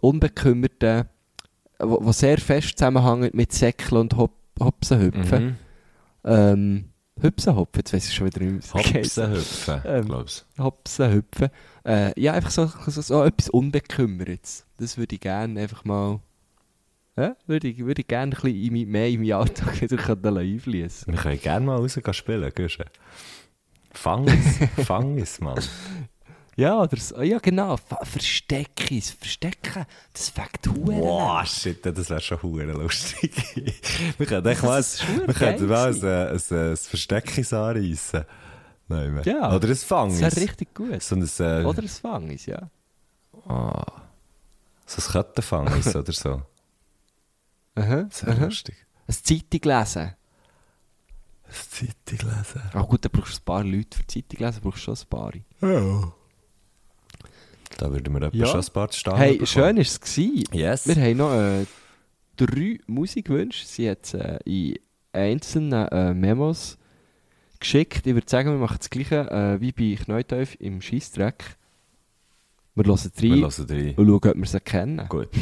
Unbekümmerte, 0.00 1.08
wo 1.78 2.12
sehr 2.12 2.38
fest 2.38 2.78
zusammenhängt 2.78 3.34
mit 3.34 3.52
Säckeln 3.52 4.00
und 4.02 4.16
Hop 4.16 4.32
Hopsenhüpfen. 4.60 5.44
Mhm. 5.44 5.56
Ähm, 6.24 6.84
Hüpsenhopfen, 7.22 7.80
jetzt 7.80 7.92
weiss 7.92 8.08
ich 8.08 8.14
schon 8.14 8.26
wieder 8.26 8.40
nicht 8.40 8.74
wie 8.74 8.78
es 8.78 8.94
heisst. 8.94 9.16
Hopsen 9.16 9.30
hüpfen, 9.32 9.82
Ähm, 9.86 10.04
glaubst 10.06 10.46
Hopsenhüpfen. 10.58 11.48
Äh, 11.86 12.20
ja, 12.20 12.32
einfach 12.32 12.50
so, 12.50 12.66
so, 12.66 13.00
so 13.00 13.24
etwas 13.24 13.48
Unbekümmertes. 13.48 14.66
Das 14.78 14.98
würde 14.98 15.14
ich 15.14 15.20
gerne 15.20 15.60
einfach 15.60 15.84
mal... 15.84 16.20
Ja, 17.16 17.36
würde 17.46 17.68
ich, 17.68 17.78
würde 17.78 18.02
ich 18.02 18.08
gerne 18.08 18.32
ein 18.34 18.40
bisschen 18.40 18.62
in 18.62 18.72
mein, 18.72 18.88
mehr 18.88 19.08
in 19.08 19.20
meinen 19.20 19.32
Alltag 19.32 19.80
wieder 19.80 20.36
einfließen 20.36 21.12
Wir 21.12 21.20
können 21.20 21.40
gerne 21.40 21.66
mal 21.66 21.76
raus 21.76 21.94
gehen 21.94 22.14
spielen, 22.14 22.52
Güsche. 22.54 22.86
Fang 23.92 24.26
es, 24.28 24.58
fang 24.86 25.18
es, 25.18 25.40
Mann. 25.40 25.58
Ja, 26.60 26.78
oder 26.82 26.96
so, 26.98 27.22
ja 27.22 27.38
genau, 27.38 27.76
Fa- 27.78 28.04
Versteckis, 28.04 29.12
Verstecken, 29.12 29.86
das 30.12 30.28
fängt 30.28 30.66
Huren 30.66 31.00
Wow, 31.00 31.46
shit, 31.46 31.84
das 31.86 32.10
wäre 32.10 32.20
schon 32.20 32.42
hure 32.42 32.64
lustig. 32.72 33.32
wir 34.18 34.26
können 34.26 34.46
echt 34.46 34.62
mal, 34.62 34.82
wir 34.82 35.34
könnten 35.34 35.66
mal 35.68 35.88
ein, 35.88 35.94
ein, 36.04 36.36
ein, 36.50 36.70
ein 36.72 36.76
Versteckis 36.76 37.52
anreissen. 37.54 38.24
Nein, 38.88 39.14
mehr. 39.14 39.22
Ja. 39.24 39.54
Oder 39.56 39.68
ein 39.68 39.76
Fangis. 39.76 40.20
Das 40.20 40.36
wäre 40.36 40.46
richtig 40.48 40.74
gut. 40.74 41.02
So 41.02 41.14
ein, 41.14 41.22
äh, 41.22 41.64
Oder 41.64 41.80
ein 41.82 41.88
Fangis, 41.88 42.44
ja. 42.44 42.68
ah, 43.46 44.02
so 44.84 45.00
ein 45.00 45.12
Kettenfangis 45.12 45.96
oder 45.96 46.12
so. 46.12 46.42
Aha, 47.76 48.02
Das 48.02 48.26
wäre 48.26 48.44
lustig. 48.44 48.76
Ein 49.06 49.14
Zeitung 49.14 49.78
lesen. 49.78 50.14
Ein 51.46 51.54
Zeitung 51.70 52.28
lesen. 52.28 52.62
Ah 52.74 52.82
gut, 52.82 53.02
dann 53.04 53.12
brauchst 53.12 53.34
du 53.36 53.40
ein 53.40 53.44
paar 53.44 53.64
Leute 53.64 53.96
für 53.96 54.06
Zeitung 54.06 54.44
lesen, 54.46 54.60
brauchst 54.60 54.86
du 54.86 54.94
schon 54.94 54.96
ein 54.96 55.08
paar. 55.08 55.32
Ja. 55.70 56.12
Da 57.78 57.90
würden 57.90 58.12
wir 58.14 58.22
etwa 58.22 58.36
Ja. 58.36 58.46
schon 58.46 58.60
ein 58.60 58.72
paar 58.72 58.92
Steine 58.92 59.18
hey, 59.18 59.32
bekommen. 59.32 59.46
schön 59.46 59.76
war 59.76 59.82
es. 59.82 60.00
gewesen. 60.00 60.44
Yes. 60.52 60.86
Wir 60.86 60.96
haben 60.96 61.16
noch 61.16 61.32
äh, 61.32 61.66
drei 62.36 62.78
Musikwünsche. 62.86 63.64
Sie 63.66 63.88
hat 63.90 64.12
äh, 64.14 64.38
in 64.44 64.76
einzelnen 65.12 65.88
äh, 65.88 66.14
Memos 66.14 66.76
geschickt. 67.58 68.06
Ich 68.06 68.14
würde 68.14 68.28
sagen, 68.28 68.50
wir 68.50 68.58
machen 68.58 68.76
das 68.78 68.90
gleiche 68.90 69.30
äh, 69.30 69.60
wie 69.60 69.72
bei 69.72 70.02
Kneuteuf 70.02 70.56
im 70.60 70.80
Scheissdreck. 70.80 71.56
Wir 72.74 72.84
hören 72.84 72.98
rein 72.98 73.12
Wir 73.22 73.36
hören 73.40 73.66
rein. 73.68 73.94
und 73.96 74.06
schauen, 74.06 74.30
ob 74.32 74.36
wir 74.36 74.46
sie 74.46 74.60
kennen. 74.60 75.06
Gut. 75.08 75.28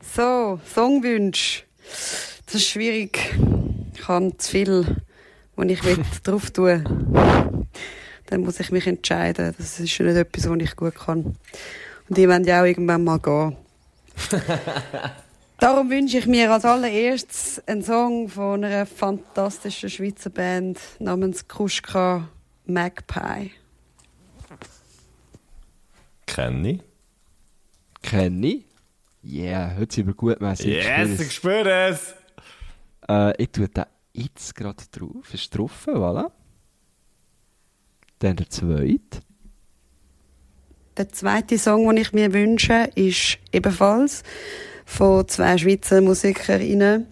So, 0.00 0.58
Songwunsch. 0.64 1.64
Das 2.46 2.54
ist 2.54 2.68
schwierig. 2.68 3.18
Ich 3.94 4.08
habe 4.08 4.34
zu 4.38 4.50
viel, 4.50 4.96
wo 5.56 5.62
ich 5.64 5.84
will, 5.84 5.98
drauf 6.22 6.50
tun 6.50 7.66
Dann 8.28 8.42
muss 8.42 8.60
ich 8.60 8.70
mich 8.70 8.86
entscheiden. 8.86 9.54
Das 9.56 9.80
ist 9.80 10.00
nicht 10.00 10.00
etwas, 10.00 10.48
was 10.48 10.58
ich 10.60 10.76
gut 10.76 10.94
kann. 10.94 11.24
Und 12.08 12.18
die 12.18 12.28
wollen 12.28 12.44
ja 12.44 12.60
auch 12.60 12.66
irgendwann 12.66 13.04
mal 13.04 13.18
gehen. 13.18 13.56
Darum 15.58 15.90
wünsche 15.90 16.18
ich 16.18 16.26
mir 16.26 16.52
als 16.52 16.64
allererstes 16.64 17.62
einen 17.66 17.82
Song 17.82 18.28
von 18.28 18.64
einer 18.64 18.86
fantastischen 18.86 19.90
Schweizer 19.90 20.30
Band 20.30 20.78
namens 21.00 21.48
Kruschka 21.48 22.28
Magpie. 22.66 23.50
Kenne 26.26 26.70
ich. 26.70 26.80
Kenne 28.02 28.46
ich. 28.46 28.64
Yeah, 29.24 29.74
heute 29.76 29.94
sind 29.96 30.06
wir 30.06 30.14
gut 30.14 30.40
mäßig. 30.40 30.66
Yes, 30.66 31.18
ich 31.20 31.32
spüre 31.32 31.88
es! 31.88 32.14
Äh, 33.08 33.42
ich 33.42 33.50
tue 33.50 33.68
den 33.68 33.84
jetzt 34.12 34.54
gerade 34.54 34.84
drauf. 34.92 35.34
Ist 35.34 35.56
drauf, 35.56 35.86
voilà. 35.88 36.30
Dann 38.18 38.36
der 38.36 38.50
zweite. 38.50 39.20
Der 40.96 41.08
zweite 41.10 41.58
Song, 41.58 41.86
den 41.86 41.98
ich 41.98 42.12
mir 42.12 42.32
wünsche, 42.32 42.90
ist 42.96 43.38
ebenfalls 43.52 44.24
von 44.84 45.28
zwei 45.28 45.56
Schweizer 45.56 46.00
Musikerinnen. 46.00 47.06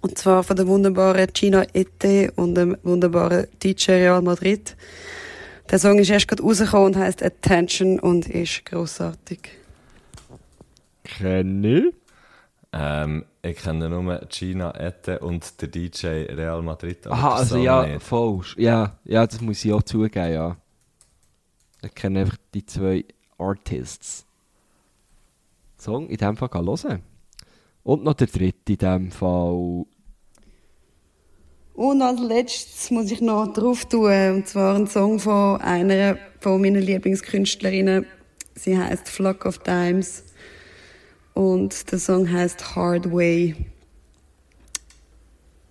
Und 0.00 0.16
zwar 0.16 0.42
von 0.42 0.56
der 0.56 0.66
wunderbaren 0.66 1.26
Gina 1.34 1.64
Ette 1.74 2.32
und 2.36 2.54
dem 2.54 2.76
wunderbaren 2.84 3.48
DJ 3.62 3.92
Real 3.92 4.22
Madrid. 4.22 4.76
Der 5.70 5.78
Song 5.78 5.98
ist 5.98 6.10
erst 6.10 6.28
gerade 6.28 6.42
rausgekommen 6.42 6.94
und 6.94 6.96
heisst 6.96 7.22
Attention 7.22 7.98
und 7.98 8.28
ist 8.28 8.64
grossartig. 8.64 9.50
Kenne 11.02 11.78
ich. 11.78 12.05
Ähm, 12.78 13.24
ich 13.40 13.56
kenne 13.56 13.88
nur 13.88 14.20
Gina 14.28 14.70
Ette 14.74 15.20
und 15.20 15.62
der 15.62 15.68
DJ 15.68 16.06
Real 16.34 16.60
Madrid. 16.60 17.06
Aha, 17.06 17.36
also 17.36 17.56
ja, 17.56 17.86
nicht. 17.86 18.02
falsch. 18.02 18.54
Ja, 18.58 18.98
ja, 19.04 19.26
das 19.26 19.40
muss 19.40 19.64
ich 19.64 19.72
auch 19.72 19.82
zugeben, 19.82 20.30
ja. 20.30 20.56
Ich 21.82 21.94
kenne 21.94 22.20
einfach 22.20 22.36
die 22.52 22.66
zwei 22.66 23.06
Artists. 23.38 24.26
Song 25.78 26.08
in 26.08 26.18
dem 26.18 26.36
Fall 26.36 26.48
gehen 26.50 26.66
hören. 26.66 27.02
Und 27.82 28.04
noch 28.04 28.14
der 28.14 28.26
dritte 28.26 28.72
in 28.72 28.78
dem 28.78 29.10
Fall. 29.10 29.86
Und 31.72 32.02
als 32.02 32.20
letztes 32.20 32.90
muss 32.90 33.10
ich 33.10 33.22
noch 33.22 33.54
drauf 33.54 33.86
tun, 33.86 34.34
und 34.34 34.48
zwar 34.48 34.74
ein 34.74 34.86
Song 34.86 35.18
von 35.18 35.62
einer 35.62 36.18
von 36.40 36.60
meinen 36.60 36.82
Lieblingskünstlerinnen. 36.82 38.04
Sie 38.54 38.76
heißt 38.76 39.08
Flock 39.08 39.46
of 39.46 39.60
Dimes 39.60 40.25
und 41.36 41.92
der 41.92 41.98
Song 41.98 42.32
heißt 42.32 42.74
Hard 42.74 43.12
Way. 43.12 43.54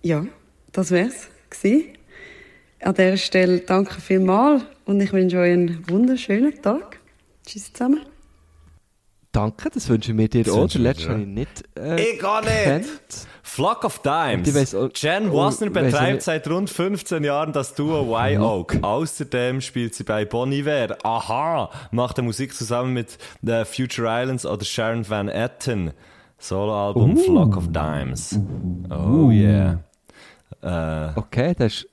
Ja, 0.02 0.24
das 0.72 0.92
wär's 0.92 1.26
gsi. 1.50 1.92
An 2.80 2.94
dieser 2.94 3.16
Stelle 3.16 3.58
danke 3.58 4.00
vielmals 4.00 4.62
und 4.84 5.00
ich 5.00 5.12
wünsche 5.12 5.38
euch 5.38 5.52
einen 5.52 5.88
wunderschönen 5.88 6.62
Tag. 6.62 7.00
Tschüss 7.44 7.72
zusammen. 7.72 8.15
Danke, 9.36 9.68
das 9.70 9.88
wünschen 9.90 10.16
wir 10.16 10.28
dir 10.28 10.44
Das 10.44 10.54
auch. 10.54 10.62
wünschen 10.62 10.82
Der 10.82 10.96
wir 10.96 11.04
letzte 11.04 11.06
dir 11.08 11.12
habe 11.12 11.22
ich 11.22 11.28
nicht. 11.28 11.64
Äh, 11.78 12.10
Ich 12.14 12.18
gar 12.20 12.40
nicht! 12.40 12.64
kennt. 12.64 12.86
Flock 13.42 13.84
of 13.84 14.00
Dimes. 14.00 14.54
Weiss 14.54 14.74
auch- 14.74 14.88
Jen 14.94 15.30
Wasner 15.32 15.68
auch 15.68 15.72
betreibt 15.72 16.22
seit 16.22 16.48
rund 16.48 16.68
15 16.70 17.22
Jahren 17.22 17.52
das 17.52 17.74
Duo 17.74 18.02
Y-Oak. 18.16 18.78
Außerdem 18.82 19.60
spielt 19.60 19.94
sie 19.94 20.04
bei 20.04 20.24
Bon 20.24 20.50
Iver. 20.50 20.96
Aha! 21.04 21.70
Macht 21.90 22.20
Musik 22.22 22.54
zusammen 22.54 22.92
mit 22.94 23.18
The 23.42 23.64
Future 23.64 24.08
Islands 24.22 24.46
oder 24.46 24.64
Sharon 24.64 25.08
Van 25.08 25.28
Etten. 25.28 25.92
Soloalbum 26.38 27.16
Flock 27.16 27.56
of 27.56 27.68
Dimes. 27.68 28.38
Oh 28.90 29.30
yeah. 29.30 29.80
Äh, 30.62 31.10
Okay, 31.18 31.54
das 31.58 31.74
ist, 31.74 31.86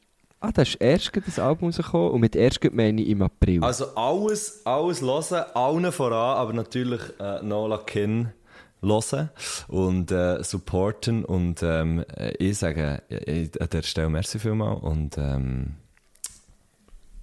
ah, 0.43 0.51
das 0.51 0.69
ist 0.69 0.75
erst 0.81 1.11
das 1.15 1.39
Album 1.39 1.69
rausgekommen 1.69 2.11
und 2.11 2.21
mit 2.21 2.35
erst 2.35 2.63
meine 2.73 3.01
ich 3.01 3.09
im 3.09 3.21
April. 3.21 3.63
Also 3.63 3.95
alles, 3.95 4.61
alles 4.65 5.01
hören, 5.01 5.45
allen 5.53 5.91
voran, 5.91 6.37
aber 6.37 6.53
natürlich 6.53 7.01
äh, 7.19 7.41
Nola 7.41 7.77
Kin 7.77 8.29
hören 8.81 9.29
und 9.69 10.11
äh, 10.11 10.43
supporten 10.43 11.23
und 11.23 11.63
ähm, 11.63 12.03
äh, 12.15 12.31
ich 12.37 12.57
sage 12.57 13.01
äh, 13.09 13.47
an 13.59 13.69
der 13.71 13.81
Stelle 13.83 14.09
merci 14.09 14.39
vielmal 14.39 14.75
und 14.75 15.17
ähm, 15.17 15.75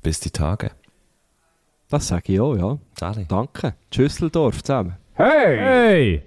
bis 0.03 0.21
die 0.21 0.31
Tage. 0.31 0.71
das 1.91 2.09
sage 2.09 2.33
ich 2.33 2.41
auch, 2.41 2.57
ja. 2.57 2.79
Sali. 2.99 3.27
Danke. 3.29 3.75
Tschüsseldorf 3.91 4.63
zusammen. 4.63 4.97
Hey! 5.15 6.23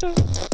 do 0.00 0.14
do. 0.40 0.53